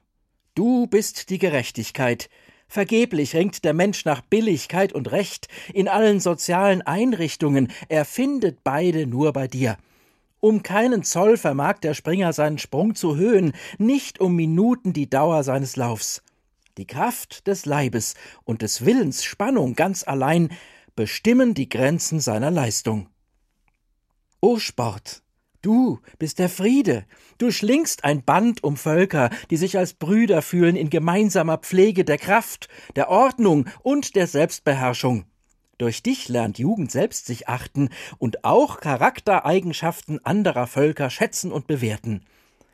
du 0.55 0.87
bist 0.87 1.31
die 1.31 1.39
Gerechtigkeit, 1.39 2.29
Vergeblich 2.73 3.35
ringt 3.35 3.65
der 3.65 3.75
Mensch 3.75 4.05
nach 4.05 4.21
Billigkeit 4.21 4.93
und 4.93 5.11
Recht 5.11 5.49
in 5.75 5.89
allen 5.89 6.21
sozialen 6.21 6.83
Einrichtungen, 6.83 7.73
er 7.89 8.05
findet 8.05 8.63
beide 8.63 9.09
nur 9.09 9.33
bei 9.33 9.49
dir. 9.49 9.77
Um 10.39 10.63
keinen 10.63 11.03
Zoll 11.03 11.37
vermag 11.37 11.81
der 11.81 11.95
Springer 11.95 12.33
seinen 12.33 12.59
Sprung 12.59 12.95
zu 12.95 13.17
höhen, 13.17 13.55
nicht 13.79 14.21
um 14.21 14.37
Minuten 14.37 14.93
die 14.93 15.11
Dauer 15.11 15.43
seines 15.43 15.75
Laufs. 15.75 16.23
Die 16.79 16.87
Kraft 16.87 17.49
des 17.49 17.67
Leibes 17.67 18.15
und 18.45 18.63
des 18.63 18.85
Willens 18.87 19.25
Spannung 19.25 19.75
ganz 19.75 20.07
allein 20.07 20.51
bestimmen 20.95 21.55
die 21.55 21.69
Grenzen 21.69 22.21
seiner 22.21 22.53
Leistung. 22.53 23.09
O 24.41 24.61
Sport, 24.61 25.25
Du 25.63 26.01
bist 26.19 26.39
der 26.39 26.49
Friede. 26.49 27.05
Du 27.37 27.51
schlingst 27.51 28.05
ein 28.05 28.25
Band 28.25 28.65
um 28.65 28.79
Völker, 28.79 29.29
die 29.51 29.59
sich 29.59 29.77
als 29.77 29.93
Brüder 29.93 30.41
fühlen 30.41 30.75
in 30.75 30.89
gemeinsamer 30.89 31.59
Pflege 31.59 32.05
der 32.05 32.17
Kraft, 32.17 32.69
der 32.97 33.11
Ordnung 33.11 33.69
und 33.83 34.17
der 34.17 34.27
Selbstbeherrschung. 34.27 35.27
Durch 35.77 36.03
dich 36.03 36.29
lernt 36.29 36.59
Jugend 36.59 36.91
selbst 36.91 37.27
sich 37.27 37.49
achten 37.49 37.91
und 38.17 38.45
auch 38.45 38.81
Charaktereigenschaften 38.81 40.25
anderer 40.25 40.67
Völker 40.67 41.11
schätzen 41.11 41.53
und 41.53 41.67
bewerten. 41.67 42.25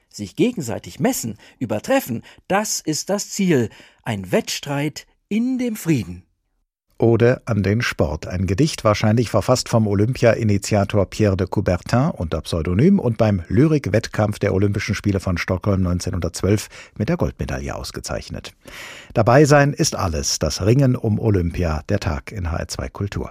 Sich 0.09 0.37
gegenseitig 0.37 1.01
messen, 1.01 1.39
übertreffen, 1.59 2.23
das 2.47 2.81
ist 2.81 3.11
das 3.11 3.31
Ziel, 3.31 3.69
ein 4.03 4.31
Wettstreit 4.31 5.07
in 5.29 5.59
dem 5.59 5.75
Frieden. 5.75 6.25
Ode 6.99 7.43
an 7.45 7.63
den 7.63 7.83
Sport. 7.83 8.27
Ein 8.27 8.47
Gedicht, 8.47 8.85
wahrscheinlich 8.85 9.31
verfasst 9.31 9.69
vom 9.69 9.87
Olympia-Initiator 9.87 11.05
Pierre 11.07 11.37
de 11.37 11.47
Coubertin 11.47 12.11
unter 12.11 12.41
Pseudonym 12.41 12.99
und 12.99 13.19
beim 13.19 13.43
Lyrik-Wettkampf 13.49 14.39
der 14.39 14.55
Olympischen 14.55 14.95
Spiele 14.95 15.21
von 15.21 15.37
Stockholm 15.37 15.87
1912 15.87 16.69
mit 16.97 17.09
der 17.09 17.17
Goldmedaille 17.17 17.75
ausgezeichnet. 17.75 18.53
Dabei 19.15 19.45
sein 19.45 19.73
ist 19.73 19.95
alles. 19.95 20.39
Das 20.39 20.65
Ringen 20.65 20.97
um 20.97 21.19
Olympia, 21.19 21.83
der 21.89 22.01
Tag 22.01 22.33
in 22.33 22.49
HR2 22.49 22.91
Kultur. 22.91 23.31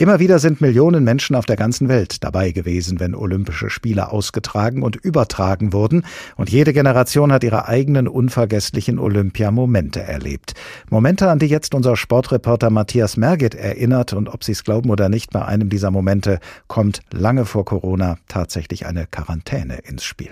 Immer 0.00 0.18
wieder 0.18 0.38
sind 0.38 0.62
Millionen 0.62 1.04
Menschen 1.04 1.36
auf 1.36 1.44
der 1.44 1.56
ganzen 1.56 1.90
Welt 1.90 2.24
dabei 2.24 2.52
gewesen, 2.52 3.00
wenn 3.00 3.14
Olympische 3.14 3.68
Spiele 3.68 4.10
ausgetragen 4.10 4.82
und 4.82 4.96
übertragen 4.96 5.74
wurden, 5.74 6.06
und 6.38 6.48
jede 6.48 6.72
Generation 6.72 7.30
hat 7.30 7.44
ihre 7.44 7.68
eigenen 7.68 8.08
unvergesslichen 8.08 8.98
Olympiamomente 8.98 10.00
erlebt. 10.00 10.54
Momente, 10.88 11.28
an 11.28 11.38
die 11.38 11.48
jetzt 11.48 11.74
unser 11.74 11.96
Sportreporter 11.96 12.70
Matthias 12.70 13.18
Merget 13.18 13.54
erinnert, 13.54 14.14
und 14.14 14.30
ob 14.30 14.42
Sie 14.42 14.52
es 14.52 14.64
glauben 14.64 14.88
oder 14.88 15.10
nicht, 15.10 15.32
bei 15.32 15.44
einem 15.44 15.68
dieser 15.68 15.90
Momente 15.90 16.40
kommt 16.66 17.02
lange 17.10 17.44
vor 17.44 17.66
Corona 17.66 18.16
tatsächlich 18.26 18.86
eine 18.86 19.06
Quarantäne 19.06 19.80
ins 19.80 20.04
Spiel. 20.04 20.30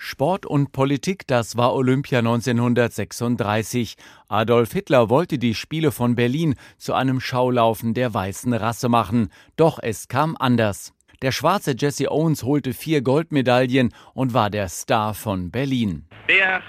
Sport 0.00 0.46
und 0.46 0.70
Politik, 0.70 1.26
das 1.26 1.56
war 1.56 1.74
Olympia 1.74 2.20
1936. 2.20 3.96
Adolf 4.28 4.72
Hitler 4.72 5.10
wollte 5.10 5.38
die 5.38 5.54
Spiele 5.54 5.90
von 5.90 6.14
Berlin 6.14 6.54
zu 6.76 6.94
einem 6.94 7.20
Schaulaufen 7.20 7.94
der 7.94 8.14
weißen 8.14 8.52
Rasse 8.52 8.88
machen. 8.88 9.28
Doch 9.56 9.80
es 9.82 10.06
kam 10.06 10.36
anders. 10.38 10.94
Der 11.20 11.32
schwarze 11.32 11.74
Jesse 11.76 12.12
Owens 12.12 12.44
holte 12.44 12.74
vier 12.74 13.02
Goldmedaillen 13.02 13.92
und 14.14 14.34
war 14.34 14.50
der 14.50 14.68
Star 14.68 15.14
von 15.14 15.50
Berlin. 15.50 16.06
Der 16.28 16.62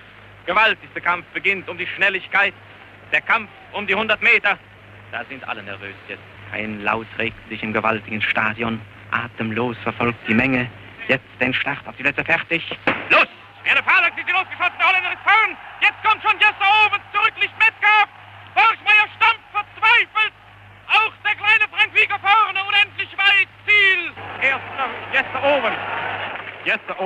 gewaltigste 0.48 1.00
Kampf 1.00 1.26
beginnt 1.32 1.70
um 1.70 1.78
die 1.78 1.86
Schnelligkeit. 1.86 2.56
Der 3.12 3.22
Kampf 3.22 3.50
um 3.74 3.86
die 3.86 3.94
100 3.94 4.24
Meter. 4.24 4.58
Da 5.12 5.24
sind 5.30 5.48
alle 5.48 5.62
nervös 5.62 5.96
jetzt. 6.08 6.24
Ein 6.52 6.82
Laut 6.82 7.08
regt 7.20 7.38
sich 7.48 7.62
im 7.62 7.74
gewaltigen 7.74 8.24
Stadion. 8.24 8.82
Atemlos 9.12 9.78
verfolgt 9.84 10.18
die 10.28 10.34
Menge 10.34 10.68
Jetzt 11.10 11.26
den 11.42 11.54
Start 11.56 11.80
auf 11.88 11.96
die 11.98 12.04
Plätze 12.04 12.24
fertig. 12.24 12.62
Los! 13.10 13.26
Fahrlach 13.66 14.14
sind 14.16 14.30
die 14.30 14.32
losgeschossen, 14.32 14.78
der 14.78 14.88
Holländer 14.88 15.14
ist 15.14 15.26
vorn. 15.26 15.58
Jetzt 15.82 15.98
kommt 16.06 16.22
schon 16.22 16.38
Jester 16.38 16.70
oben 16.86 17.02
zurück, 17.12 17.34
Licht 17.42 17.58
Metcalf. 17.58 18.10
Borchmeier 18.54 19.10
stampft 19.18 19.50
verzweifelt. 19.50 20.34
Auch 20.86 21.14
der 21.26 21.34
kleine 21.34 21.66
Frank 21.74 21.90
Wieger 21.98 22.20
vorne, 22.22 22.62
unendlich 22.62 23.10
weit. 23.18 23.50
Ziel. 23.66 24.14
Erster 24.42 24.86
Jester 25.12 25.42
oben. 25.42 25.74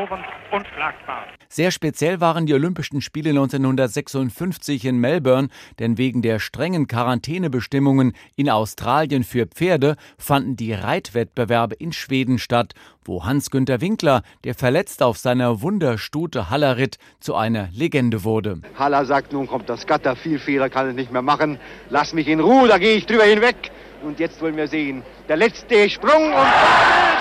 Owens 0.04 0.26
unschlagbar. 0.51 1.28
Sehr 1.47 1.72
speziell 1.72 2.20
waren 2.20 2.45
die 2.45 2.54
Olympischen 2.54 3.01
Spiele 3.01 3.30
1956 3.30 4.86
in 4.86 4.97
Melbourne, 4.97 5.49
denn 5.80 5.97
wegen 5.97 6.22
der 6.22 6.39
strengen 6.39 6.88
Quarantänebestimmungen 6.88 8.14
in 8.36 8.49
Australien 8.49 9.24
für 9.24 9.45
Pferde 9.45 9.95
fanden 10.18 10.58
die 10.58 10.74
Reitwettbewerbe 10.74 11.76
in 11.76 11.93
Schweden 11.93 12.38
statt, 12.39 12.74
wo 13.06 13.24
Hans-Günter 13.24 13.82
Winkler, 13.82 14.24
der 14.43 14.56
verletzt 14.56 15.01
auf 15.04 15.18
seiner 15.18 15.62
Wunderstute 15.62 16.49
Haller 16.49 16.78
ritt, 16.78 16.97
zu 17.20 17.36
einer 17.36 17.70
Legende 17.72 18.24
wurde. 18.24 18.60
Haller 18.78 19.06
sagt, 19.06 19.32
nun 19.32 19.47
kommt 19.47 19.70
das 19.70 19.88
Gatter, 19.88 20.16
viel 20.16 20.39
Fehler 20.39 20.70
kann 20.70 20.89
ich 20.89 20.95
nicht 20.95 21.12
mehr 21.12 21.22
machen. 21.22 21.60
Lass 21.89 22.14
mich 22.14 22.28
in 22.28 22.39
Ruhe, 22.39 22.68
da 22.68 22.78
gehe 22.78 22.95
ich 22.95 23.06
drüber 23.06 23.24
hinweg. 23.24 23.72
Und 24.04 24.20
jetzt 24.20 24.41
wollen 24.41 24.58
wir 24.58 24.68
sehen, 24.68 25.01
der 25.30 25.38
letzte 25.38 25.89
Sprung 25.89 26.34
und... 26.34 27.12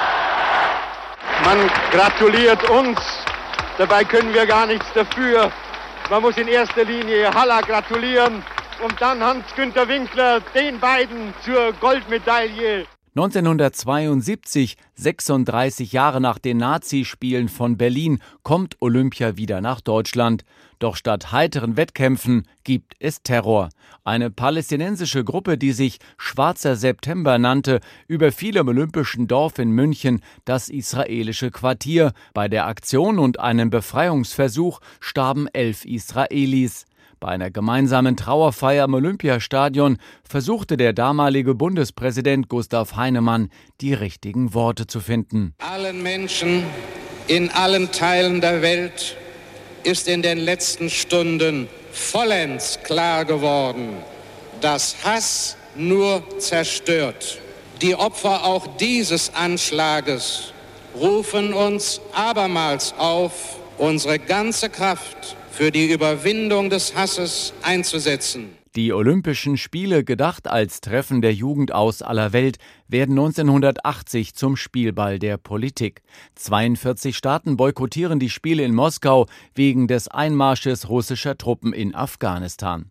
Man 1.45 1.71
gratuliert 1.91 2.69
uns 2.71 2.99
Dabei 3.79 4.05
können 4.05 4.35
wir 4.35 4.47
gar 4.47 4.67
nichts 4.67 4.87
dafür. 4.93 5.51
Man 6.11 6.23
muss 6.23 6.37
in 6.37 6.47
erster 6.47 6.85
Linie 6.85 7.33
Haller 7.33 7.63
gratulieren 7.63 8.45
und 8.83 9.01
dann 9.01 9.25
Hans-Günter 9.25 9.89
Winkler, 9.89 10.41
den 10.55 10.79
beiden 10.79 11.33
zur 11.43 11.73
Goldmedaille. 11.81 12.87
1972, 13.15 14.79
36 14.95 15.93
Jahre 15.93 16.19
nach 16.23 16.39
den 16.39 16.57
Nazispielen 16.57 17.51
von 17.51 17.77
Berlin, 17.77 18.21
kommt 18.43 18.77
Olympia 18.81 19.37
wieder 19.37 19.61
nach 19.61 19.83
Deutschland. 19.83 20.45
Doch 20.79 20.97
statt 20.97 21.31
heiteren 21.31 21.77
Wettkämpfen 21.77 22.49
gibt 22.65 22.95
es 23.01 23.23
Terror. 23.23 23.69
Eine 24.03 24.31
palästinensische 24.31 25.25
Gruppe, 25.25 25.59
die 25.59 25.73
sich 25.73 25.99
Schwarzer 26.17 26.75
September 26.75 27.39
nannte, 27.39 27.81
überfiel 28.09 28.57
im 28.57 28.69
Olympischen 28.69 29.29
Dorf 29.29 29.59
in 29.59 29.73
München 29.73 30.23
das 30.47 30.71
israelische 30.71 31.51
Quartier. 31.51 32.15
Bei 32.33 32.49
der 32.49 32.67
Aktion 32.67 33.19
und 33.19 33.39
einem 33.39 33.69
Befreiungsversuch 33.69 34.81
starben 35.01 35.49
elf 35.49 35.85
Israelis. 35.85 36.87
Bei 37.23 37.29
einer 37.29 37.53
gemeinsamen 37.53 38.17
Trauerfeier 38.17 38.87
im 38.87 38.95
Olympiastadion 38.95 39.99
versuchte 40.29 40.77
der 40.77 40.93
damalige 40.93 41.55
Bundespräsident 41.55 42.49
Gustav 42.49 42.97
Heinemann, 42.97 43.49
die 43.81 43.95
richtigen 43.95 44.55
Worte 44.55 44.89
zu 44.89 44.99
finden. 44.99 45.55
Allen 45.59 46.03
Menschen 46.03 46.65
in 47.29 47.49
allen 47.51 47.93
Teilen 47.93 48.41
der 48.41 48.61
Welt 48.61 49.17
ist 49.85 50.09
in 50.09 50.23
den 50.23 50.39
letzten 50.39 50.91
Stunden 50.91 51.69
vollends 51.93 52.81
klar 52.83 53.25
geworden, 53.25 53.99
dass 54.61 54.97
Hass 55.05 55.57
nur 55.77 56.25
zerstört. 56.41 57.39
Die 57.83 57.95
Opfer 57.95 58.45
auch 58.45 58.67
dieses 58.79 59.33
Anschlages 59.33 60.53
rufen 60.97 61.55
uns 61.55 62.01
abermals 62.13 62.93
auf, 62.99 63.61
unsere 63.79 64.19
ganze 64.19 64.69
Kraft 64.71 65.37
für 65.51 65.71
die 65.71 65.93
Überwindung 65.93 66.71
des 66.71 66.95
Hasses 66.95 67.53
einzusetzen. 67.63 68.57
Die 68.75 68.95
Olympischen 68.95 69.59
Spiele, 69.59 70.03
gedacht 70.03 70.49
als 70.49 70.81
Treffen 70.81 71.21
der 71.21 71.35
Jugend 71.35 71.75
aus 71.75 72.01
aller 72.01 72.33
Welt, 72.33 72.57
werden 72.89 73.13
1980 73.19 74.35
zum 74.35 74.57
Spielball 74.57 75.19
der 75.19 75.37
Politik. 75.37 76.01
42 76.37 77.15
Staaten 77.15 77.59
boykottieren 77.59 78.19
die 78.19 78.31
Spiele 78.31 78.65
in 78.65 78.75
Moskau 78.75 79.27
wegen 79.55 79.89
des 79.89 80.09
Einmarsches 80.09 80.89
russischer 80.89 81.37
Truppen 81.37 81.75
in 81.75 81.95
Afghanistan. 81.95 82.91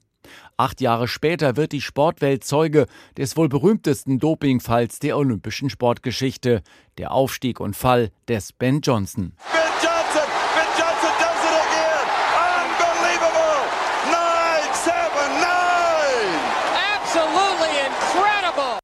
Acht 0.55 0.81
Jahre 0.81 1.07
später 1.07 1.57
wird 1.57 1.71
die 1.71 1.81
Sportwelt 1.81 2.43
Zeuge 2.43 2.85
des 3.17 3.35
wohl 3.35 3.49
berühmtesten 3.49 4.19
Dopingfalls 4.19 4.99
der 4.99 5.17
olympischen 5.17 5.71
Sportgeschichte, 5.71 6.61
der 6.99 7.11
Aufstieg 7.11 7.59
und 7.59 7.75
Fall 7.75 8.11
des 8.27 8.53
Ben 8.53 8.81
Johnson. 8.81 9.33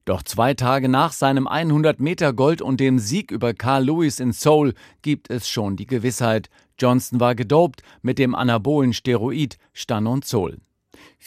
Doch 0.07 0.23
zwei 0.23 0.53
Tage 0.53 0.87
nach 0.87 1.11
seinem 1.11 1.47
100 1.47 1.99
Meter 1.99 2.31
Gold 2.31 2.61
und 2.61 2.79
dem 2.79 2.97
Sieg 2.97 3.29
über 3.29 3.53
Carl 3.53 3.83
Lewis 3.83 4.21
in 4.21 4.31
Seoul 4.31 4.73
gibt 5.01 5.29
es 5.29 5.49
schon 5.49 5.75
die 5.75 5.85
Gewissheit, 5.85 6.49
Johnson 6.79 7.19
war 7.19 7.35
gedopt 7.35 7.81
mit 8.01 8.17
dem 8.17 8.33
anabolen 8.33 8.93
Steroid 8.93 9.57
Stanozol. 9.73 10.59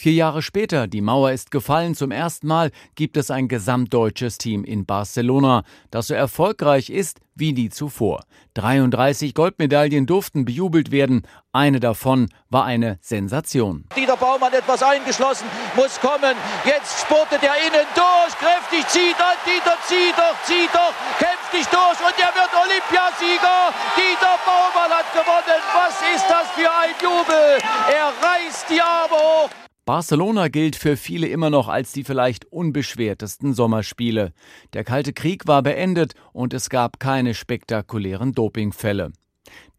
Vier 0.01 0.13
Jahre 0.13 0.41
später, 0.41 0.87
die 0.87 1.01
Mauer 1.01 1.31
ist 1.31 1.51
gefallen, 1.51 1.93
zum 1.93 2.09
ersten 2.09 2.47
Mal 2.47 2.71
gibt 2.95 3.17
es 3.17 3.29
ein 3.29 3.47
gesamtdeutsches 3.47 4.39
Team 4.39 4.63
in 4.63 4.85
Barcelona, 4.85 5.63
das 5.91 6.07
so 6.07 6.15
erfolgreich 6.15 6.89
ist 6.89 7.19
wie 7.35 7.53
nie 7.53 7.69
zuvor. 7.69 8.23
33 8.55 9.35
Goldmedaillen 9.35 10.07
durften 10.07 10.43
bejubelt 10.43 10.91
werden, 10.91 11.27
eine 11.51 11.79
davon 11.79 12.29
war 12.49 12.65
eine 12.65 12.97
Sensation. 13.01 13.85
Dieter 13.95 14.17
Baumann 14.17 14.53
etwas 14.53 14.81
eingeschlossen, 14.81 15.45
muss 15.75 15.99
kommen, 15.99 16.35
jetzt 16.65 17.01
spurtet 17.01 17.43
er 17.43 17.61
innen 17.61 17.85
durch, 17.93 18.33
kräftig 18.39 18.87
zieht 18.87 19.19
er, 19.19 19.37
Dieter 19.45 19.77
zieht 19.85 20.17
doch, 20.17 20.37
zieht 20.43 20.73
doch, 20.73 20.93
kämpft 21.19 21.53
dich 21.53 21.67
durch 21.67 21.99
und 22.01 22.17
er 22.17 22.33
wird 22.33 22.49
Olympiasieger. 22.57 23.69
Dieter 23.93 24.39
Baumann 24.49 24.89
hat 24.89 25.13
gewonnen, 25.13 25.61
was 25.77 25.93
ist 26.09 26.25
das 26.27 26.49
für 26.57 26.71
ein 26.71 26.95
Jubel? 26.97 27.61
Er 27.93 28.09
reißt 28.17 28.65
die 28.67 28.81
Arme 28.81 29.13
hoch. 29.13 29.49
Barcelona 29.85 30.47
gilt 30.47 30.75
für 30.75 30.95
viele 30.95 31.27
immer 31.27 31.49
noch 31.49 31.67
als 31.67 31.91
die 31.91 32.03
vielleicht 32.03 32.45
unbeschwertesten 32.45 33.55
Sommerspiele. 33.55 34.31
Der 34.73 34.83
Kalte 34.83 35.11
Krieg 35.11 35.47
war 35.47 35.63
beendet 35.63 36.13
und 36.33 36.53
es 36.53 36.69
gab 36.69 36.99
keine 36.99 37.33
spektakulären 37.33 38.33
Dopingfälle. 38.33 39.11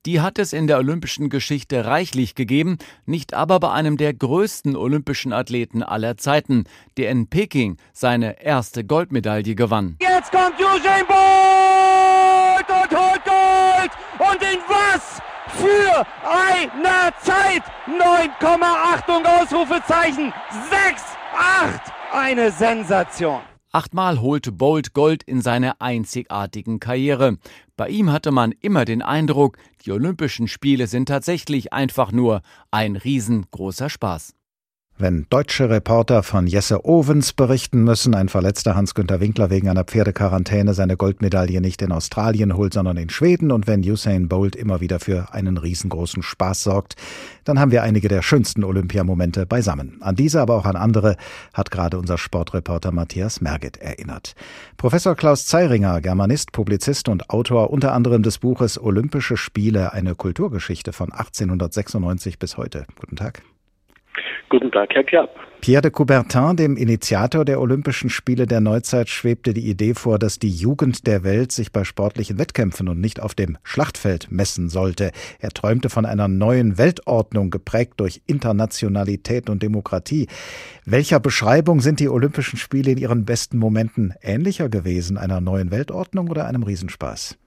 Die 0.04 0.20
hat 0.20 0.40
es 0.40 0.52
in 0.52 0.66
der 0.66 0.78
olympischen 0.78 1.30
Geschichte 1.30 1.84
reichlich 1.84 2.34
gegeben, 2.34 2.78
nicht 3.06 3.32
aber 3.32 3.60
bei 3.60 3.70
einem 3.70 3.96
der 3.96 4.12
größten 4.12 4.74
olympischen 4.74 5.32
Athleten 5.32 5.84
aller 5.84 6.16
Zeiten, 6.16 6.64
der 6.96 7.10
in 7.12 7.28
Peking 7.28 7.76
seine 7.92 8.42
erste 8.42 8.84
Goldmedaille 8.84 9.54
gewann. 9.54 9.98
Jetzt 10.00 10.32
kommt 10.32 10.58
Usain 10.58 11.06
Bolt 11.06 12.68
und 12.68 12.98
holt 12.98 13.24
Gold! 13.24 13.92
Und 14.18 14.42
in 14.42 14.58
was? 14.66 15.22
für 15.52 16.06
eine 16.24 17.12
Zeit. 17.20 17.62
9, 18.22 18.62
Achtung, 18.62 19.24
Ausrufezeichen. 19.26 20.32
6, 20.70 21.02
8. 21.36 21.92
Eine 22.12 22.52
Sensation. 22.52 23.40
Achtmal 23.72 24.20
holte 24.20 24.52
Bolt 24.52 24.92
Gold 24.92 25.22
in 25.22 25.40
seiner 25.40 25.80
einzigartigen 25.80 26.78
Karriere. 26.78 27.38
Bei 27.76 27.88
ihm 27.88 28.12
hatte 28.12 28.30
man 28.30 28.52
immer 28.52 28.84
den 28.84 29.02
Eindruck, 29.02 29.56
die 29.84 29.92
Olympischen 29.92 30.46
Spiele 30.46 30.86
sind 30.86 31.06
tatsächlich 31.06 31.72
einfach 31.72 32.12
nur 32.12 32.42
ein 32.70 32.96
riesengroßer 32.96 33.88
Spaß. 33.88 34.34
Wenn 35.02 35.26
deutsche 35.30 35.68
Reporter 35.68 36.22
von 36.22 36.46
Jesse 36.46 36.84
Owens 36.84 37.32
berichten 37.32 37.82
müssen, 37.82 38.14
ein 38.14 38.28
verletzter 38.28 38.76
Hans-Günter 38.76 39.18
Winkler 39.18 39.50
wegen 39.50 39.68
einer 39.68 39.82
Pferdequarantäne 39.82 40.74
seine 40.74 40.96
Goldmedaille 40.96 41.60
nicht 41.60 41.82
in 41.82 41.90
Australien 41.90 42.56
holt, 42.56 42.72
sondern 42.72 42.96
in 42.96 43.10
Schweden 43.10 43.50
und 43.50 43.66
wenn 43.66 43.80
Usain 43.80 44.28
Bolt 44.28 44.54
immer 44.54 44.80
wieder 44.80 45.00
für 45.00 45.34
einen 45.34 45.58
riesengroßen 45.58 46.22
Spaß 46.22 46.62
sorgt, 46.62 46.94
dann 47.42 47.58
haben 47.58 47.72
wir 47.72 47.82
einige 47.82 48.06
der 48.06 48.22
schönsten 48.22 48.62
Olympiamomente 48.62 49.44
beisammen. 49.44 49.96
An 50.02 50.14
diese, 50.14 50.40
aber 50.40 50.54
auch 50.54 50.66
an 50.66 50.76
andere 50.76 51.16
hat 51.52 51.72
gerade 51.72 51.98
unser 51.98 52.16
Sportreporter 52.16 52.92
Matthias 52.92 53.40
Merget 53.40 53.78
erinnert. 53.78 54.36
Professor 54.76 55.16
Klaus 55.16 55.46
Zeiringer, 55.46 56.00
Germanist, 56.00 56.52
Publizist 56.52 57.08
und 57.08 57.28
Autor 57.28 57.70
unter 57.70 57.92
anderem 57.92 58.22
des 58.22 58.38
Buches 58.38 58.80
Olympische 58.80 59.36
Spiele, 59.36 59.92
eine 59.94 60.14
Kulturgeschichte 60.14 60.92
von 60.92 61.10
1896 61.10 62.38
bis 62.38 62.56
heute. 62.56 62.86
Guten 63.00 63.16
Tag. 63.16 63.42
Guten 64.48 64.70
Tag, 64.70 64.90
Herr 64.94 65.04
Klapp. 65.04 65.30
Pierre 65.62 65.82
de 65.82 65.92
Coubertin, 65.92 66.56
dem 66.56 66.76
Initiator 66.76 67.44
der 67.44 67.60
Olympischen 67.60 68.10
Spiele 68.10 68.46
der 68.46 68.60
Neuzeit, 68.60 69.08
schwebte 69.08 69.54
die 69.54 69.70
Idee 69.70 69.94
vor, 69.94 70.18
dass 70.18 70.40
die 70.40 70.50
Jugend 70.50 71.06
der 71.06 71.22
Welt 71.22 71.52
sich 71.52 71.70
bei 71.70 71.84
sportlichen 71.84 72.36
Wettkämpfen 72.36 72.88
und 72.88 73.00
nicht 73.00 73.20
auf 73.20 73.36
dem 73.36 73.56
Schlachtfeld 73.62 74.26
messen 74.32 74.68
sollte. 74.68 75.12
Er 75.38 75.50
träumte 75.50 75.88
von 75.88 76.04
einer 76.04 76.26
neuen 76.26 76.78
Weltordnung, 76.78 77.50
geprägt 77.50 77.94
durch 77.98 78.22
Internationalität 78.26 79.48
und 79.48 79.62
Demokratie. 79.62 80.26
Welcher 80.84 81.20
Beschreibung 81.20 81.80
sind 81.80 82.00
die 82.00 82.08
Olympischen 82.08 82.58
Spiele 82.58 82.90
in 82.90 82.98
ihren 82.98 83.24
besten 83.24 83.58
Momenten 83.58 84.14
ähnlicher 84.20 84.68
gewesen, 84.68 85.16
einer 85.16 85.40
neuen 85.40 85.70
Weltordnung 85.70 86.28
oder 86.28 86.46
einem 86.46 86.64
Riesenspaß? 86.64 87.38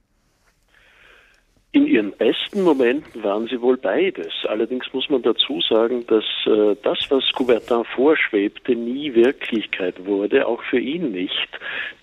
In 1.76 1.86
ihren 1.86 2.12
besten 2.12 2.62
Momenten 2.62 3.22
waren 3.22 3.48
sie 3.48 3.60
wohl 3.60 3.76
beides. 3.76 4.32
Allerdings 4.48 4.90
muss 4.94 5.10
man 5.10 5.20
dazu 5.20 5.60
sagen, 5.60 6.06
dass 6.06 6.24
äh, 6.46 6.74
das, 6.82 6.98
was 7.10 7.22
Coubertin 7.34 7.84
vorschwebte, 7.94 8.74
nie 8.74 9.14
Wirklichkeit 9.14 10.06
wurde, 10.06 10.46
auch 10.46 10.62
für 10.62 10.80
ihn 10.80 11.12
nicht. 11.12 11.48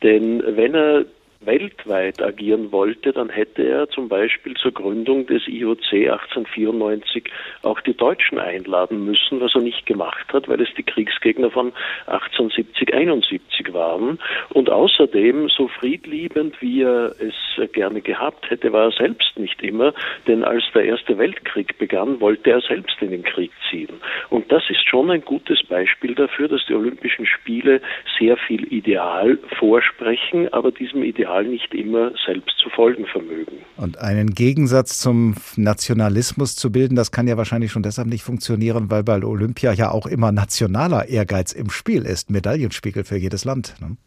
Denn 0.04 0.44
wenn 0.46 0.76
er 0.76 1.06
weltweit 1.46 2.22
agieren 2.22 2.72
wollte, 2.72 3.14
dann 3.14 3.30
hätte 3.30 3.64
er 3.64 3.90
zum 3.90 4.10
Beispiel 4.10 4.56
zur 4.56 4.72
Gründung 4.72 5.26
des 5.28 5.48
IOC 5.48 5.94
1894 5.94 7.24
auch 7.64 7.80
die 7.82 7.96
Deutschen 7.96 8.40
einladen 8.40 9.06
müssen, 9.06 9.42
was 9.42 9.56
er 9.56 9.62
nicht 9.62 9.86
gemacht 9.86 10.32
hat, 10.34 10.48
weil 10.48 10.62
es 10.62 10.70
die 10.78 10.84
Kriegsgegner 10.84 11.52
von 11.52 11.74
1870, 12.08 12.94
71 12.94 13.74
waren. 13.74 14.20
Und 14.50 14.70
außerdem, 14.70 15.50
so 15.50 15.68
friedliebend 15.68 16.62
wie 16.62 16.84
er 16.84 17.14
es 17.20 17.72
gerne 17.72 18.02
gehabt 18.02 18.50
hätte, 18.50 18.72
war 18.74 18.86
er 18.86 18.92
selbst 18.92 19.38
nicht 19.38 19.62
immer, 19.62 19.94
denn 20.28 20.44
als 20.44 20.64
der 20.74 20.86
Erste 20.86 21.18
Weltkrieg 21.18 21.78
begann, 21.78 22.20
wollte 22.20 22.52
er 22.52 22.62
selbst 22.62 23.02
in 23.02 23.12
den 23.12 23.24
Krieg 23.24 23.52
ziehen. 23.70 24.02
Und 24.30 24.52
das 24.52 24.64
ist 24.70 24.88
schon 24.88 25.10
ein 25.12 25.22
gutes 25.22 25.64
Beispiel 25.64 26.16
dafür, 26.16 26.48
dass 26.48 26.66
die 26.68 26.74
Olympischen 26.74 27.26
Spiele 27.26 27.82
sehr 28.20 28.38
viel 28.38 28.72
Ideal 28.74 29.38
vorsprechen, 29.58 30.52
aber 30.54 30.72
diesem 30.72 31.04
Ideal 31.04 31.33
nicht 31.42 31.74
immer 31.74 32.12
selbst 32.26 32.58
zu 32.60 32.70
folgen 32.70 33.06
vermögen. 33.06 33.58
Und 33.78 33.98
einen 33.98 34.30
Gegensatz 34.30 35.00
zum 35.00 35.36
Nationalismus 35.56 36.56
zu 36.56 36.72
bilden, 36.72 36.96
das 36.96 37.12
kann 37.12 37.28
ja 37.28 37.38
wahrscheinlich 37.38 37.72
schon 37.72 37.84
deshalb 37.84 38.08
nicht 38.08 38.24
funktionieren, 38.24 38.92
weil 38.92 39.04
bei 39.04 39.24
Olympia 39.24 39.74
ja 39.74 39.90
auch 39.90 40.06
immer 40.06 40.32
nationaler 40.32 41.10
Ehrgeiz 41.10 41.54
im 41.54 41.70
Spiel 41.70 42.04
ist, 42.04 42.30
Medaillenspiegel 42.30 43.04
für 43.04 43.18
jedes 43.18 43.46
Land. 43.46 43.76
Ne? 43.82 43.98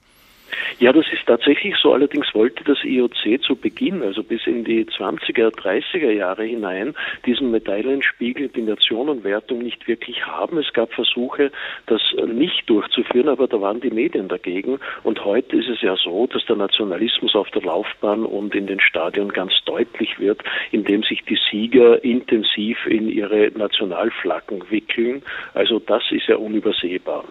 Ja, 0.78 0.92
das 0.92 1.06
ist 1.12 1.26
tatsächlich 1.26 1.74
so. 1.76 1.92
Allerdings 1.92 2.34
wollte 2.34 2.64
das 2.64 2.82
IOC 2.84 3.42
zu 3.42 3.56
Beginn, 3.56 4.02
also 4.02 4.22
bis 4.22 4.46
in 4.46 4.64
die 4.64 4.84
20er, 4.84 5.48
30er 5.48 6.10
Jahre 6.10 6.44
hinein, 6.44 6.94
diesen 7.24 7.50
Medaillenspiegel, 7.50 8.48
die 8.48 8.62
Nationenwertung 8.62 9.58
nicht 9.58 9.88
wirklich 9.88 10.26
haben. 10.26 10.58
Es 10.58 10.72
gab 10.72 10.92
Versuche, 10.92 11.50
das 11.86 12.02
nicht 12.26 12.68
durchzuführen, 12.68 13.28
aber 13.28 13.48
da 13.48 13.60
waren 13.60 13.80
die 13.80 13.90
Medien 13.90 14.28
dagegen. 14.28 14.78
Und 15.02 15.24
heute 15.24 15.56
ist 15.56 15.68
es 15.68 15.80
ja 15.82 15.96
so, 15.96 16.26
dass 16.26 16.44
der 16.46 16.56
Nationalismus 16.56 17.34
auf 17.34 17.50
der 17.50 17.62
Laufbahn 17.62 18.24
und 18.24 18.54
in 18.54 18.66
den 18.66 18.80
Stadien 18.80 19.28
ganz 19.32 19.52
deutlich 19.64 20.18
wird, 20.18 20.42
indem 20.72 21.02
sich 21.02 21.22
die 21.24 21.38
Sieger 21.50 22.02
intensiv 22.04 22.86
in 22.86 23.08
ihre 23.08 23.50
Nationalflaggen 23.56 24.70
wickeln. 24.70 25.22
Also 25.54 25.78
das 25.78 26.02
ist 26.10 26.28
ja 26.28 26.36
unübersehbar. 26.36 27.24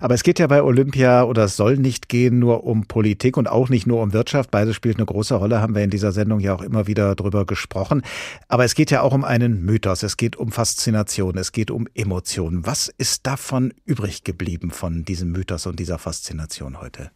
Aber 0.00 0.14
es 0.14 0.22
geht 0.22 0.38
ja 0.38 0.46
bei 0.46 0.62
Olympia 0.62 1.24
oder 1.24 1.44
es 1.44 1.56
soll 1.56 1.76
nicht 1.76 2.08
gehen 2.08 2.38
nur 2.38 2.64
um 2.64 2.86
Politik 2.86 3.36
und 3.36 3.48
auch 3.48 3.68
nicht 3.68 3.86
nur 3.86 4.02
um 4.02 4.12
Wirtschaft. 4.12 4.50
Beides 4.50 4.76
spielt 4.76 4.96
eine 4.96 5.06
große 5.06 5.34
Rolle, 5.34 5.60
haben 5.60 5.74
wir 5.74 5.82
in 5.82 5.90
dieser 5.90 6.12
Sendung 6.12 6.40
ja 6.40 6.54
auch 6.54 6.62
immer 6.62 6.86
wieder 6.86 7.14
drüber 7.14 7.44
gesprochen. 7.44 8.02
Aber 8.48 8.64
es 8.64 8.74
geht 8.74 8.90
ja 8.90 9.02
auch 9.02 9.12
um 9.12 9.24
einen 9.24 9.64
Mythos. 9.64 10.02
Es 10.02 10.16
geht 10.16 10.36
um 10.36 10.52
Faszination. 10.52 11.36
Es 11.38 11.52
geht 11.52 11.70
um 11.70 11.86
Emotionen. 11.94 12.66
Was 12.66 12.88
ist 12.98 13.26
davon 13.26 13.72
übrig 13.84 14.24
geblieben 14.24 14.70
von 14.70 15.04
diesem 15.04 15.32
Mythos 15.32 15.66
und 15.66 15.78
dieser 15.78 15.98
Faszination 15.98 16.80
heute? 16.80 17.10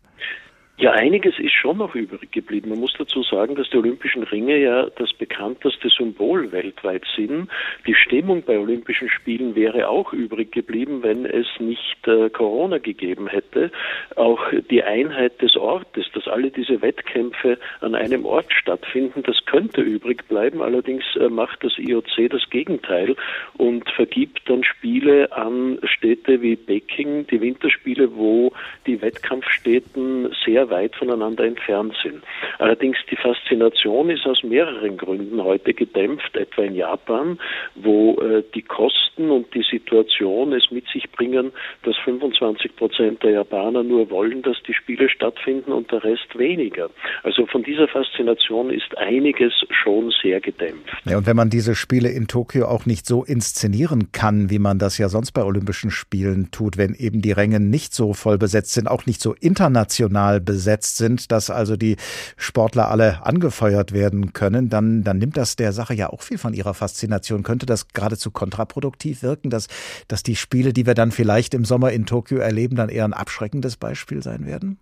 Ja, 0.81 0.93
einiges 0.93 1.39
ist 1.39 1.53
schon 1.53 1.77
noch 1.77 1.95
übrig 1.95 2.33
geblieben. 2.33 2.71
Man 2.71 2.81
muss 2.81 2.95
dazu 2.97 3.23
sagen, 3.23 3.55
dass 3.55 3.69
die 3.69 3.77
Olympischen 3.77 4.23
Ringe 4.23 4.57
ja 4.57 4.87
das 4.97 5.13
bekannteste 5.13 5.91
Symbol 5.91 6.53
weltweit 6.53 7.03
sind. 7.15 7.51
Die 7.87 7.95
Stimmung 7.95 8.43
bei 8.43 8.59
Olympischen 8.59 9.11
Spielen 9.11 9.55
wäre 9.55 9.91
auch 9.91 10.15
übrig 10.15 10.53
geblieben, 10.53 11.03
wenn 11.03 11.27
es 11.27 11.47
nicht 11.59 12.09
äh, 12.09 12.31
Corona 12.31 12.79
gegeben 12.79 13.29
hätte. 13.29 13.71
Auch 14.17 14.41
die 14.71 14.83
Einheit 14.83 15.43
des 15.43 15.55
Ortes, 15.55 16.07
dass 16.15 16.27
alle 16.27 16.51
diese 16.51 16.81
Wettkämpfe 16.81 17.59
an 17.83 17.95
einem 17.95 18.25
Ort 18.25 18.51
stattfinden, 18.51 19.23
das 19.23 19.37
könnte 19.45 19.83
übrig 19.83 20.27
bleiben. 20.29 20.63
Allerdings 20.63 21.05
äh, 21.17 21.29
macht 21.29 21.63
das 21.63 21.77
IOC 21.77 22.31
das 22.31 22.49
Gegenteil 22.49 23.17
und 23.59 23.87
vergibt 23.91 24.49
dann 24.49 24.65
Spiele 24.65 25.31
an 25.31 25.79
Städte 25.83 26.41
wie 26.41 26.57
Peking, 26.57 27.27
die 27.27 27.43
Winterspiele, 27.43 28.17
wo 28.17 28.53
die 28.87 29.03
Wettkampfstätten 29.03 30.35
sehr 30.43 30.70
weit 30.71 30.95
voneinander 30.97 31.45
entfernt 31.45 31.95
sind. 32.03 32.23
Allerdings 32.59 32.97
die 33.11 33.17
Faszination 33.17 34.11
ist 34.11 34.27
aus 34.27 34.43
mehreren 34.43 34.97
Gründen 34.97 35.43
heute 35.43 35.75
gedämpft, 35.75 36.37
etwa 36.37 36.63
in 36.63 36.75
Japan, 36.75 37.39
wo 37.75 38.21
äh, 38.21 38.43
die 38.55 38.63
Kosten 38.63 39.31
und 39.31 39.53
die 39.55 39.65
Situation 39.69 40.53
es 40.53 40.71
mit 40.71 40.87
sich 40.93 41.11
bringen, 41.11 41.53
dass 41.83 41.97
25 42.05 42.77
Prozent 42.77 43.23
der 43.23 43.33
Japaner 43.33 43.83
nur 43.83 44.11
wollen, 44.11 44.43
dass 44.43 44.57
die 44.67 44.75
Spiele 44.75 45.09
stattfinden 45.09 45.73
und 45.73 45.91
der 45.91 46.05
Rest 46.05 46.39
weniger. 46.39 46.91
Also 47.23 47.47
von 47.47 47.63
dieser 47.63 47.89
Faszination 47.89 48.71
ist 48.71 48.97
einiges 48.97 49.53
schon 49.71 50.13
sehr 50.23 50.41
gedämpft. 50.41 50.91
Ja, 51.05 51.19
und 51.19 51.27
wenn 51.27 51.37
man 51.37 51.51
diese 51.51 51.75
Spiele 51.75 52.11
in 52.11 52.29
Tokio 52.29 52.67
auch 52.67 52.87
nicht 52.87 53.07
so 53.07 53.25
inszenieren 53.25 54.13
kann, 54.13 54.51
wie 54.51 54.59
man 54.59 54.79
das 54.79 54.99
ja 54.99 55.09
sonst 55.09 55.33
bei 55.33 55.43
Olympischen 55.43 55.91
Spielen 55.91 56.51
tut, 56.51 56.77
wenn 56.77 56.95
eben 56.95 57.23
die 57.23 57.33
Ränge 57.33 57.61
nicht 57.61 57.95
so 57.95 58.13
voll 58.13 58.39
besetzt 58.39 58.75
sind, 58.75 58.89
auch 58.89 59.07
nicht 59.07 59.21
so 59.21 59.35
international 59.41 60.41
besetzt, 60.41 60.60
besetzt 60.61 60.99
sind, 60.99 61.33
dass 61.33 61.49
also 61.49 61.79
die 61.79 61.97
Sportler 62.37 62.91
alle 62.91 63.25
angefeuert 63.25 63.93
werden 63.93 64.35
können, 64.35 64.69
dann, 64.69 65.03
dann 65.03 65.17
nimmt 65.17 65.39
das 65.39 65.57
der 65.57 65.73
Sache 65.73 65.95
ja 65.95 66.11
auch 66.11 66.21
viel 66.21 66.37
von 66.37 66.53
ihrer 66.53 66.75
Faszination. 66.75 67.43
Könnte 67.43 67.65
das 67.65 67.89
geradezu 67.89 68.31
kontraproduktiv 68.31 69.23
wirken, 69.23 69.49
dass, 69.49 69.69
dass 70.07 70.23
die 70.23 70.37
Spiele, 70.37 70.75
die 70.75 70.85
wir 70.85 70.93
dann 70.93 71.13
vielleicht 71.13 71.55
im 71.55 71.65
Sommer 71.65 71.93
in 71.93 72.05
Tokio 72.05 72.37
erleben, 72.37 72.77
dann 72.77 72.91
eher 72.91 73.07
ein 73.07 73.15
abschreckendes 73.15 73.79
Beispiel 73.79 74.23
sein 74.23 74.45
werden? 74.45 74.79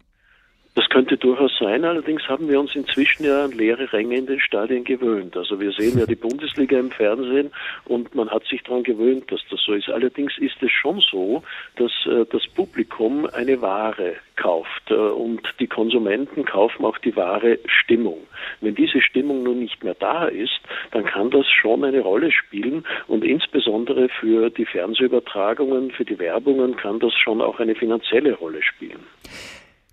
Das 0.74 0.88
könnte 0.90 1.16
durchaus 1.16 1.50
sein, 1.58 1.84
allerdings 1.84 2.28
haben 2.28 2.48
wir 2.48 2.60
uns 2.60 2.76
inzwischen 2.76 3.24
ja 3.24 3.44
an 3.44 3.52
leere 3.52 3.92
Ränge 3.92 4.16
in 4.16 4.26
den 4.26 4.38
Stadien 4.38 4.84
gewöhnt. 4.84 5.36
Also 5.36 5.58
wir 5.58 5.72
sehen 5.72 5.98
ja 5.98 6.06
die 6.06 6.14
Bundesliga 6.14 6.78
im 6.78 6.90
Fernsehen 6.90 7.50
und 7.86 8.14
man 8.14 8.30
hat 8.30 8.44
sich 8.44 8.62
daran 8.62 8.84
gewöhnt, 8.84 9.30
dass 9.32 9.40
das 9.50 9.60
so 9.66 9.72
ist. 9.72 9.88
Allerdings 9.88 10.38
ist 10.38 10.62
es 10.62 10.70
schon 10.70 11.00
so, 11.00 11.42
dass 11.76 11.90
äh, 12.06 12.24
das 12.30 12.46
Publikum 12.54 13.26
eine 13.26 13.60
Ware 13.60 14.14
kauft 14.36 14.90
äh, 14.90 14.94
und 14.94 15.42
die 15.58 15.66
Konsumenten 15.66 16.44
kaufen 16.44 16.84
auch 16.84 16.98
die 16.98 17.16
wahre 17.16 17.58
Stimmung. 17.66 18.18
Wenn 18.60 18.74
diese 18.74 19.02
Stimmung 19.02 19.42
nun 19.42 19.58
nicht 19.58 19.82
mehr 19.82 19.96
da 19.98 20.26
ist, 20.26 20.60
dann 20.92 21.04
kann 21.04 21.30
das 21.30 21.46
schon 21.48 21.84
eine 21.84 22.00
Rolle 22.00 22.30
spielen 22.30 22.84
und 23.08 23.24
insbesondere 23.24 24.08
für 24.08 24.50
die 24.50 24.64
Fernsehübertragungen, 24.64 25.90
für 25.90 26.04
die 26.04 26.18
Werbungen 26.18 26.76
kann 26.76 27.00
das 27.00 27.14
schon 27.14 27.42
auch 27.42 27.58
eine 27.58 27.74
finanzielle 27.74 28.34
Rolle 28.34 28.62
spielen. 28.62 29.00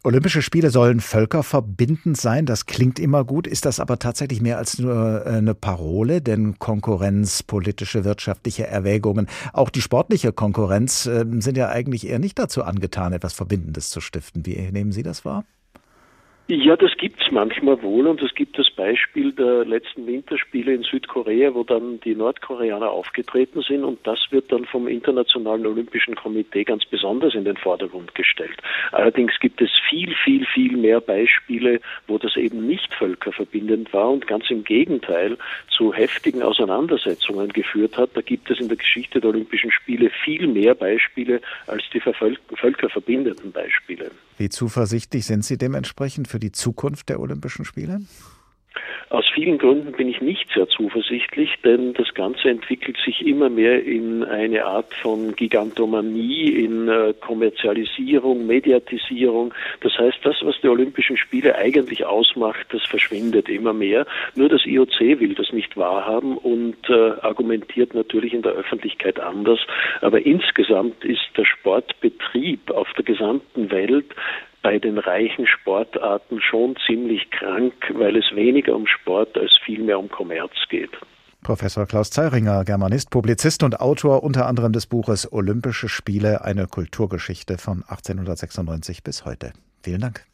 Olympische 0.06 0.43
Spiele 0.43 0.70
sollen 0.70 0.99
völkerverbindend 0.99 2.16
sein. 2.16 2.45
Das 2.45 2.68
klingt 2.68 2.99
immer 2.99 3.24
gut, 3.24 3.47
ist 3.47 3.66
das 3.66 3.80
aber 3.80 3.97
tatsächlich 3.97 4.39
mehr 4.39 4.60
als 4.60 4.78
nur 4.78 5.26
äh, 5.26 5.30
eine 5.30 5.56
Parole, 5.56 6.22
denn 6.22 6.60
Konkurrenz, 6.60 7.41
politische, 7.41 8.06
wirtschaftliche 8.06 8.68
Erwägungen, 8.68 9.28
auch 9.51 9.72
die 9.72 9.82
sportliche 9.82 10.32
Konkurrenz 10.32 11.08
ähm, 11.08 11.41
sind 11.41 11.58
ja 11.58 11.70
eigentlich 11.70 12.08
eher 12.08 12.20
nicht 12.20 12.38
dazu 12.38 12.64
angetan, 12.64 13.14
etwas 13.14 13.34
Verbindendes 13.34 13.89
zu 13.89 13.99
stiften. 13.99 14.45
Wie 14.45 14.56
nehmen 14.72 14.91
Sie 14.91 15.01
das 15.01 15.26
wahr? 15.26 15.43
Ja, 16.48 16.76
das 16.76 16.96
gibt's 16.98 17.32
manchmal 17.32 17.82
wohl 17.82 18.06
und 18.06 18.22
es 18.22 18.36
gibt 18.36 18.60
das 18.60 18.70
Beispiel 18.70 19.32
der 19.32 19.66
letzten 19.66 20.06
Winterspiele 20.06 20.76
in 20.76 20.84
Südkorea, 20.84 21.56
wo 21.56 21.64
dann 21.64 22.00
die 22.02 22.14
Nordkoreaner 22.14 22.91
aufgetreten 22.91 23.64
sind 23.64 23.84
und 23.84 24.06
das 24.06 24.20
wird 24.30 24.52
dann 24.52 24.66
vom 24.66 24.88
Internationalen 24.88 25.66
Olympischen 25.66 26.14
Komitee 26.14 26.64
ganz 26.64 26.86
besonders 26.86 27.34
in 27.34 27.46
den 27.46 27.58
Vordergrund 27.58 28.14
gestellt. 28.14 28.62
Allerdings 28.91 29.39
gibt 29.39 29.60
es 29.60 29.72
viel, 29.89 30.14
viel, 30.24 30.46
viel 30.46 30.78
mehr 30.78 31.02
Beispiele, 31.02 31.82
wo 32.06 32.20
das 32.20 32.38
eben 32.38 32.68
nicht 32.68 32.93
völkerverbindend 32.93 33.91
war 33.91 34.12
und 34.12 34.28
ganz 34.28 34.48
im 34.52 34.64
Gegenteil 34.64 35.39
zu 35.76 35.96
heftigen 35.96 36.43
Auseinandersetzungen 36.43 37.50
geführt 37.54 37.98
hat. 37.98 38.12
Da 38.14 38.22
gibt 38.22 38.52
es 38.52 38.60
in 38.60 38.68
der 38.68 38.78
Geschichte 38.78 39.20
der 39.20 39.32
Olympischen 39.32 39.72
Spiele 39.72 40.12
viel 40.24 40.46
mehr 40.46 40.76
Beispiele 40.76 41.41
als 41.66 41.82
die 41.91 42.02
völkerverbindenden 42.02 43.52
Beispiele. 43.52 44.12
Wie 44.38 44.50
zuversichtlich 44.50 45.26
sind 45.26 45.46
Sie 45.46 45.58
dementsprechend 45.58 46.28
für 46.28 46.40
die 46.40 46.52
Zukunft 46.52 47.10
der 47.10 47.20
Olympischen 47.20 47.66
Spiele? 47.66 48.02
Aus 49.10 49.26
vielen 49.34 49.58
Gründen 49.58 49.92
bin 49.92 50.10
ich 50.10 50.20
nicht 50.20 50.50
sehr 50.54 50.68
zuversichtlich, 50.68 51.52
denn 51.64 51.94
das 51.94 52.14
Ganze 52.14 52.50
entwickelt 52.50 52.98
sich 53.06 53.26
immer 53.26 53.50
mehr 53.50 53.84
in 53.84 54.24
eine 54.24 54.66
Art 54.66 54.94
von 54.96 55.36
Gigantomanie, 55.36 56.50
in 56.50 56.90
äh, 56.90 57.14
Kommerzialisierung, 57.20 58.48
Mediatisierung. 58.48 59.54
Das 59.82 59.98
heißt, 59.98 60.18
das, 60.24 60.38
was 60.42 60.56
die 60.62 60.68
Olympischen 60.68 61.18
Spiele 61.18 61.56
eigentlich 61.56 62.06
ausmacht, 62.06 62.66
das 62.72 62.84
verschwindet 62.84 63.48
immer 63.48 63.74
mehr. 63.74 64.06
Nur 64.34 64.50
das 64.50 64.66
IOC 64.66 65.00
will 65.20 65.36
das 65.36 65.52
nicht 65.54 65.78
wahrhaben 65.78 66.38
und 66.38 66.78
äh, 66.90 67.12
argumentiert 67.22 67.94
natürlich 67.94 68.34
in 68.34 68.42
der 68.42 68.54
Öffentlichkeit 68.54 69.20
anders. 69.20 69.60
Aber 70.02 70.26
insgesamt 70.26 71.04
ist 71.06 71.30
der 71.38 71.46
Sportbetrieb 71.46 72.72
auf 72.72 72.92
der 72.94 73.06
gesamten 73.06 73.70
Welt 73.72 74.08
bei 74.66 74.80
den 74.80 74.97
reichen 74.97 75.45
Sportarten 75.45 76.41
schon 76.41 76.76
ziemlich 76.88 77.30
krank, 77.30 77.74
weil 77.93 78.18
es 78.18 78.26
weniger 78.34 78.76
um 78.76 78.88
Sport 78.88 79.38
als 79.38 79.51
vielmehr 79.63 79.99
um 79.99 80.09
Kommerz 80.09 80.53
geht. 80.72 80.89
Professor 81.43 81.86
Klaus 81.86 82.09
Zeiringer, 82.09 82.63
Germanist, 82.66 83.11
Publizist 83.11 83.61
und 83.61 83.80
Autor 83.80 84.24
unter 84.24 84.47
anderem 84.47 84.72
des 84.72 84.88
Buches 84.88 85.32
Olympische 85.32 85.88
Spiele, 85.88 86.43
eine 86.43 86.66
Kulturgeschichte 86.66 87.59
von 87.59 87.84
1896 87.88 89.03
bis 89.03 89.24
heute. 89.24 89.53
Vielen 89.84 90.01
Dank. 90.01 90.26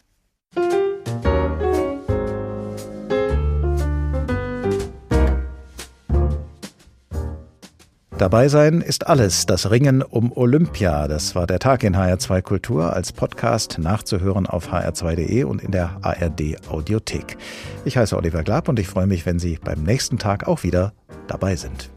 Dabei 8.21 8.49
sein 8.49 8.81
ist 8.81 9.07
alles, 9.07 9.47
das 9.47 9.71
Ringen 9.71 10.03
um 10.03 10.31
Olympia. 10.31 11.07
Das 11.07 11.33
war 11.33 11.47
der 11.47 11.57
Tag 11.57 11.83
in 11.83 11.95
HR2 11.95 12.43
Kultur 12.43 12.93
als 12.93 13.11
Podcast 13.11 13.79
nachzuhören 13.79 14.45
auf 14.45 14.71
hr2.de 14.71 15.43
und 15.43 15.59
in 15.59 15.71
der 15.71 15.97
ARD 16.03 16.69
Audiothek. 16.69 17.35
Ich 17.83 17.97
heiße 17.97 18.15
Oliver 18.15 18.43
Glab 18.43 18.69
und 18.69 18.77
ich 18.77 18.87
freue 18.87 19.07
mich, 19.07 19.25
wenn 19.25 19.39
Sie 19.39 19.57
beim 19.57 19.81
nächsten 19.81 20.19
Tag 20.19 20.47
auch 20.47 20.61
wieder 20.61 20.93
dabei 21.25 21.55
sind. 21.55 21.89